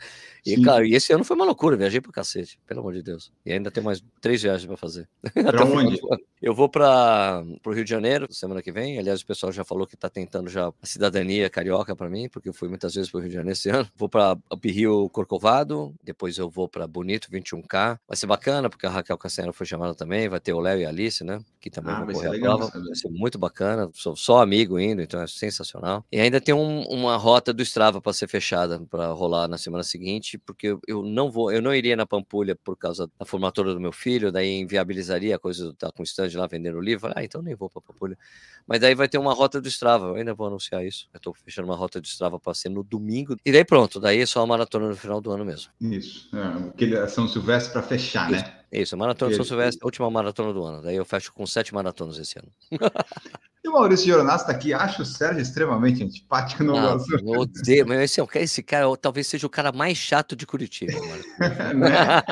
e, 0.44 0.56
Sim. 0.56 0.62
cara, 0.62 0.86
e 0.86 0.94
esse 0.94 1.12
ano 1.12 1.24
foi 1.24 1.36
uma 1.36 1.44
loucura, 1.44 1.76
viajei 1.76 2.00
pra 2.00 2.12
cacete, 2.12 2.58
pelo 2.66 2.80
amor 2.80 2.94
de 2.94 3.02
Deus. 3.02 3.32
E 3.44 3.52
ainda 3.52 3.70
tem 3.70 3.82
mais 3.82 4.02
três 4.20 4.42
viagens 4.42 4.66
para 4.66 4.76
fazer. 4.76 5.08
Pra 5.32 5.64
onde? 5.64 6.00
Eu 6.40 6.54
vou 6.54 6.68
para 6.68 7.44
o 7.66 7.72
Rio 7.72 7.84
de 7.84 7.90
Janeiro 7.90 8.32
semana 8.32 8.62
que 8.62 8.70
vem. 8.70 8.98
Aliás, 8.98 9.20
o 9.20 9.26
pessoal 9.26 9.50
já 9.50 9.64
falou 9.64 9.86
que 9.86 9.96
tá 9.96 10.08
tentando 10.08 10.48
já 10.48 10.68
a 10.68 10.86
cidadania 10.86 11.50
carioca 11.50 11.96
para 11.96 12.08
mim, 12.08 12.28
porque 12.28 12.48
eu 12.48 12.52
fui 12.52 12.68
muitas 12.68 12.94
vezes 12.94 13.10
pro 13.10 13.18
Rio 13.18 13.28
de 13.28 13.34
Janeiro 13.34 13.52
esse 13.52 13.68
ano. 13.70 13.88
Vou 13.96 14.08
para 14.08 14.38
Rio 14.64 15.08
Corcovado, 15.10 15.94
depois 16.02 16.38
eu 16.38 16.48
vou 16.48 16.68
para 16.68 16.86
Bonito 16.86 17.28
21K. 17.30 17.98
Vai 18.06 18.16
ser 18.16 18.26
bacana, 18.26 18.70
porque 18.70 18.86
a 18.86 18.90
Raquel 18.90 19.18
Castanheira 19.18 19.52
foi 19.52 19.66
chamada 19.66 19.94
também, 19.94 20.28
vai 20.28 20.38
ter 20.38 20.52
o 20.52 20.60
Léo 20.60 20.80
e 20.80 20.84
a 20.84 20.90
Alice, 20.90 21.24
né? 21.24 21.40
Que 21.60 21.70
também 21.70 21.92
ah, 21.92 22.04
vão 22.04 22.14
correr 22.14 22.36
a 22.36 22.40
prova. 22.40 22.70
Vai 22.72 22.94
ser 22.94 23.08
muito 23.10 23.27
muito 23.28 23.38
bacana, 23.38 23.90
sou 23.92 24.16
só 24.16 24.40
amigo 24.40 24.78
indo, 24.78 25.02
então 25.02 25.20
é 25.20 25.26
sensacional. 25.26 26.04
E 26.10 26.18
ainda 26.18 26.40
tem 26.40 26.54
um, 26.54 26.82
uma 26.84 27.16
rota 27.16 27.52
do 27.52 27.62
Strava 27.62 28.00
para 28.00 28.12
ser 28.12 28.26
fechada, 28.26 28.80
para 28.90 29.08
rolar 29.08 29.46
na 29.46 29.58
semana 29.58 29.84
seguinte, 29.84 30.38
porque 30.38 30.68
eu, 30.68 30.80
eu, 30.88 31.02
não 31.02 31.30
vou, 31.30 31.52
eu 31.52 31.60
não 31.60 31.74
iria 31.74 31.94
na 31.94 32.06
Pampulha 32.06 32.56
por 32.56 32.76
causa 32.76 33.08
da 33.18 33.26
formatura 33.26 33.74
do 33.74 33.80
meu 33.80 33.92
filho, 33.92 34.32
daí 34.32 34.58
inviabilizaria 34.58 35.36
a 35.36 35.38
coisa 35.38 35.66
de 35.66 35.70
estar 35.72 35.92
com 35.92 36.02
o 36.02 36.04
stand 36.04 36.30
lá 36.34 36.46
vendendo 36.46 36.80
livro. 36.80 37.12
Ah, 37.14 37.22
então 37.22 37.42
nem 37.42 37.54
vou 37.54 37.68
para 37.68 37.82
Pampulha. 37.82 38.18
Mas 38.66 38.80
daí 38.80 38.94
vai 38.94 39.08
ter 39.08 39.18
uma 39.18 39.34
rota 39.34 39.60
do 39.60 39.68
Strava, 39.68 40.06
eu 40.08 40.14
ainda 40.14 40.34
vou 40.34 40.46
anunciar 40.46 40.84
isso. 40.84 41.08
Eu 41.12 41.18
estou 41.18 41.34
fechando 41.34 41.68
uma 41.68 41.76
rota 41.76 42.00
do 42.00 42.06
Strava 42.06 42.40
para 42.40 42.54
ser 42.54 42.70
no 42.70 42.82
domingo. 42.82 43.36
E 43.44 43.52
daí 43.52 43.64
pronto, 43.64 44.00
daí 44.00 44.20
é 44.20 44.26
só 44.26 44.42
a 44.42 44.46
maratona 44.46 44.88
no 44.88 44.96
final 44.96 45.20
do 45.20 45.30
ano 45.30 45.44
mesmo. 45.44 45.70
Isso, 45.80 46.30
é, 46.34 47.06
São 47.06 47.28
Silvestre 47.28 47.72
para 47.72 47.82
fechar, 47.82 48.32
isso. 48.32 48.42
né? 48.44 48.57
Isso, 48.70 48.96
Maratona 48.96 49.30
de 49.30 49.36
São 49.36 49.44
Silvestre, 49.44 49.84
última 49.84 50.10
maratona 50.10 50.52
do 50.52 50.62
ano. 50.62 50.82
Daí 50.82 50.96
eu 50.96 51.04
fecho 51.04 51.32
com 51.32 51.46
sete 51.46 51.72
maratonas 51.72 52.18
esse 52.18 52.38
ano. 52.38 52.48
E 53.64 53.68
o 53.68 53.72
Maurício 53.72 54.06
Geronasso 54.06 54.44
está 54.44 54.52
aqui, 54.52 54.72
acho 54.72 55.02
o 55.02 55.04
Sérgio 55.04 55.42
extremamente 55.42 56.02
antipático 56.02 56.62
no 56.62 56.74
não, 56.74 56.96
eu 56.96 57.40
odeio, 57.40 57.86
mas 57.88 58.02
esse, 58.02 58.20
é 58.20 58.42
esse 58.42 58.62
cara 58.62 58.84
talvez 58.96 59.26
seja 59.26 59.48
o 59.48 59.50
cara 59.50 59.72
mais 59.72 59.98
chato 59.98 60.36
de 60.36 60.46
Curitiba, 60.46 60.92
né? 61.74 62.22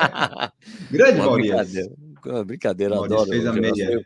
Grande 0.89 1.19
Uma 1.19 1.25
Maurício. 1.25 1.57
Brincadeira, 1.57 2.45
brincadeira 2.45 2.95
adoro. 2.95 3.29
Fez 3.29 3.45
a 3.45 3.53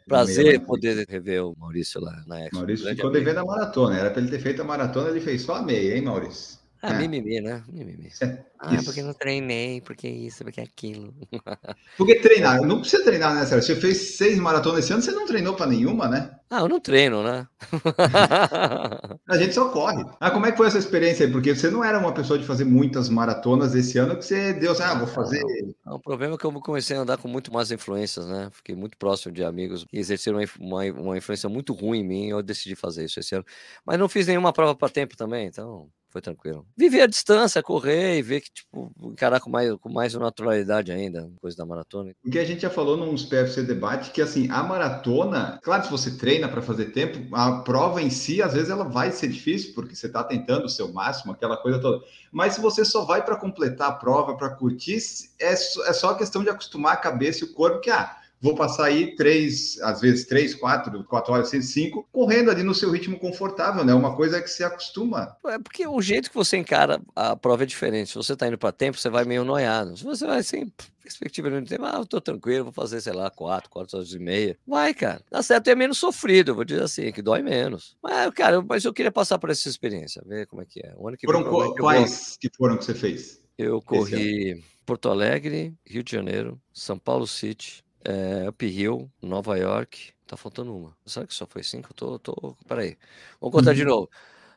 prazer 0.08 0.60
poder 0.62 1.06
rever 1.08 1.46
o 1.46 1.56
Maurício 1.60 2.02
lá 2.02 2.24
na 2.26 2.42
Expo. 2.42 2.58
Maurício 2.58 2.90
ficou 2.90 3.12
devendo 3.12 3.38
a 3.38 3.46
maratona, 3.46 3.98
era 3.98 4.10
para 4.10 4.20
ele 4.20 4.32
ter 4.32 4.40
feito 4.40 4.62
a 4.64 4.66
maratona, 4.66 5.10
ele 5.10 5.22
fez 5.22 5.44
só 5.44 5.58
a 5.58 5.62
meia, 5.62 5.96
hein, 5.96 6.02
Maurício? 6.02 6.61
Ah, 6.84 6.94
é. 6.94 6.98
mimimi, 6.98 7.40
né? 7.40 7.64
Mimimi. 7.72 8.10
É, 8.22 8.44
ah, 8.60 8.74
isso. 8.74 8.86
porque 8.86 9.04
não 9.04 9.14
treinei, 9.14 9.82
porque 9.82 10.08
isso, 10.08 10.44
porque 10.44 10.62
aquilo. 10.62 11.14
Porque 11.98 12.16
treinar, 12.16 12.62
não 12.62 12.80
precisa 12.80 13.04
treinar, 13.04 13.36
né, 13.36 13.46
Sérgio? 13.46 13.76
Você 13.76 13.82
fez 13.82 13.98
seis 14.18 14.40
maratonas 14.40 14.80
esse 14.84 14.94
ano, 14.94 15.02
você 15.02 15.12
não 15.12 15.26
treinou 15.26 15.54
para 15.54 15.68
nenhuma, 15.68 16.08
né? 16.08 16.32
Ah, 16.50 16.62
eu 16.62 16.70
não 16.70 16.80
treino, 16.80 17.24
né? 17.24 17.48
a 19.28 19.38
gente 19.38 19.54
só 19.54 19.70
corre. 19.70 20.04
Ah, 20.20 20.32
como 20.32 20.46
é 20.46 20.52
que 20.52 20.58
foi 20.58 20.68
essa 20.68 20.80
experiência 20.80 21.26
aí? 21.26 21.32
Porque 21.32 21.56
você 21.56 21.70
não 21.70 21.84
era 21.84 22.00
uma 22.00 22.14
pessoa 22.14 22.40
de 22.40 22.46
fazer 22.46 22.66
muitas 22.66 23.10
maratonas 23.10 23.76
esse 23.76 23.98
ano 23.98 24.18
que 24.18 24.26
você 24.26 24.54
deu 24.54 24.72
assim, 24.72 24.84
ah, 24.84 24.96
vou 24.96 25.08
fazer. 25.08 25.44
Não, 25.86 25.96
o 25.96 26.00
problema 26.00 26.36
é 26.36 26.38
que 26.38 26.46
eu 26.46 26.52
comecei 26.54 26.98
a 26.98 27.02
andar 27.02 27.18
com 27.18 27.28
muito 27.28 27.54
mais 27.54 27.72
influências, 27.72 28.28
né? 28.28 28.50
Fiquei 28.52 28.76
muito 28.76 28.98
próximo 28.98 29.34
de 29.34 29.44
amigos 29.44 29.86
que 29.86 29.98
exerceram 29.98 30.40
uma, 30.60 30.84
uma 30.86 31.18
influência 31.18 31.48
muito 31.48 31.74
ruim 31.74 32.00
em 32.00 32.04
mim 32.04 32.28
eu 32.30 32.42
decidi 32.42 32.76
fazer 32.76 33.06
isso 33.06 33.20
esse 33.20 33.36
ano. 33.36 33.46
Mas 33.86 34.00
não 34.00 34.10
fiz 34.10 34.28
nenhuma 34.28 34.52
prova 34.54 34.76
para 34.76 34.90
tempo 34.90 35.16
também, 35.16 35.48
então 35.48 35.90
foi 36.12 36.22
tranquilo. 36.22 36.66
Viver 36.78 37.02
a 37.02 37.08
distância, 37.08 37.64
correr 37.64 38.18
e 38.18 38.22
ver 38.22 38.42
que, 38.42 38.52
tipo, 38.52 38.92
encarar 39.02 39.40
com 39.40 39.50
mais, 39.50 39.74
com 39.76 39.90
mais 39.90 40.14
naturalidade 40.14 40.92
ainda, 40.92 41.32
coisa 41.40 41.56
da 41.56 41.66
maratona. 41.66 42.12
O 42.26 42.30
que 42.30 42.38
a 42.38 42.46
gente 42.46 42.62
já 42.62 42.70
falou 42.70 42.98
nos 42.98 43.24
PFC 43.24 43.64
Debate, 43.64 44.12
que 44.12 44.22
assim, 44.22 44.50
a 44.52 44.62
maratona, 44.62 45.60
claro, 45.64 45.86
se 45.86 45.90
você 45.90 46.18
treina 46.18 46.50
para 46.50 46.62
fazer 46.62 46.88
tempo, 46.88 47.34
a 47.34 47.62
prova 47.62 48.02
em 48.02 48.10
si, 48.10 48.42
às 48.42 48.54
vezes 48.54 48.70
ela 48.70 48.84
vai 48.84 49.12
ser 49.12 49.30
difícil, 49.30 49.74
porque 49.74 49.96
você 49.96 50.08
está 50.08 50.24
tentando 50.24 50.66
o 50.66 50.70
seu 50.70 50.92
máximo, 50.92 51.32
aquela 51.32 51.58
coisa 51.58 51.80
toda. 51.80 52.04
Mas 52.32 52.56
se 52.56 52.62
você 52.62 52.84
só 52.84 53.06
vai 53.06 53.24
para 53.24 53.38
completar 53.38 53.90
a 53.90 53.94
prova, 53.94 54.36
para 54.36 54.50
curtir, 54.50 54.98
é, 55.40 55.54
é 55.54 55.94
só 55.94 56.14
questão 56.14 56.44
de 56.44 56.50
acostumar 56.50 56.94
a 56.94 56.98
cabeça 56.98 57.46
e 57.46 57.48
o 57.48 57.54
corpo, 57.54 57.80
que, 57.80 57.90
ah, 57.90 58.18
vou 58.42 58.56
passar 58.56 58.86
aí 58.86 59.16
três, 59.16 59.80
às 59.82 60.02
vezes 60.02 60.26
três, 60.26 60.56
quatro, 60.56 61.04
quatro 61.06 61.34
horas, 61.34 61.50
seis, 61.50 61.68
cinco, 61.70 62.08
correndo 62.12 62.50
ali 62.50 62.64
no 62.64 62.74
seu 62.74 62.92
ritmo 62.92 63.20
confortável, 63.20 63.86
né? 63.86 63.94
Uma 63.94 64.16
coisa 64.16 64.38
é 64.38 64.42
que 64.42 64.50
se 64.50 64.64
acostuma. 64.64 65.38
É 65.46 65.60
porque 65.60 65.88
o 65.88 66.02
jeito 66.02 66.30
que 66.30 66.36
você 66.36 66.58
encara 66.58 67.02
a 67.16 67.36
prova 67.36 67.64
é 67.64 67.66
diferente. 67.66 68.10
Se 68.10 68.16
você 68.16 68.36
tá 68.36 68.48
indo 68.48 68.58
para 68.58 68.72
tempo, 68.72 68.98
você 68.98 69.10
vai 69.10 69.24
meio 69.24 69.46
noiado. 69.46 69.96
Se 69.96 70.04
você 70.04 70.26
vai 70.26 70.42
sem 70.42 70.74
perspectiva 71.02 71.50
no 71.50 71.66
tempo, 71.66 71.86
ah, 71.86 71.98
eu 71.98 72.06
tô 72.06 72.22
tranquilo, 72.22 72.66
vou 72.66 72.74
fazer, 72.74 73.02
sei 73.02 73.14
lá, 73.14 73.30
quatro, 73.30 73.70
quatro 73.70 73.98
horas 73.98 74.14
e 74.14 74.20
meia. 74.20 74.58
Vai, 74.66 74.94
cara. 74.94 75.22
Dá 75.30 75.44
certo 75.44 75.68
é 75.68 75.76
menos 75.76 75.98
sofrido, 75.98 76.56
vou 76.56 76.64
dizer 76.64 76.84
assim, 76.84 77.12
que 77.12 77.22
dói 77.22 77.42
menos. 77.42 77.96
Mas, 78.02 78.32
cara, 78.34 78.62
mas 78.62 78.86
eu 78.86 78.94
queria 78.94 79.12
passar 79.12 79.38
por 79.38 79.50
essa 79.50 79.68
experiência, 79.68 80.24
ver 80.26 80.48
como 80.48 80.62
é 80.62 80.66
que 80.66 80.80
é. 80.80 80.94
O 80.98 81.08
ano 81.08 81.18
que 81.18 81.26
foram 81.26 81.44
vem, 81.44 81.76
quais 81.76 82.38
que 82.40 82.50
foram 82.56 82.78
que 82.78 82.86
você 82.86 82.94
fez? 82.94 83.42
Eu 83.58 83.82
corri 83.82 84.64
Porto 84.86 85.10
Alegre, 85.10 85.74
Rio 85.86 86.04
de 86.04 86.12
Janeiro, 86.12 86.60
São 86.74 86.98
Paulo 86.98 87.28
City, 87.28 87.84
é, 88.04 88.50
Up 88.50 88.66
Hill, 88.66 89.12
Nova 89.22 89.58
York. 89.58 90.14
Tá 90.26 90.38
faltando 90.38 90.76
uma. 90.76 90.98
Será 91.06 91.28
que 91.28 91.34
só 91.34 91.46
foi 91.46 91.64
cinco? 91.64 91.90
Eu 91.92 91.94
tô, 91.96 92.20
tô... 92.20 92.58
Peraí. 92.68 92.98
Vamos 93.40 93.54
contar 93.54 93.74
de 93.74 93.84
uhum. 93.84 93.90
novo. 93.90 94.10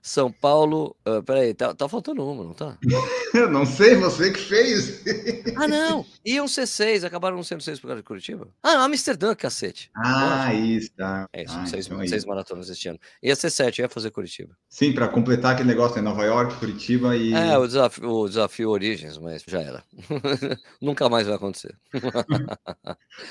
São 0.05 0.31
Paulo. 0.31 0.95
Uh, 1.09 1.23
peraí, 1.23 1.55
tá, 1.55 1.75
tá 1.75 1.89
faltando 1.89 2.31
uma, 2.31 2.45
não 2.45 2.53
tá? 2.53 2.77
Eu 3.33 3.51
não 3.51 3.65
sei, 3.65 3.97
você 3.97 4.31
que 4.31 4.39
fez. 4.39 5.03
ah, 5.57 5.67
não. 5.67 6.05
Iam 6.23 6.47
ser 6.47 6.67
seis, 6.67 7.03
acabaram 7.03 7.37
não 7.37 7.43
sendo 7.43 7.63
seis 7.63 7.81
por 7.81 7.87
causa 7.87 8.03
de 8.03 8.07
Curitiba. 8.07 8.47
Ah, 8.63 8.75
não, 8.75 8.83
Amsterdã, 8.83 9.35
cacete. 9.35 9.91
Ah, 9.97 10.53
isso, 10.53 10.91
tá. 10.95 11.27
É 11.33 11.45
isso, 11.45 11.57
ah, 11.57 11.65
seis, 11.65 11.87
então 11.87 12.03
é 12.03 12.07
seis 12.07 12.27
maratonas 12.27 12.69
este 12.69 12.91
ano. 12.91 13.01
Ia 13.23 13.35
ser 13.35 13.49
sete, 13.49 13.81
ia 13.81 13.89
fazer 13.89 14.11
Curitiba. 14.11 14.55
Sim, 14.69 14.93
para 14.93 15.09
completar 15.09 15.55
aquele 15.55 15.69
negócio, 15.69 15.97
né? 15.97 16.03
Nova 16.03 16.23
York, 16.23 16.55
Curitiba 16.57 17.17
e. 17.17 17.33
É, 17.33 17.57
o 17.57 17.67
desafio, 17.67 18.11
o 18.11 18.29
desafio 18.29 18.71
Origens, 18.71 19.17
mas 19.17 19.43
já 19.47 19.63
era. 19.63 19.83
Nunca 20.83 21.09
mais 21.09 21.27
vai 21.27 21.37
acontecer. 21.37 21.75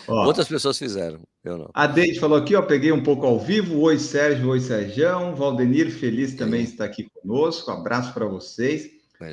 Outras 0.07 0.47
pessoas 0.47 0.79
fizeram, 0.79 1.21
eu 1.43 1.57
não. 1.59 1.69
A 1.71 1.85
Deide 1.85 2.19
falou 2.19 2.39
aqui, 2.39 2.55
ó, 2.55 2.63
peguei 2.63 2.91
um 2.91 3.03
pouco 3.03 3.27
ao 3.27 3.39
vivo. 3.39 3.79
Oi, 3.79 3.99
Sérgio, 3.99 4.49
oi, 4.49 4.59
Sérgio. 4.59 5.35
Valdenir, 5.35 5.91
feliz 5.91 6.33
também 6.33 6.62
está 6.63 6.85
aqui 6.85 7.09
conosco. 7.09 7.69
Abraço 7.71 8.13
para 8.13 8.25
vocês. 8.25 8.89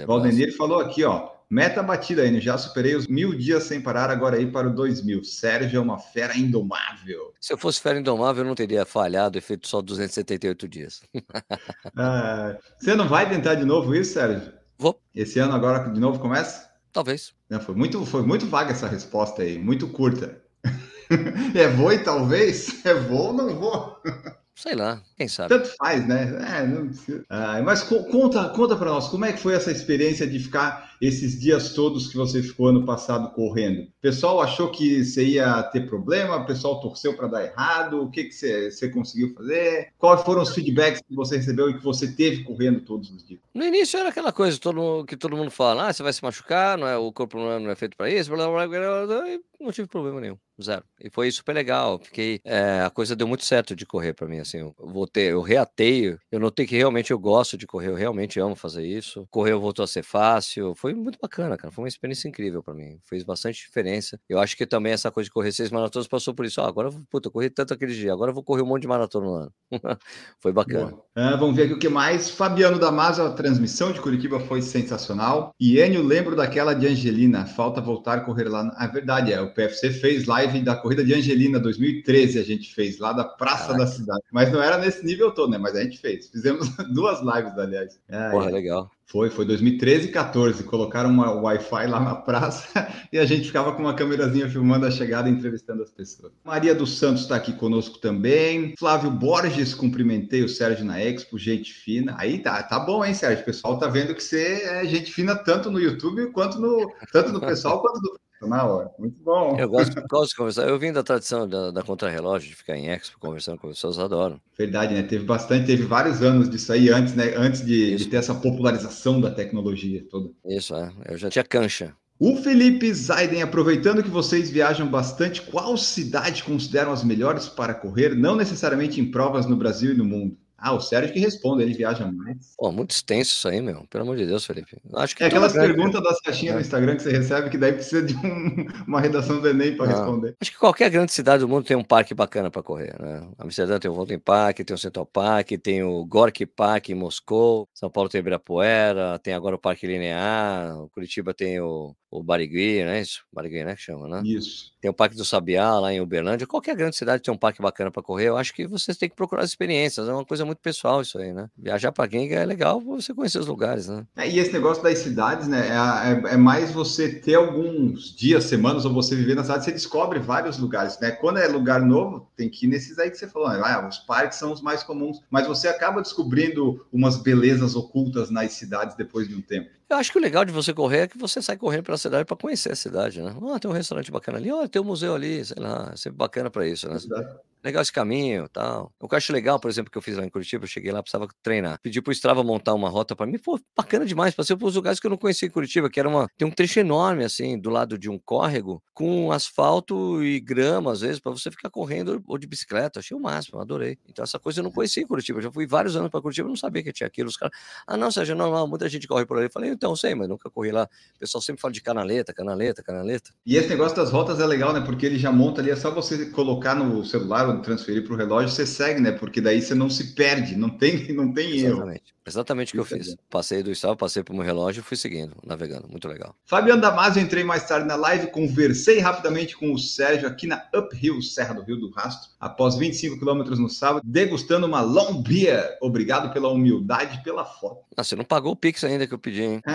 Valdenir 0.06 0.56
falou 0.56 0.80
aqui, 0.80 1.04
ó. 1.04 1.30
Meta 1.50 1.82
batida 1.82 2.22
ainda, 2.22 2.40
já 2.40 2.56
superei 2.56 2.94
os 2.94 3.08
mil 3.08 3.36
dias 3.36 3.64
sem 3.64 3.80
parar, 3.80 4.08
agora 4.08 4.36
aí 4.36 4.46
para 4.46 4.68
o 4.68 4.72
dois 4.72 5.02
mil. 5.02 5.24
Sérgio 5.24 5.78
é 5.78 5.80
uma 5.80 5.98
fera 5.98 6.38
indomável. 6.38 7.34
Se 7.40 7.52
eu 7.52 7.58
fosse 7.58 7.80
fera 7.80 7.98
indomável, 7.98 8.44
eu 8.44 8.48
não 8.48 8.54
teria 8.54 8.86
falhado 8.86 9.36
e 9.36 9.40
feito 9.40 9.66
só 9.66 9.82
278 9.82 10.68
dias. 10.68 11.02
ah, 11.96 12.56
você 12.78 12.94
não 12.94 13.08
vai 13.08 13.28
tentar 13.28 13.56
de 13.56 13.64
novo 13.64 13.92
isso, 13.96 14.12
Sérgio? 14.12 14.52
Vou. 14.78 15.00
Esse 15.12 15.40
ano 15.40 15.52
agora 15.52 15.90
de 15.90 15.98
novo 15.98 16.20
começa? 16.20 16.70
Talvez. 16.92 17.34
Não, 17.48 17.60
foi, 17.60 17.74
muito, 17.74 18.06
foi 18.06 18.22
muito 18.22 18.46
vaga 18.46 18.70
essa 18.70 18.86
resposta 18.86 19.42
aí, 19.42 19.58
muito 19.58 19.88
curta. 19.88 20.40
é 21.52 21.66
vou 21.66 21.92
e 21.92 21.98
talvez? 21.98 22.84
É 22.86 22.94
vou 22.94 23.28
ou 23.28 23.32
não 23.32 23.56
vou? 23.56 24.00
Sei 24.60 24.74
lá, 24.74 25.00
quem 25.16 25.26
sabe. 25.26 25.48
Tanto 25.48 25.74
faz, 25.74 26.06
né? 26.06 26.36
É, 26.58 26.66
não 26.66 26.90
ah, 27.30 27.62
mas 27.62 27.82
conta, 27.82 28.50
conta 28.50 28.76
para 28.76 28.90
nós, 28.90 29.08
como 29.08 29.24
é 29.24 29.32
que 29.32 29.40
foi 29.40 29.54
essa 29.54 29.72
experiência 29.72 30.26
de 30.26 30.38
ficar 30.38 30.89
esses 31.00 31.38
dias 31.38 31.72
todos 31.72 32.08
que 32.08 32.16
você 32.16 32.42
ficou 32.42 32.68
ano 32.68 32.84
passado 32.84 33.32
correndo? 33.34 33.82
O 33.82 34.00
pessoal 34.00 34.40
achou 34.40 34.70
que 34.70 35.04
você 35.04 35.24
ia 35.24 35.62
ter 35.64 35.86
problema? 35.86 36.36
O 36.36 36.46
pessoal 36.46 36.80
torceu 36.80 37.16
para 37.16 37.28
dar 37.28 37.44
errado? 37.44 38.02
O 38.02 38.10
que, 38.10 38.24
que 38.24 38.32
você, 38.32 38.70
você 38.70 38.88
conseguiu 38.88 39.32
fazer? 39.34 39.92
Quais 39.98 40.22
foram 40.22 40.42
os 40.42 40.54
feedbacks 40.54 41.00
que 41.06 41.14
você 41.14 41.36
recebeu 41.36 41.70
e 41.70 41.78
que 41.78 41.84
você 41.84 42.12
teve 42.12 42.44
correndo 42.44 42.80
todos 42.80 43.10
os 43.10 43.24
dias? 43.26 43.40
No 43.54 43.64
início 43.64 43.98
era 43.98 44.10
aquela 44.10 44.32
coisa 44.32 44.58
todo, 44.58 45.04
que 45.04 45.16
todo 45.16 45.36
mundo 45.36 45.50
fala: 45.50 45.88
ah, 45.88 45.92
você 45.92 46.02
vai 46.02 46.12
se 46.12 46.22
machucar, 46.22 46.76
não 46.76 46.86
é, 46.86 46.96
o 46.96 47.12
corpo 47.12 47.38
não 47.38 47.50
é, 47.50 47.58
não 47.58 47.70
é 47.70 47.74
feito 47.74 47.96
para 47.96 48.10
isso, 48.10 48.30
blá, 48.30 48.46
blá, 48.48 48.66
blá, 48.68 49.06
blá, 49.06 49.24
não 49.60 49.72
tive 49.72 49.88
problema 49.88 50.20
nenhum, 50.20 50.38
zero. 50.60 50.84
E 50.98 51.10
foi 51.10 51.30
super 51.30 51.52
legal, 51.52 51.98
fiquei, 51.98 52.40
é, 52.44 52.80
a 52.80 52.90
coisa 52.90 53.14
deu 53.14 53.28
muito 53.28 53.44
certo 53.44 53.76
de 53.76 53.84
correr 53.84 54.14
para 54.14 54.26
mim, 54.26 54.38
assim, 54.38 54.58
eu 54.58 54.74
voltei, 54.78 55.32
eu 55.32 55.42
reateio, 55.42 56.18
eu 56.32 56.40
notei 56.40 56.66
que 56.66 56.76
realmente 56.76 57.10
eu 57.10 57.18
gosto 57.18 57.58
de 57.58 57.66
correr, 57.66 57.88
eu 57.88 57.94
realmente 57.94 58.40
amo 58.40 58.56
fazer 58.56 58.86
isso, 58.86 59.26
correr 59.30 59.54
voltou 59.54 59.82
a 59.82 59.88
ser 59.88 60.02
fácil, 60.02 60.74
foi 60.74 60.89
muito 60.94 61.18
bacana, 61.20 61.56
cara, 61.56 61.70
foi 61.70 61.84
uma 61.84 61.88
experiência 61.88 62.28
incrível 62.28 62.62
para 62.62 62.74
mim, 62.74 62.98
fez 63.04 63.22
bastante 63.22 63.64
diferença. 63.64 64.18
Eu 64.28 64.38
acho 64.38 64.56
que 64.56 64.66
também 64.66 64.92
essa 64.92 65.10
coisa 65.10 65.26
de 65.26 65.32
correr 65.32 65.52
seis 65.52 65.70
maratonas 65.70 66.08
passou 66.08 66.34
por 66.34 66.44
isso, 66.44 66.60
ah, 66.60 66.68
agora, 66.68 66.90
puta, 67.10 67.28
eu 67.28 67.32
corri 67.32 67.50
tanto 67.50 67.74
aquele 67.74 67.94
dia, 67.94 68.12
agora 68.12 68.30
eu 68.30 68.34
vou 68.34 68.44
correr 68.44 68.62
um 68.62 68.66
monte 68.66 68.82
de 68.82 68.88
maratona 68.88 69.26
no 69.26 69.34
ano. 69.34 69.52
foi 70.38 70.52
bacana. 70.52 70.94
É, 71.14 71.36
vamos 71.36 71.56
ver 71.56 71.64
aqui 71.64 71.74
o 71.74 71.78
que 71.78 71.88
mais, 71.88 72.30
Fabiano 72.30 72.78
Damasio, 72.78 73.24
a 73.24 73.32
transmissão 73.32 73.92
de 73.92 74.00
Curitiba 74.00 74.40
foi 74.40 74.62
sensacional, 74.62 75.54
e 75.60 75.78
Enio, 75.78 76.02
lembro 76.02 76.36
daquela 76.36 76.74
de 76.74 76.86
Angelina, 76.86 77.46
falta 77.46 77.80
voltar 77.80 78.18
a 78.18 78.20
correr 78.20 78.48
lá, 78.48 78.72
a 78.76 78.86
verdade 78.86 79.32
é, 79.32 79.40
o 79.40 79.52
PFC 79.52 79.90
fez 79.90 80.26
live 80.26 80.62
da 80.62 80.76
corrida 80.76 81.04
de 81.04 81.14
Angelina 81.14 81.58
2013, 81.58 82.38
a 82.38 82.42
gente 82.42 82.74
fez 82.74 82.98
lá 82.98 83.12
da 83.12 83.24
Praça 83.24 83.68
Caraca. 83.68 83.78
da 83.78 83.86
Cidade. 83.86 84.22
Mas 84.32 84.52
não 84.52 84.62
era 84.62 84.78
nesse 84.78 85.04
nível 85.04 85.32
todo, 85.32 85.50
né? 85.50 85.58
Mas 85.58 85.74
a 85.76 85.82
gente 85.82 85.98
fez. 85.98 86.28
Fizemos 86.28 86.68
duas 86.92 87.20
lives, 87.20 87.56
aliás. 87.58 88.00
É, 88.08 88.30
Porra, 88.30 88.50
legal. 88.50 88.90
Foi, 89.10 89.28
foi 89.28 89.44
2013 89.44 90.06
e 90.06 90.12
14. 90.12 90.62
Colocaram 90.62 91.10
uma 91.10 91.32
Wi-Fi 91.32 91.88
lá 91.88 91.98
na 91.98 92.14
praça 92.14 92.68
e 93.12 93.18
a 93.18 93.26
gente 93.26 93.48
ficava 93.48 93.72
com 93.72 93.82
uma 93.82 93.92
câmerazinha 93.92 94.48
filmando 94.48 94.86
a 94.86 94.90
chegada 94.90 95.28
e 95.28 95.32
entrevistando 95.32 95.82
as 95.82 95.90
pessoas. 95.90 96.32
Maria 96.44 96.72
dos 96.72 96.96
Santos 96.96 97.22
está 97.22 97.34
aqui 97.34 97.52
conosco 97.52 97.98
também. 97.98 98.72
Flávio 98.78 99.10
Borges, 99.10 99.74
cumprimentei 99.74 100.44
o 100.44 100.48
Sérgio 100.48 100.84
na 100.84 101.02
Expo, 101.02 101.36
gente 101.36 101.72
fina. 101.72 102.14
Aí 102.18 102.38
tá, 102.38 102.62
tá 102.62 102.78
bom, 102.78 103.04
hein, 103.04 103.12
Sérgio? 103.12 103.42
O 103.42 103.46
pessoal 103.46 103.78
tá 103.80 103.88
vendo 103.88 104.14
que 104.14 104.22
você 104.22 104.62
é 104.62 104.86
gente 104.86 105.12
fina 105.12 105.34
tanto 105.34 105.72
no 105.72 105.80
YouTube 105.80 106.30
quanto 106.30 106.60
no 106.60 106.92
tanto 107.12 107.32
no 107.32 107.40
pessoal 107.40 107.82
quanto 107.82 108.00
no 108.00 108.29
na 108.46 108.64
hora. 108.64 108.90
Muito 108.98 109.20
bom. 109.22 109.56
Eu 109.58 109.68
gosto, 109.68 109.94
gosto 110.08 110.30
de 110.30 110.36
conversar. 110.36 110.68
Eu 110.68 110.78
vim 110.78 110.92
da 110.92 111.02
tradição 111.02 111.48
da, 111.48 111.70
da 111.70 111.82
Contra-Relógio, 111.82 112.48
de 112.48 112.56
ficar 112.56 112.76
em 112.76 112.88
Expo 112.88 113.18
conversando 113.18 113.58
com 113.58 113.68
pessoas, 113.68 113.98
adoro. 113.98 114.40
Verdade, 114.56 114.94
né? 114.94 115.02
Teve 115.02 115.24
bastante, 115.24 115.66
teve 115.66 115.84
vários 115.84 116.22
anos 116.22 116.48
disso 116.48 116.72
aí 116.72 116.88
antes, 116.90 117.14
né? 117.14 117.34
Antes 117.36 117.64
de, 117.64 117.96
de 117.96 118.06
ter 118.06 118.16
essa 118.16 118.34
popularização 118.34 119.20
da 119.20 119.30
tecnologia 119.30 120.04
toda. 120.10 120.30
Isso, 120.44 120.74
é. 120.74 120.92
Eu 121.06 121.18
já 121.18 121.28
tinha 121.30 121.44
cancha. 121.44 121.94
O 122.18 122.36
Felipe 122.36 122.92
Zaiden, 122.92 123.40
aproveitando 123.40 124.02
que 124.02 124.10
vocês 124.10 124.50
viajam 124.50 124.86
bastante, 124.86 125.40
qual 125.40 125.74
cidade 125.78 126.44
consideram 126.44 126.92
as 126.92 127.02
melhores 127.02 127.48
para 127.48 127.72
correr, 127.72 128.14
não 128.14 128.36
necessariamente 128.36 129.00
em 129.00 129.10
provas 129.10 129.46
no 129.46 129.56
Brasil 129.56 129.92
e 129.92 129.96
no 129.96 130.04
mundo? 130.04 130.36
Ah, 130.60 130.74
o 130.74 130.80
Sérgio 130.80 131.12
que 131.12 131.18
responde, 131.18 131.62
ele 131.62 131.72
viaja 131.72 132.06
mais. 132.12 132.54
Pô, 132.58 132.70
muito 132.70 132.90
extenso 132.90 133.32
isso 133.32 133.48
aí, 133.48 133.62
meu. 133.62 133.86
Pelo 133.88 134.04
amor 134.04 134.16
de 134.16 134.26
Deus, 134.26 134.44
Felipe. 134.44 134.76
Acho 134.94 135.16
que 135.16 135.24
é 135.24 135.26
aquelas 135.26 135.54
perguntas 135.54 136.02
das 136.02 136.20
caixinhas 136.20 136.52
é. 136.52 136.54
no 136.56 136.60
Instagram 136.60 136.96
que 136.96 137.02
você 137.02 137.10
recebe, 137.10 137.48
que 137.48 137.56
daí 137.56 137.72
precisa 137.72 138.02
de 138.02 138.14
um, 138.14 138.66
uma 138.86 139.00
redação 139.00 139.40
do 139.40 139.48
Enem 139.48 139.74
para 139.74 139.86
responder. 139.86 140.36
Acho 140.38 140.52
que 140.52 140.58
qualquer 140.58 140.90
grande 140.90 141.12
cidade 141.12 141.40
do 141.40 141.48
mundo 141.48 141.64
tem 141.64 141.76
um 141.76 141.84
parque 141.84 142.14
bacana 142.14 142.50
para 142.50 142.62
correr, 142.62 142.94
né? 143.00 143.26
Amsterdã 143.38 143.78
tem 143.78 143.90
o 143.90 143.94
Volten 143.94 144.18
Park, 144.18 144.58
tem 144.58 144.74
o 144.74 144.78
Central 144.78 145.06
Park, 145.06 145.52
tem 145.62 145.82
o 145.82 146.04
Gorky 146.04 146.44
Park 146.44 146.90
em 146.90 146.94
Moscou, 146.94 147.66
São 147.74 147.90
Paulo 147.90 148.10
tem 148.10 148.20
o 148.20 148.22
Ibirapuera, 148.22 149.18
tem 149.18 149.32
agora 149.32 149.56
o 149.56 149.58
Parque 149.58 149.86
Linear, 149.86 150.76
Curitiba 150.92 151.32
tem 151.32 151.58
o 151.60 151.94
o 152.10 152.22
Barigui, 152.22 152.84
né? 152.84 153.00
Isso, 153.00 153.22
Barigui, 153.32 153.62
né? 153.62 153.76
Que 153.76 153.82
chama, 153.82 154.08
né? 154.08 154.22
Isso. 154.24 154.72
Tem 154.80 154.90
o 154.90 154.94
Parque 154.94 155.14
do 155.14 155.24
Sabiá 155.24 155.78
lá 155.78 155.92
em 155.92 156.00
Uberlândia. 156.00 156.46
Qualquer 156.46 156.74
grande 156.74 156.96
cidade 156.96 157.22
tem 157.22 157.32
um 157.32 157.36
parque 157.36 157.62
bacana 157.62 157.90
para 157.90 158.02
correr. 158.02 158.28
Eu 158.28 158.36
acho 158.36 158.52
que 158.52 158.66
vocês 158.66 158.96
têm 158.96 159.08
que 159.08 159.14
procurar 159.14 159.42
as 159.42 159.50
experiências. 159.50 160.08
É 160.08 160.12
uma 160.12 160.24
coisa 160.24 160.44
muito 160.44 160.58
pessoal 160.58 161.02
isso 161.02 161.18
aí, 161.18 161.32
né? 161.32 161.48
Viajar 161.56 161.92
para 161.92 162.08
quem 162.08 162.32
é 162.32 162.44
legal 162.44 162.80
você 162.80 163.14
conhecer 163.14 163.38
os 163.38 163.46
lugares, 163.46 163.86
né? 163.88 164.04
É, 164.16 164.28
e 164.28 164.38
esse 164.38 164.52
negócio 164.52 164.82
das 164.82 164.98
cidades, 164.98 165.46
né? 165.46 165.68
É, 165.68 166.30
é, 166.30 166.34
é, 166.34 166.36
mais 166.36 166.72
você 166.72 167.12
ter 167.12 167.34
alguns 167.34 168.16
dias, 168.16 168.44
semanas, 168.44 168.84
ou 168.84 168.92
você 168.92 169.14
viver 169.14 169.36
na 169.36 169.44
cidade, 169.44 169.64
você 169.64 169.72
descobre 169.72 170.18
vários 170.18 170.58
lugares, 170.58 170.98
né? 170.98 171.12
Quando 171.12 171.38
é 171.38 171.46
lugar 171.46 171.80
novo, 171.80 172.28
tem 172.36 172.48
que 172.48 172.66
ir 172.66 172.70
nesses 172.70 172.98
aí 172.98 173.10
que 173.10 173.18
você 173.18 173.28
falou. 173.28 173.50
Né? 173.50 173.60
Ah, 173.62 173.86
os 173.86 173.98
parques 173.98 174.38
são 174.38 174.52
os 174.52 174.60
mais 174.60 174.82
comuns, 174.82 175.20
mas 175.30 175.46
você 175.46 175.68
acaba 175.68 176.02
descobrindo 176.02 176.84
umas 176.92 177.16
belezas 177.16 177.76
ocultas 177.76 178.30
nas 178.30 178.52
cidades 178.52 178.96
depois 178.96 179.28
de 179.28 179.34
um 179.36 179.40
tempo. 179.40 179.79
Eu 179.90 179.96
acho 179.96 180.12
que 180.12 180.18
o 180.18 180.20
legal 180.22 180.44
de 180.44 180.52
você 180.52 180.72
correr 180.72 180.98
é 181.00 181.08
que 181.08 181.18
você 181.18 181.42
sai 181.42 181.56
correndo 181.56 181.82
pela 181.82 181.98
cidade 181.98 182.24
para 182.24 182.36
conhecer 182.36 182.70
a 182.70 182.76
cidade, 182.76 183.20
né? 183.20 183.34
Ah, 183.52 183.58
tem 183.58 183.68
um 183.68 183.74
restaurante 183.74 184.08
bacana 184.12 184.38
ali, 184.38 184.50
olha, 184.52 184.68
tem 184.68 184.80
um 184.80 184.84
museu 184.84 185.16
ali, 185.16 185.44
sei 185.44 185.60
lá, 185.60 185.90
é 185.92 185.96
sempre 185.96 186.16
bacana 186.16 186.48
para 186.48 186.64
isso, 186.64 186.88
né? 186.88 186.94
Exato. 186.94 187.40
legal 187.62 187.82
esse 187.82 187.92
caminho 187.92 188.48
tal. 188.48 188.92
O 189.00 189.08
que 189.08 189.14
eu 189.14 189.16
acho 189.16 189.32
legal, 189.32 189.58
por 189.58 189.68
exemplo, 189.68 189.90
que 189.90 189.98
eu 189.98 190.02
fiz 190.02 190.16
lá 190.16 190.24
em 190.24 190.30
Curitiba, 190.30 190.62
eu 190.64 190.68
cheguei 190.68 190.92
lá, 190.92 191.02
precisava 191.02 191.28
treinar. 191.42 191.80
Pedi 191.82 192.00
pro 192.00 192.12
Strava 192.12 192.44
montar 192.44 192.72
uma 192.74 192.88
rota 192.88 193.16
para 193.16 193.26
mim, 193.26 193.36
pô, 193.36 193.58
bacana 193.76 194.06
demais, 194.06 194.32
passei 194.32 194.56
por 194.56 194.72
lugares 194.72 195.00
que 195.00 195.06
eu 195.08 195.10
não 195.10 195.18
conhecia 195.18 195.48
em 195.48 195.50
Curitiba, 195.50 195.90
que 195.90 195.98
era 195.98 196.08
uma. 196.08 196.28
Tem 196.38 196.46
um 196.46 196.52
trecho 196.52 196.78
enorme, 196.78 197.24
assim, 197.24 197.58
do 197.58 197.68
lado 197.68 197.98
de 197.98 198.08
um 198.08 198.18
córrego, 198.18 198.80
com 198.94 199.32
asfalto 199.32 200.22
e 200.22 200.38
grama, 200.38 200.92
às 200.92 201.00
vezes, 201.00 201.18
para 201.18 201.32
você 201.32 201.50
ficar 201.50 201.68
correndo 201.68 202.22
ou 202.28 202.38
de 202.38 202.46
bicicleta. 202.46 203.00
Achei 203.00 203.16
o 203.16 203.20
máximo, 203.20 203.60
adorei. 203.60 203.98
Então, 204.08 204.22
essa 204.22 204.38
coisa 204.38 204.60
eu 204.60 204.64
não 204.64 204.70
conhecia 204.70 205.02
em 205.02 205.06
Curitiba. 205.06 205.38
Eu 205.40 205.42
já 205.42 205.52
fui 205.52 205.66
vários 205.66 205.96
anos 205.96 206.10
para 206.10 206.22
Curitiba, 206.22 206.48
não 206.48 206.56
sabia 206.56 206.82
que 206.82 206.92
tinha 206.92 207.08
aquilo. 207.08 207.28
Os 207.28 207.36
caras, 207.36 207.56
ah, 207.86 207.96
não, 207.96 208.10
Sérgio, 208.10 208.34
normal, 208.36 208.66
muita 208.68 208.88
gente 208.88 209.06
corre 209.08 209.26
por 209.26 209.36
ali. 209.36 209.46
Eu 209.46 209.50
falei, 209.52 209.76
então, 209.80 209.96
sei, 209.96 210.14
mas 210.14 210.28
nunca 210.28 210.50
corri 210.50 210.70
lá. 210.70 210.86
O 211.16 211.18
pessoal 211.18 211.40
sempre 211.40 211.62
fala 211.62 211.72
de 211.72 211.80
canaleta, 211.80 212.34
canaleta, 212.34 212.82
canaleta. 212.82 213.30
E 213.46 213.56
esse 213.56 213.70
negócio 213.70 213.96
das 213.96 214.10
rotas 214.10 214.38
é 214.38 214.44
legal, 214.44 214.74
né? 214.74 214.82
Porque 214.82 215.06
ele 215.06 215.18
já 215.18 215.32
monta 215.32 215.62
ali, 215.62 215.70
é 215.70 215.76
só 215.76 215.90
você 215.90 216.26
colocar 216.26 216.74
no 216.74 217.02
celular 217.02 217.48
ou 217.48 217.62
transferir 217.62 218.04
para 218.04 218.12
o 218.12 218.16
relógio, 218.16 218.50
você 218.50 218.66
segue, 218.66 219.00
né? 219.00 219.10
Porque 219.10 219.40
daí 219.40 219.62
você 219.62 219.74
não 219.74 219.88
se 219.88 220.12
perde, 220.14 220.54
não 220.54 220.68
tem, 220.68 221.10
não 221.16 221.32
tem 221.32 221.60
erro. 221.60 221.76
Exatamente. 221.76 222.14
Exatamente 222.26 222.68
o 222.68 222.72
que 222.72 222.78
eu 222.80 222.98
fiz. 222.98 223.16
Passei 223.30 223.62
do 223.62 223.72
Strava, 223.72 223.96
passei 223.96 224.22
pro 224.22 224.34
meu 224.34 224.44
relógio 224.44 224.80
e 224.80 224.84
fui 224.84 224.98
seguindo, 224.98 225.34
navegando. 225.42 225.88
Muito 225.88 226.06
legal. 226.06 226.36
Fabiano 226.44 226.82
Damasio, 226.82 227.22
entrei 227.22 227.42
mais 227.42 227.66
tarde 227.66 227.88
na 227.88 227.96
live, 227.96 228.26
conversei 228.26 228.98
rapidamente 228.98 229.56
com 229.56 229.72
o 229.72 229.78
Sérgio 229.78 230.28
aqui 230.28 230.46
na 230.46 230.62
Uphill, 230.74 231.22
Serra 231.22 231.54
do 231.54 231.62
Rio 231.62 231.80
do 231.80 231.90
Rastro, 231.90 232.29
após 232.40 232.74
25 232.76 233.18
quilômetros 233.18 233.58
no 233.58 233.68
sábado, 233.68 234.02
degustando 234.02 234.66
uma 234.66 234.80
long 234.80 235.22
beer. 235.22 235.76
Obrigado 235.82 236.32
pela 236.32 236.48
humildade 236.48 237.18
e 237.18 237.22
pela 237.22 237.44
foto. 237.44 237.84
Ah, 237.94 238.02
você 238.02 238.16
não 238.16 238.24
pagou 238.24 238.52
o 238.52 238.56
Pix 238.56 238.82
ainda 238.82 239.06
que 239.06 239.12
eu 239.12 239.18
pedi, 239.18 239.42
hein? 239.42 239.60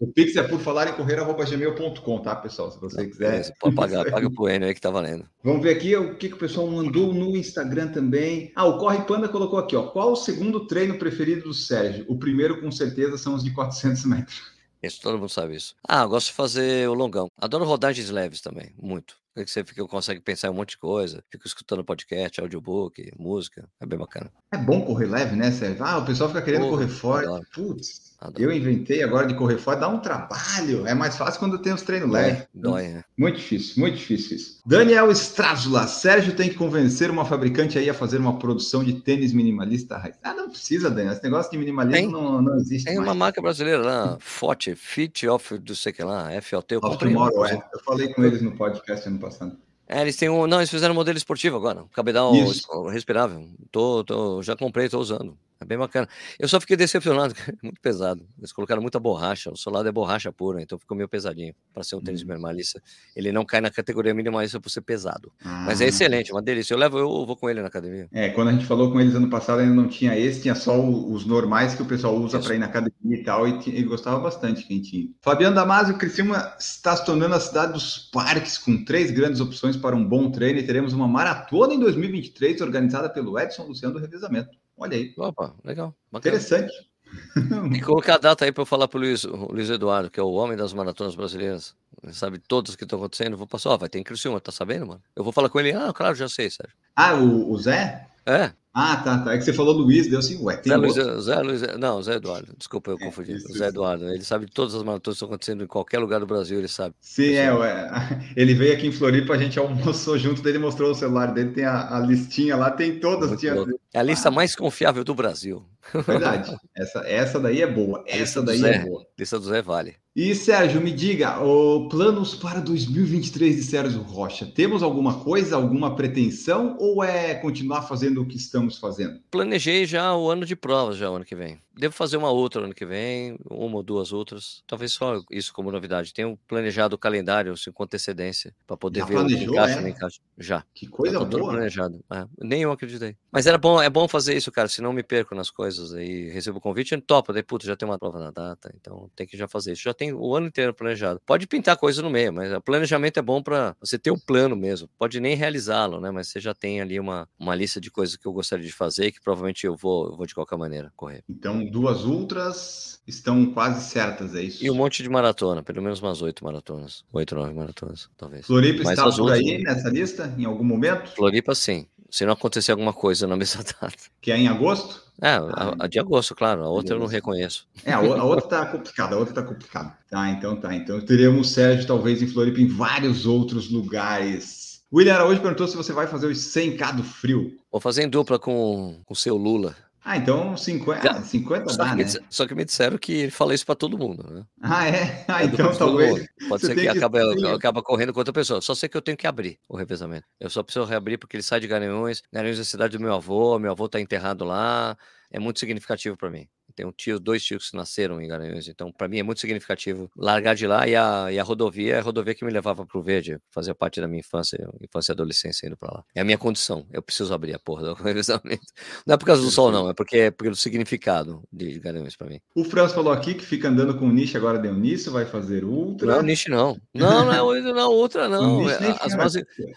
O 0.00 0.06
Pix 0.08 0.34
é 0.36 0.42
por 0.42 0.58
falar 0.58 0.88
em 0.88 0.92
correr, 0.94 1.18
arroba 1.18 1.44
gmail.com, 1.44 2.18
tá, 2.18 2.34
pessoal? 2.34 2.70
Se 2.70 2.80
você 2.80 3.06
quiser. 3.06 3.30
Beleza, 3.30 3.54
Pode 3.60 3.76
pagar, 3.76 4.10
paga 4.10 4.30
pro 4.30 4.48
Enio 4.48 4.66
aí 4.66 4.74
que 4.74 4.80
tá 4.80 4.90
valendo. 4.90 5.24
Vamos 5.44 5.62
ver 5.62 5.76
aqui 5.76 5.94
o 5.94 6.16
que, 6.16 6.28
que 6.28 6.34
o 6.34 6.38
pessoal 6.38 6.66
mandou 6.66 7.14
no 7.14 7.36
Instagram 7.36 7.88
também. 7.88 8.50
Ah, 8.56 8.64
o 8.64 8.78
Corre 8.78 9.02
Panda 9.02 9.28
colocou 9.28 9.58
aqui, 9.58 9.76
ó. 9.76 9.84
Qual 9.84 10.12
o 10.12 10.16
segundo 10.16 10.66
treino 10.66 10.98
preferido 10.98 11.44
do 11.44 11.54
Sérgio? 11.54 12.04
O 12.08 12.18
primeiro, 12.18 12.60
com 12.60 12.70
certeza, 12.70 13.16
são 13.16 13.34
os 13.34 13.44
de 13.44 13.52
400 13.52 14.04
metros. 14.06 14.42
Isso, 14.82 15.00
todo 15.00 15.18
mundo 15.18 15.28
sabe 15.28 15.54
isso. 15.54 15.76
Ah, 15.88 16.02
eu 16.02 16.08
gosto 16.08 16.28
de 16.28 16.32
fazer 16.32 16.88
o 16.88 16.94
longão. 16.94 17.28
Adoro 17.40 17.64
rodagens 17.64 18.10
leves 18.10 18.40
também, 18.40 18.74
muito. 18.80 19.21
Porque 19.34 19.50
você 19.50 19.64
fica, 19.64 19.86
consegue 19.86 20.20
pensar 20.20 20.48
em 20.48 20.50
um 20.50 20.54
monte 20.54 20.70
de 20.70 20.78
coisa. 20.78 21.22
Fica 21.30 21.46
escutando 21.46 21.82
podcast, 21.84 22.40
audiobook, 22.40 23.10
música. 23.18 23.66
É 23.80 23.86
bem 23.86 23.98
bacana. 23.98 24.30
É 24.52 24.58
bom 24.58 24.82
correr 24.82 25.06
leve, 25.06 25.34
né, 25.34 25.50
Sérgio? 25.50 25.82
Ah, 25.84 25.98
o 25.98 26.04
pessoal 26.04 26.28
fica 26.28 26.42
querendo 26.42 26.62
Porra, 26.62 26.72
correr 26.72 26.88
forte. 26.88 27.46
Putz, 27.54 28.12
eu 28.36 28.52
inventei 28.52 29.02
agora 29.02 29.26
de 29.26 29.34
correr 29.34 29.56
forte, 29.56 29.80
dá 29.80 29.88
um 29.88 29.98
trabalho. 29.98 30.86
É 30.86 30.94
mais 30.94 31.16
fácil 31.16 31.40
quando 31.40 31.58
tem 31.58 31.72
os 31.72 31.80
treinos 31.82 32.10
Dói, 32.10 32.20
leves. 32.22 32.46
dói, 32.54 32.88
né? 32.88 33.04
Muito 33.18 33.36
difícil, 33.38 33.80
muito 33.80 33.96
difícil 33.96 34.36
isso. 34.36 34.60
Daniel 34.66 35.10
Strázula, 35.12 35.86
Sérgio 35.86 36.36
tem 36.36 36.50
que 36.50 36.54
convencer 36.54 37.10
uma 37.10 37.24
fabricante 37.24 37.78
aí 37.78 37.88
a 37.88 37.94
fazer 37.94 38.18
uma 38.18 38.38
produção 38.38 38.84
de 38.84 38.92
tênis 39.00 39.32
minimalista 39.32 39.96
raiz. 39.96 40.16
Ah, 40.22 40.34
não 40.34 40.50
precisa, 40.50 40.90
Daniel. 40.90 41.14
Esse 41.14 41.22
negócio 41.24 41.50
de 41.50 41.56
minimalismo 41.58 41.96
Tem. 41.96 42.10
não, 42.12 42.42
não 42.42 42.56
existe 42.56 42.84
Tem 42.84 42.98
uma 42.98 43.06
mais. 43.06 43.18
marca 43.18 43.40
brasileira 43.40 43.80
lá, 43.82 44.18
Forte, 44.20 44.74
Fit 44.76 45.26
Off, 45.26 45.56
do 45.58 45.74
sei 45.74 45.92
que 45.92 46.02
lá, 46.04 46.28
FOT. 46.42 46.74
Eu 46.74 46.80
comprei. 46.82 47.14
uma, 47.14 47.30
Tomorrow, 47.30 47.46
é. 47.46 47.62
Eu 47.72 47.80
falei 47.80 48.08
com 48.12 48.22
eles 48.22 48.42
no 48.42 48.52
podcast 48.52 49.08
ano 49.08 49.18
passado. 49.22 49.56
É, 49.88 50.00
eles 50.00 50.16
têm 50.16 50.28
um. 50.28 50.46
Não, 50.46 50.58
eles 50.58 50.70
fizeram 50.70 50.94
um 50.94 50.96
modelo 50.96 51.18
esportivo 51.18 51.56
agora. 51.56 51.84
Cabedal 51.92 52.34
Isso. 52.34 52.88
respirável. 52.88 53.46
Tô, 53.70 54.02
tô, 54.04 54.42
já 54.42 54.56
comprei, 54.56 54.88
tô 54.88 54.98
usando. 54.98 55.36
É 55.62 55.64
bem 55.64 55.78
bacana. 55.78 56.08
Eu 56.38 56.48
só 56.48 56.60
fiquei 56.60 56.76
decepcionado, 56.76 57.34
é 57.48 57.54
muito 57.62 57.80
pesado. 57.80 58.26
Eles 58.38 58.52
colocaram 58.52 58.82
muita 58.82 58.98
borracha. 59.00 59.50
O 59.50 59.56
solado 59.56 59.88
é 59.88 59.92
borracha 59.92 60.32
pura, 60.32 60.60
então 60.62 60.78
ficou 60.78 60.96
meio 60.96 61.08
pesadinho. 61.08 61.54
Para 61.72 61.82
ser 61.82 61.96
um 61.96 62.00
tênis 62.00 62.22
Hum. 62.22 62.26
minimalista. 62.28 62.82
Ele 63.16 63.32
não 63.32 63.44
cai 63.44 63.60
na 63.60 63.70
categoria 63.70 64.12
minimalista 64.14 64.60
por 64.60 64.68
ser 64.70 64.82
pesado. 64.82 65.32
Mas 65.44 65.80
é 65.80 65.84
Ah. 65.84 65.88
excelente, 65.88 66.32
uma 66.32 66.42
delícia. 66.42 66.74
Eu 66.74 66.78
levo, 66.78 66.98
eu 66.98 67.08
vou 67.26 67.36
com 67.36 67.48
ele 67.48 67.60
na 67.60 67.68
academia. 67.68 68.08
É, 68.12 68.28
quando 68.30 68.48
a 68.48 68.52
gente 68.52 68.66
falou 68.66 68.90
com 68.92 69.00
eles 69.00 69.14
ano 69.14 69.30
passado, 69.30 69.60
ainda 69.60 69.74
não 69.74 69.88
tinha 69.88 70.16
esse, 70.18 70.42
tinha 70.42 70.54
só 70.54 70.78
os 70.80 71.24
normais 71.24 71.74
que 71.74 71.82
o 71.82 71.86
pessoal 71.86 72.16
usa 72.16 72.38
para 72.40 72.54
ir 72.54 72.58
na 72.58 72.66
academia 72.66 72.92
e 73.18 73.22
tal, 73.22 73.46
e 73.48 73.52
ele 73.68 73.84
gostava 73.84 74.18
bastante 74.20 74.66
quem 74.66 74.80
tinha. 74.82 75.08
Fabiano 75.20 75.54
Damasio, 75.54 75.96
Criciúma 75.96 76.54
está 76.58 76.94
se 76.96 77.04
tornando 77.06 77.34
a 77.34 77.40
cidade 77.40 77.72
dos 77.72 77.98
parques, 78.12 78.58
com 78.58 78.84
três 78.84 79.10
grandes 79.10 79.40
opções 79.40 79.76
para 79.76 79.94
um 79.96 80.04
bom 80.04 80.30
treino, 80.30 80.58
e 80.58 80.62
teremos 80.66 80.92
uma 80.92 81.06
maratona 81.08 81.74
em 81.74 81.78
2023, 81.80 82.60
organizada 82.60 83.08
pelo 83.08 83.38
Edson 83.38 83.64
Luciano 83.64 83.94
do 83.94 84.00
Revezamento. 84.00 84.50
Olha 84.76 84.96
aí, 84.96 85.14
Opa, 85.16 85.54
legal. 85.64 85.94
Bacana. 86.10 86.36
interessante. 86.36 86.72
Que 87.74 87.82
colocar 87.82 88.14
a 88.14 88.18
data 88.18 88.44
aí 88.44 88.52
para 88.52 88.62
eu 88.62 88.66
falar 88.66 88.88
Luiz, 88.94 89.24
o 89.24 89.52
Luiz 89.52 89.68
Eduardo, 89.68 90.10
que 90.10 90.18
é 90.18 90.22
o 90.22 90.32
homem 90.32 90.56
das 90.56 90.72
maratonas 90.72 91.14
brasileiras. 91.14 91.76
Ele 92.02 92.14
sabe 92.14 92.38
todas 92.38 92.74
que 92.74 92.84
estão 92.84 92.98
acontecendo. 92.98 93.36
Vou 93.36 93.46
passar, 93.46 93.70
ó, 93.70 93.76
vai 93.76 93.88
ter 93.88 93.98
em 93.98 94.02
Criciúma, 94.02 94.40
tá 94.40 94.50
sabendo, 94.50 94.86
mano? 94.86 95.02
Eu 95.14 95.22
vou 95.22 95.32
falar 95.32 95.50
com 95.50 95.60
ele, 95.60 95.72
ah, 95.72 95.92
claro, 95.92 96.14
já 96.14 96.26
sei, 96.26 96.48
Sérgio. 96.48 96.74
Ah, 96.96 97.14
o, 97.14 97.50
o 97.52 97.58
Zé? 97.58 98.08
É, 98.24 98.52
Ah, 98.74 98.96
tá, 98.96 99.18
tá. 99.18 99.34
É 99.34 99.38
que 99.38 99.44
você 99.44 99.52
falou 99.52 99.74
Luiz, 99.74 100.06
deu 100.08 100.18
assim, 100.18 100.42
ué, 100.42 100.56
tem 100.56 100.70
Zé 100.72 100.76
Luiz? 100.76 100.94
Zé 100.94 101.40
Luiz, 101.40 101.62
não, 101.78 102.02
Zé 102.02 102.14
Eduardo, 102.14 102.54
desculpa, 102.56 102.90
eu 102.90 102.96
É, 102.98 103.04
confundi. 103.04 103.32
isso, 103.34 103.52
Zé. 103.52 103.66
Eduardo, 103.68 104.08
ele 104.08 104.24
sabe 104.24 104.46
de 104.46 104.52
todas 104.52 104.74
as 104.74 104.82
maratonas 104.82 105.18
que 105.18 105.24
estão 105.24 105.28
acontecendo 105.28 105.64
em 105.64 105.66
qualquer 105.66 105.98
lugar 105.98 106.20
do 106.20 106.26
Brasil, 106.26 106.58
ele 106.58 106.68
sabe. 106.68 106.94
Sim, 107.00 107.34
é, 107.34 107.52
ué. 107.52 107.90
ele 108.36 108.54
veio 108.54 108.72
aqui 108.74 108.86
em 108.86 108.92
Floripa, 108.92 109.34
a 109.34 109.38
gente 109.38 109.58
almoçou 109.58 110.16
junto, 110.18 110.40
daí 110.42 110.52
ele 110.52 110.58
mostrou 110.58 110.90
o 110.90 110.94
celular 110.94 111.34
dele, 111.34 111.50
tem 111.50 111.64
a, 111.64 111.96
a 111.96 112.00
listinha 112.00 112.56
lá, 112.56 112.70
tem 112.70 112.98
todas. 112.98 113.38
Tinha... 113.38 113.54
É 113.92 113.98
a 113.98 114.02
lista 114.02 114.30
mais 114.30 114.56
confiável 114.56 115.04
do 115.04 115.14
Brasil. 115.14 115.62
Verdade. 116.06 116.56
Essa, 116.76 117.00
essa 117.00 117.40
daí 117.40 117.60
é 117.60 117.66
boa. 117.66 118.02
Essa 118.06 118.40
daí 118.42 118.58
Zé. 118.58 118.76
é 118.76 118.78
boa. 118.86 119.04
Lista 119.18 119.38
do 119.38 119.44
Zé 119.44 119.60
Vale. 119.60 119.96
E 120.14 120.34
Sérgio, 120.34 120.78
me 120.80 120.92
diga, 120.92 121.40
o 121.42 121.88
planos 121.88 122.34
para 122.34 122.60
2023 122.60 123.56
de 123.56 123.62
Sérgio 123.62 124.02
Rocha. 124.02 124.44
Temos 124.44 124.82
alguma 124.82 125.20
coisa, 125.20 125.56
alguma 125.56 125.96
pretensão 125.96 126.76
ou 126.78 127.02
é 127.02 127.34
continuar 127.34 127.82
fazendo 127.82 128.20
o 128.20 128.26
que 128.26 128.36
estamos 128.36 128.61
fazendo? 128.70 129.20
Planejei 129.30 129.86
já 129.86 130.14
o 130.16 130.30
ano 130.30 130.44
de 130.44 130.56
provas, 130.56 130.96
já 130.96 131.10
o 131.10 131.14
ano 131.14 131.24
que 131.24 131.34
vem. 131.34 131.60
Devo 131.74 131.94
fazer 131.94 132.16
uma 132.16 132.30
outra 132.30 132.64
ano 132.64 132.74
que 132.74 132.84
vem, 132.84 133.36
uma 133.50 133.76
ou 133.76 133.82
duas 133.82 134.12
outras. 134.12 134.62
Talvez 134.66 134.92
só 134.92 135.22
isso 135.30 135.52
como 135.52 135.70
novidade. 135.72 136.12
Tenho 136.12 136.38
planejado 136.46 136.96
o 136.96 136.98
calendário 136.98 137.52
assim, 137.52 137.72
com 137.72 137.82
antecedência, 137.84 138.54
para 138.66 138.76
poder 138.76 139.00
Já 139.00 139.06
ver 139.06 139.14
o 139.14 139.18
planejou, 139.20 139.54
encaixa 139.54 139.72
é? 139.72 139.76
ou 139.76 139.82
não 139.82 139.88
encaixa. 139.88 140.20
Já. 140.38 140.64
Que 140.74 140.86
Já 140.86 140.92
coisa 140.92 141.18
tudo 141.20 141.38
boa. 141.38 141.52
planejado. 141.52 142.04
É, 142.12 142.26
nem 142.40 142.62
eu 142.62 142.72
acreditei. 142.72 143.16
Mas 143.30 143.46
era 143.46 143.56
bom, 143.56 143.80
é 143.80 143.88
bom 143.88 144.06
fazer 144.06 144.36
isso, 144.36 144.52
cara. 144.52 144.68
Senão 144.68 144.92
me 144.92 145.02
perco 145.02 145.34
nas 145.34 145.50
coisas. 145.50 145.94
Aí 145.94 146.28
recebo 146.30 146.58
o 146.58 146.60
convite 146.60 146.94
e 146.94 147.00
topa. 147.00 147.32
Daí, 147.32 147.42
puta, 147.42 147.66
já 147.66 147.74
tem 147.76 147.88
uma 147.88 147.98
prova 147.98 148.18
na 148.18 148.30
data. 148.30 148.72
Então 148.78 149.10
tem 149.16 149.26
que 149.26 149.36
já 149.36 149.48
fazer 149.48 149.72
isso. 149.72 149.82
Já 149.82 149.94
tem 149.94 150.12
o 150.12 150.34
ano 150.34 150.48
inteiro 150.48 150.74
planejado. 150.74 151.20
Pode 151.24 151.46
pintar 151.46 151.76
coisa 151.76 152.02
no 152.02 152.10
meio, 152.10 152.32
mas 152.32 152.52
o 152.52 152.60
planejamento 152.60 153.18
é 153.18 153.22
bom 153.22 153.42
para 153.42 153.74
você 153.80 153.98
ter 153.98 154.10
o 154.10 154.18
plano 154.18 154.54
mesmo. 154.54 154.88
Pode 154.98 155.20
nem 155.20 155.34
realizá-lo, 155.34 156.00
né? 156.00 156.10
Mas 156.10 156.28
você 156.28 156.40
já 156.40 156.54
tem 156.54 156.80
ali 156.80 157.00
uma, 157.00 157.28
uma 157.38 157.54
lista 157.54 157.80
de 157.80 157.90
coisas 157.90 158.16
que 158.16 158.26
eu 158.26 158.32
gostaria 158.32 158.64
de 158.66 158.72
fazer 158.72 159.10
que 159.12 159.20
provavelmente 159.20 159.66
eu 159.66 159.74
vou, 159.76 160.10
eu 160.10 160.16
vou 160.16 160.26
de 160.26 160.34
qualquer 160.34 160.56
maneira 160.58 160.92
correr. 160.96 161.24
Então, 161.28 161.61
duas 161.70 162.04
ultras 162.04 163.00
estão 163.06 163.46
quase 163.52 163.84
certas, 163.90 164.34
é 164.34 164.42
isso? 164.42 164.64
E 164.64 164.70
um 164.70 164.74
monte 164.74 165.02
de 165.02 165.08
maratona, 165.08 165.62
pelo 165.62 165.82
menos 165.82 166.00
umas 166.00 166.22
oito 166.22 166.44
maratonas. 166.44 167.04
Oito, 167.12 167.34
nove 167.34 167.52
maratonas, 167.52 168.08
talvez. 168.16 168.46
Floripa 168.46 168.82
está 168.82 169.04
por 169.10 169.20
outras- 169.20 169.38
aí 169.40 169.62
nessa 169.62 169.88
lista, 169.90 170.34
em 170.38 170.44
algum 170.44 170.64
momento? 170.64 171.10
Floripa, 171.14 171.54
sim. 171.54 171.86
Se 172.10 172.26
não 172.26 172.34
acontecer 172.34 172.70
alguma 172.72 172.92
coisa 172.92 173.26
na 173.26 173.36
mesma 173.36 173.62
data. 173.80 173.96
Que 174.20 174.30
é 174.30 174.36
em 174.38 174.46
agosto? 174.46 175.02
É, 175.20 175.30
a, 175.30 175.74
a 175.80 175.86
de 175.86 175.98
agosto, 175.98 176.34
claro. 176.34 176.62
A 176.62 176.68
outra 176.68 176.94
eu 176.94 177.00
não 177.00 177.06
reconheço. 177.06 177.66
É, 177.84 177.92
a, 177.92 177.98
a 177.98 178.24
outra 178.24 178.48
tá 178.48 178.66
complicada, 178.66 179.14
a 179.14 179.18
outra 179.18 179.34
tá 179.34 179.42
complicada. 179.42 179.96
Tá, 180.10 180.28
então 180.30 180.56
tá. 180.56 180.74
Então 180.74 181.00
teremos 181.00 181.50
Sérgio 181.50 181.86
talvez 181.86 182.20
em 182.22 182.26
Floripa 182.26 182.60
em 182.60 182.66
vários 182.66 183.24
outros 183.26 183.70
lugares. 183.70 184.82
William 184.92 185.14
Araújo 185.14 185.40
perguntou 185.40 185.66
se 185.66 185.76
você 185.76 185.92
vai 185.92 186.06
fazer 186.06 186.26
os 186.26 186.38
100k 186.38 186.96
do 186.96 187.02
frio. 187.02 187.56
Vou 187.70 187.80
fazer 187.80 188.02
em 188.02 188.08
dupla 188.08 188.38
com 188.38 189.00
com 189.06 189.14
o 189.14 189.16
seu 189.16 189.36
Lula. 189.36 189.74
Ah, 190.04 190.16
então 190.16 190.56
50, 190.56 191.02
Já. 191.02 191.22
50 191.22 191.70
Só 191.70 191.76
dá, 191.76 191.90
que, 191.96 192.04
né? 192.04 192.10
só 192.28 192.46
que 192.46 192.54
me 192.54 192.64
disseram 192.64 192.98
que 192.98 193.12
ele 193.12 193.30
fala 193.30 193.54
isso 193.54 193.64
pra 193.64 193.74
todo 193.76 193.96
mundo, 193.96 194.28
né? 194.32 194.44
Ah, 194.60 194.88
é? 194.88 195.24
Ah, 195.28 195.44
então 195.44 195.72
talvez. 195.76 196.26
Pode 196.48 196.66
ser 196.66 196.74
que 196.74 196.80
que 196.82 196.88
acabe, 196.88 197.18
escolher. 197.18 197.54
acaba 197.54 197.82
correndo 197.82 198.12
com 198.12 198.18
outra 198.18 198.32
pessoa. 198.32 198.60
Só 198.60 198.74
sei 198.74 198.88
que 198.88 198.96
eu 198.96 199.02
tenho 199.02 199.16
que 199.16 199.26
abrir 199.26 199.60
o 199.68 199.76
revezamento. 199.76 200.26
Eu 200.40 200.50
só 200.50 200.62
preciso 200.62 200.84
reabrir 200.84 201.18
porque 201.18 201.36
ele 201.36 201.42
sai 201.42 201.60
de 201.60 201.68
Garanhuns. 201.68 202.22
Garanhuns 202.32 202.58
é 202.58 202.62
a 202.62 202.64
cidade 202.64 202.98
do 202.98 203.02
meu 203.02 203.14
avô. 203.14 203.58
Meu 203.58 203.70
avô 203.70 203.88
tá 203.88 204.00
enterrado 204.00 204.44
lá. 204.44 204.96
É 205.30 205.38
muito 205.38 205.60
significativo 205.60 206.16
para 206.16 206.30
mim. 206.30 206.48
Tem 206.74 206.86
um 206.86 206.92
tio, 206.92 207.18
dois 207.20 207.42
tios 207.44 207.70
que 207.70 207.76
nasceram 207.76 208.20
em 208.20 208.28
Garanhuns, 208.28 208.68
então 208.68 208.90
para 208.92 209.08
mim 209.08 209.18
é 209.18 209.22
muito 209.22 209.40
significativo 209.40 210.10
largar 210.16 210.54
de 210.54 210.66
lá 210.66 210.86
e 210.86 210.94
a, 210.96 211.30
e 211.32 211.38
a 211.38 211.42
rodovia 211.42 211.96
é 211.96 211.98
a 211.98 212.02
rodovia 212.02 212.34
que 212.34 212.44
me 212.44 212.50
levava 212.50 212.84
pro 212.86 213.02
Verde, 213.02 213.38
fazia 213.50 213.74
parte 213.74 214.00
da 214.00 214.08
minha 214.08 214.20
infância, 214.20 214.58
infância 214.80 215.12
e 215.12 215.14
adolescência 215.14 215.66
indo 215.66 215.76
para 215.76 215.92
lá. 215.92 216.04
É 216.14 216.20
a 216.20 216.24
minha 216.24 216.38
condição, 216.38 216.86
eu 216.92 217.02
preciso 217.02 217.32
abrir 217.34 217.54
a 217.54 217.58
porra 217.58 217.82
do 217.94 217.94
revezamento. 217.94 218.66
Não 219.06 219.14
é 219.14 219.18
por 219.18 219.26
causa 219.26 219.42
do 219.42 219.50
sol, 219.50 219.70
não, 219.70 219.90
é 219.90 219.94
porque 219.94 220.16
é 220.16 220.30
pelo 220.30 220.56
significado 220.56 221.42
de 221.52 221.78
Garanhuns 221.78 222.16
para 222.16 222.28
mim. 222.28 222.40
O 222.54 222.64
Franz 222.64 222.92
falou 222.92 223.12
aqui 223.12 223.34
que 223.34 223.44
fica 223.44 223.68
andando 223.68 223.96
com 223.98 224.06
o 224.06 224.12
Nish, 224.12 224.34
agora 224.36 224.58
deu 224.58 224.74
nisso, 224.74 225.10
vai 225.10 225.24
fazer 225.26 225.64
ultra. 225.64 226.06
Não, 226.16 226.22
Nish 226.22 226.46
não. 226.46 226.78
Não, 226.94 227.24
não 227.26 227.54
é 227.54 227.60
não, 227.60 227.90
outra 227.90 228.26
O 228.26 228.30
não. 228.30 228.60
Nish 228.64 228.72
as, 229.00 229.14
mais- 229.14 229.34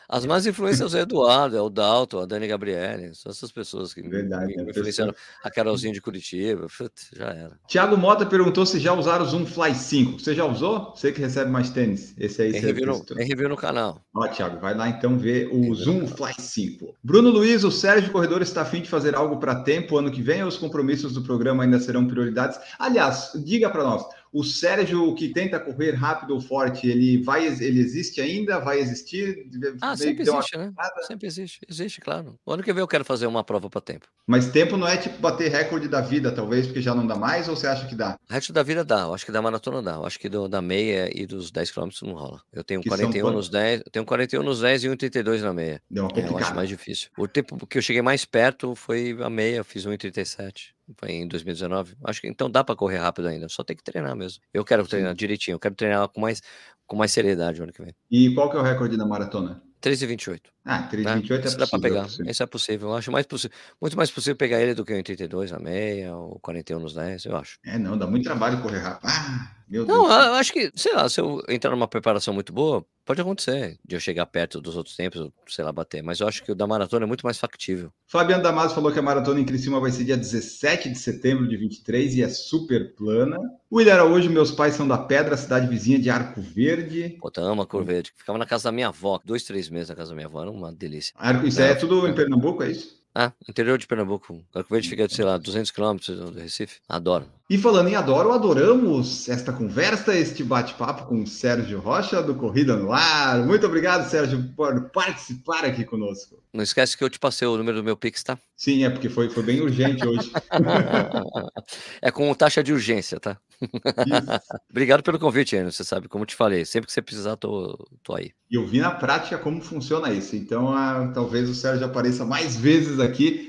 as 0.07 0.25
más 0.25 0.45
influências 0.45 0.93
é 0.93 0.99
o 0.99 1.01
Eduardo, 1.01 1.57
é 1.57 1.61
o 1.61 1.69
Dalton, 1.69 2.21
a 2.21 2.25
Dani 2.25 2.47
Gabriele, 2.47 3.13
são 3.13 3.31
essas 3.31 3.51
pessoas 3.51 3.93
que 3.93 4.01
Verdade, 4.01 4.47
me, 4.47 4.55
né? 4.57 4.63
me 4.63 4.71
influenciaram. 4.71 5.13
A 5.43 5.51
Carolzinha 5.51 5.93
de 5.93 6.01
Curitiba, 6.01 6.67
já 7.13 7.27
era. 7.27 7.59
Tiago 7.67 7.97
Mota 7.97 8.25
perguntou 8.25 8.65
se 8.65 8.79
já 8.79 8.93
usaram 8.93 9.25
o 9.25 9.27
Zoom 9.27 9.45
Fly 9.45 9.73
5. 9.73 10.19
Você 10.19 10.33
já 10.33 10.45
usou? 10.45 10.93
Você 10.95 11.11
que 11.11 11.21
recebe 11.21 11.51
mais 11.51 11.69
tênis. 11.69 12.13
Esse 12.17 12.41
aí 12.41 12.51
Tem 12.51 12.61
você 12.61 12.67
review, 12.67 12.88
no, 12.88 13.03
tem 13.03 13.27
review 13.27 13.49
no 13.49 13.57
canal. 13.57 14.01
Ó, 14.15 14.27
Thiago, 14.27 14.59
vai 14.59 14.75
lá 14.75 14.89
então 14.89 15.17
ver 15.17 15.49
o 15.51 15.73
Zoom 15.73 16.07
Fly 16.07 16.33
5. 16.38 16.95
Bruno 17.03 17.29
Luiz, 17.29 17.63
o 17.63 17.71
Sérgio 17.71 18.11
Corredor 18.11 18.41
está 18.41 18.61
afim 18.61 18.81
de 18.81 18.89
fazer 18.89 19.15
algo 19.15 19.38
para 19.38 19.63
tempo 19.63 19.97
ano 19.97 20.11
que 20.11 20.21
vem 20.21 20.41
ou 20.41 20.47
os 20.47 20.57
compromissos 20.57 21.13
do 21.13 21.21
programa 21.21 21.63
ainda 21.63 21.79
serão 21.79 22.07
prioridades? 22.07 22.59
Aliás, 22.79 23.31
diga 23.45 23.69
para 23.69 23.83
nós, 23.83 24.05
o 24.38 24.43
Sérgio 24.43 25.15
que 25.15 25.29
tenta 25.29 25.57
correr 25.59 25.91
rápido 25.91 26.33
ou 26.33 26.41
forte, 26.41 26.88
ele 26.88 27.23
vai, 27.23 27.45
ele 27.47 27.79
existe 27.79 28.19
ainda? 28.19 28.59
Vai 28.59 28.79
existir? 28.79 29.47
Ah, 29.81 29.95
sempre 29.95 30.23
existe, 30.23 30.57
né? 30.57 30.73
Sempre 31.07 31.27
existe. 31.27 31.59
Existe, 31.69 32.01
claro. 32.01 32.38
O 32.45 32.51
ano 32.51 32.61
que 32.61 32.73
vem 32.73 32.81
eu 32.81 32.88
quero 32.88 33.05
fazer 33.05 33.27
uma 33.27 33.43
prova 33.45 33.69
para 33.69 33.79
tempo. 33.79 34.07
Mas 34.27 34.49
tempo 34.51 34.75
não 34.75 34.88
é 34.88 34.97
tipo 34.97 35.17
bater 35.19 35.49
recorde 35.49 35.88
da 35.88 36.01
vida, 36.01 36.31
talvez, 36.31 36.65
porque 36.67 36.81
já 36.81 36.93
não 36.93 37.07
dá 37.07 37.15
mais, 37.15 37.47
ou 37.47 37.55
você 37.55 37.67
acha 37.67 37.88
que 37.88 37.95
dá? 37.95 38.17
O 38.29 38.33
resto 38.33 38.51
da 38.51 38.61
vida 38.61 38.83
dá, 38.83 39.01
eu 39.03 39.13
acho 39.13 39.25
que 39.25 39.31
da 39.31 39.41
maratona 39.41 39.81
dá. 39.81 39.93
Eu 39.93 40.05
acho 40.05 40.19
que 40.19 40.27
do- 40.27 40.49
da 40.49 40.61
meia 40.61 41.09
e 41.13 41.25
dos 41.25 41.49
10 41.49 41.71
km 41.71 41.89
não 42.03 42.13
rola. 42.13 42.41
Eu 42.51 42.63
tenho 42.63 42.81
Que 42.81 42.89
são 42.89 42.97
41 42.97 43.21
quantos? 43.27 43.36
nos 43.38 43.49
10, 43.49 43.81
eu 43.86 43.91
tenho 43.91 44.05
41 44.05 44.43
nos 44.43 44.59
10 44.59 44.83
e 44.83 44.89
1,32 44.89 45.41
na 45.41 45.53
meia. 45.53 45.81
Deu 45.89 46.03
uma 46.03 46.09
É, 46.11 46.11
eu 46.13 46.19
acho 46.23 46.27
complicada. 46.29 46.55
mais 46.55 46.67
difícil. 46.67 47.09
O 47.17 47.25
tempo 47.27 47.65
que 47.65 47.77
eu 47.77 47.81
cheguei 47.81 48.01
mais 48.01 48.25
perto 48.25 48.75
foi 48.75 49.17
a 49.21 49.29
meia, 49.29 49.57
eu 49.57 49.63
fiz 49.63 49.86
1,37. 49.86 50.74
Foi 50.97 51.11
em 51.11 51.27
2019. 51.27 51.95
Acho 52.03 52.21
que 52.21 52.27
então 52.27 52.49
dá 52.49 52.63
para 52.63 52.75
correr 52.75 52.97
rápido 52.97 53.27
ainda, 53.27 53.47
só 53.49 53.63
tem 53.63 53.75
que 53.75 53.83
treinar 53.83 54.15
mesmo. 54.15 54.41
Eu 54.53 54.63
quero 54.63 54.86
treinar 54.88 55.13
direitinho, 55.15 55.55
eu 55.55 55.59
quero 55.59 55.75
treinar 55.75 56.07
com 56.09 56.21
mais, 56.21 56.41
com 56.86 56.95
mais 56.95 57.11
seriedade 57.11 57.59
o 57.59 57.63
ano 57.63 57.73
que 57.73 57.81
vem. 57.83 57.93
E 58.11 58.33
qual 58.33 58.49
que 58.51 58.57
é 58.57 58.59
o 58.59 58.63
recorde 58.63 58.95
da 58.97 59.05
maratona? 59.05 59.61
3,28. 59.81 60.39
Ah, 60.63 60.79
Né? 60.81 60.88
328 60.89 61.43
é 61.43 61.47
Esse 61.47 61.57
dá 61.57 61.67
para 61.67 61.77
possível. 61.79 61.88
é 61.88 61.89
pegar. 61.91 62.03
possível. 62.05 62.31
Esse 62.31 62.43
é 62.43 62.45
possível. 62.47 62.89
Eu 62.89 62.95
acho 62.95 63.11
mais 63.11 63.25
possível, 63.27 63.57
muito 63.79 63.95
mais 63.97 64.09
possível 64.09 64.36
pegar 64.36 64.59
ele 64.61 64.73
do 64.73 64.83
que 64.83 64.91
o 64.93 64.95
1,32 64.97 65.51
na 65.51 65.59
meia, 65.59 66.15
ou 66.15 66.39
41 66.39 66.79
nos 66.79 66.93
10, 66.95 67.25
eu 67.25 67.36
acho. 67.38 67.59
É, 67.63 67.77
não, 67.77 67.95
dá 67.97 68.07
muito 68.07 68.23
trabalho 68.23 68.61
correr 68.61 68.79
rápido. 68.79 69.07
Ah, 69.07 69.51
meu 69.68 69.86
Não, 69.86 70.07
Deus. 70.07 70.26
eu 70.28 70.34
acho 70.34 70.53
que, 70.53 70.72
sei 70.76 70.93
lá, 70.93 71.07
se 71.09 71.20
eu 71.20 71.41
entrar 71.49 71.72
numa 71.72 71.88
preparação 71.88 72.34
muito 72.34 72.53
boa, 72.53 72.86
pode 73.03 73.22
acontecer 73.22 73.80
de 73.86 73.95
eu 73.95 73.99
chegar 73.99 74.26
perto 74.26 74.61
dos 74.61 74.76
outros 74.76 74.95
tempos, 74.95 75.30
sei 75.47 75.63
lá, 75.63 75.72
bater. 75.72 76.01
Mas 76.03 76.20
eu 76.20 76.28
acho 76.28 76.43
que 76.43 76.51
o 76.51 76.55
da 76.55 76.68
maratona 76.68 77.05
é 77.05 77.07
muito 77.07 77.26
mais 77.26 77.38
factível. 77.38 77.91
Fabiano 78.07 78.43
Damasio 78.43 78.76
falou 78.76 78.91
que 78.91 78.99
a 78.99 79.01
maratona 79.01 79.39
em 79.39 79.45
Criciúma 79.45 79.80
vai 79.80 79.91
ser 79.91 80.03
dia 80.03 80.18
17 80.18 80.89
de 80.89 80.97
setembro 80.99 81.47
de 81.47 81.57
23 81.57 82.16
e 82.16 82.24
é 82.24 82.30
super 82.30 82.95
plana. 82.95 83.38
William 83.72 83.93
Araújo, 83.95 84.30
meus 84.30 84.51
pais 84.51 84.76
são 84.76 84.88
da 84.88 84.97
Pedra, 84.97 85.36
cidade 85.38 85.68
vizinha 85.68 85.99
de 85.99 86.09
Arco 86.09 86.41
Verde. 86.41 87.18
Pô, 87.20 87.32
amo 87.38 87.61
a 87.61 87.66
cor 87.66 87.84
verde. 87.84 88.11
Ficava 88.16 88.38
na 88.38 88.45
casa 88.45 88.66
da 88.66 88.72
minha 88.72 88.88
avó, 88.88 89.20
dois, 89.26 89.43
três 89.43 89.70
meses 89.70 89.89
na 89.89 89.95
casa 89.95 90.09
da 90.11 90.16
minha 90.16 90.28
avó, 90.28 90.41
era 90.41 90.51
uma 90.51 90.72
delícia. 90.72 91.13
Arco, 91.18 91.45
isso 91.47 91.61
É, 91.61 91.72
é 91.72 91.76
tudo 91.76 92.07
em 92.07 92.13
Pernambuco, 92.13 92.63
é 92.63 92.72
isso? 92.72 93.05
Ah, 93.18 93.32
interior 93.47 93.78
de 93.78 93.88
Pernambuco. 93.88 94.43
Verde 94.70 94.89
fica, 94.89 95.07
sei 95.07 95.24
lá, 95.24 95.38
200 95.38 95.72
quilômetros 95.72 96.18
do 96.18 96.38
Recife. 96.38 96.82
Adoro. 96.89 97.26
E 97.47 97.57
falando 97.59 97.88
em 97.88 97.95
adoro, 97.95 98.34
adoramos 98.34 99.30
esta 99.30 99.53
conversa, 99.53 100.18
este 100.18 100.43
bate-papo 100.43 101.05
com 101.05 101.22
o 101.22 101.28
Sérgio 101.28 101.80
Rocha 101.80 102.22
do 102.22 102.34
Corrida 102.34 102.76
no 102.76 102.91
Ar. 102.91 103.45
Muito 103.45 103.68
obrigado, 103.68 104.09
Sérgio, 104.09 104.51
por 104.55 104.89
participar 104.89 105.63
aqui 105.63 105.86
conosco. 105.86 106.43
Não 106.51 106.63
esquece 106.63 106.97
que 106.97 107.03
eu 107.03 107.09
te 107.09 107.20
passei 107.20 107.47
o 107.47 107.55
número 107.55 107.78
do 107.78 107.84
meu 107.84 107.95
Pix, 107.95 108.24
tá? 108.24 108.38
Sim, 108.57 108.84
é 108.84 108.89
porque 108.89 109.09
foi, 109.09 109.30
foi 109.30 109.43
bem 109.43 109.61
urgente 109.61 110.07
hoje. 110.07 110.32
é 112.01 112.09
com 112.09 112.34
taxa 112.34 112.63
de 112.63 112.74
urgência, 112.74 113.20
tá? 113.20 113.38
Obrigado 114.70 115.03
pelo 115.03 115.20
convite, 115.20 115.55
Enio. 115.55 115.72
Você 115.72 115.84
sabe, 115.84 116.07
como 116.07 116.26
te 116.26 116.36
falei, 116.36 116.66
sempre 116.66 116.88
que 116.88 116.93
você 116.93 117.01
precisar, 117.01 117.36
tô, 117.36 117.78
tô 118.01 118.16
aí. 118.16 118.32
E 118.49 118.55
eu 118.55 118.66
vi 118.66 118.80
na 118.80 118.91
prática 118.91 119.38
como 119.38 119.61
funciona 119.61 120.11
isso. 120.11 120.36
Então, 120.36 120.70
ah, 120.72 121.11
talvez 121.13 121.49
o 121.49 121.53
Sérgio 121.53 121.86
apareça 121.86 122.26
mais 122.26 122.55
vezes 122.55 122.99
aqui, 122.99 123.05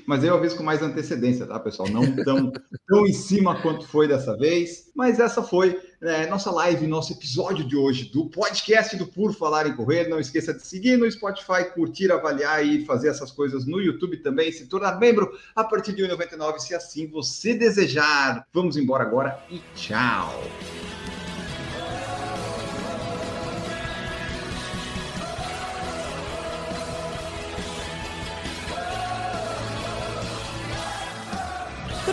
mas 0.07 0.25
eu 0.25 0.35
aviso 0.35 0.57
com 0.57 0.63
mais 0.63 0.83
antecedência, 0.83 1.47
tá, 1.47 1.59
pessoal? 1.59 1.89
Não 1.89 2.17
tão, 2.25 2.53
tão 2.89 3.07
em 3.07 3.13
cima 3.13 3.61
quanto 3.61 3.87
foi 3.87 4.09
dessa 4.09 4.37
vez. 4.37 4.91
Mas 4.95 5.21
essa 5.21 5.43
foi 5.43 5.81
né, 6.01 6.27
nossa 6.27 6.51
live, 6.51 6.87
nosso 6.87 7.13
episódio 7.13 7.65
de 7.65 7.77
hoje 7.77 8.11
do 8.11 8.27
podcast 8.27 8.97
do 8.97 9.07
Por 9.07 9.35
Falar 9.35 9.67
em 9.67 9.75
Correr. 9.75 10.09
Não 10.09 10.21
esqueça 10.21 10.53
de 10.53 10.67
seguir 10.67 10.97
no 10.97 11.11
Spotify, 11.11 11.65
curtir, 11.75 12.13
avaliar 12.13 12.65
e 12.65 12.85
fazer 12.85 13.09
essas 13.09 13.31
coisas 13.31 13.67
no 13.67 13.81
YouTube 13.81 14.19
também. 14.19 14.53
Se 14.53 14.67
tornar 14.67 14.99
membro 14.99 15.31
a 15.55 15.65
partir 15.65 15.95
de 15.95 16.05
R$ 16.05 16.17
1,99, 16.17 16.59
se 16.59 16.75
assim 16.75 17.07
você 17.07 17.55
desejar. 17.55 18.47
Vamos 18.53 18.77
embora 18.77 19.05
agora 19.05 19.39
e 19.51 19.61
tchau! 19.75 20.33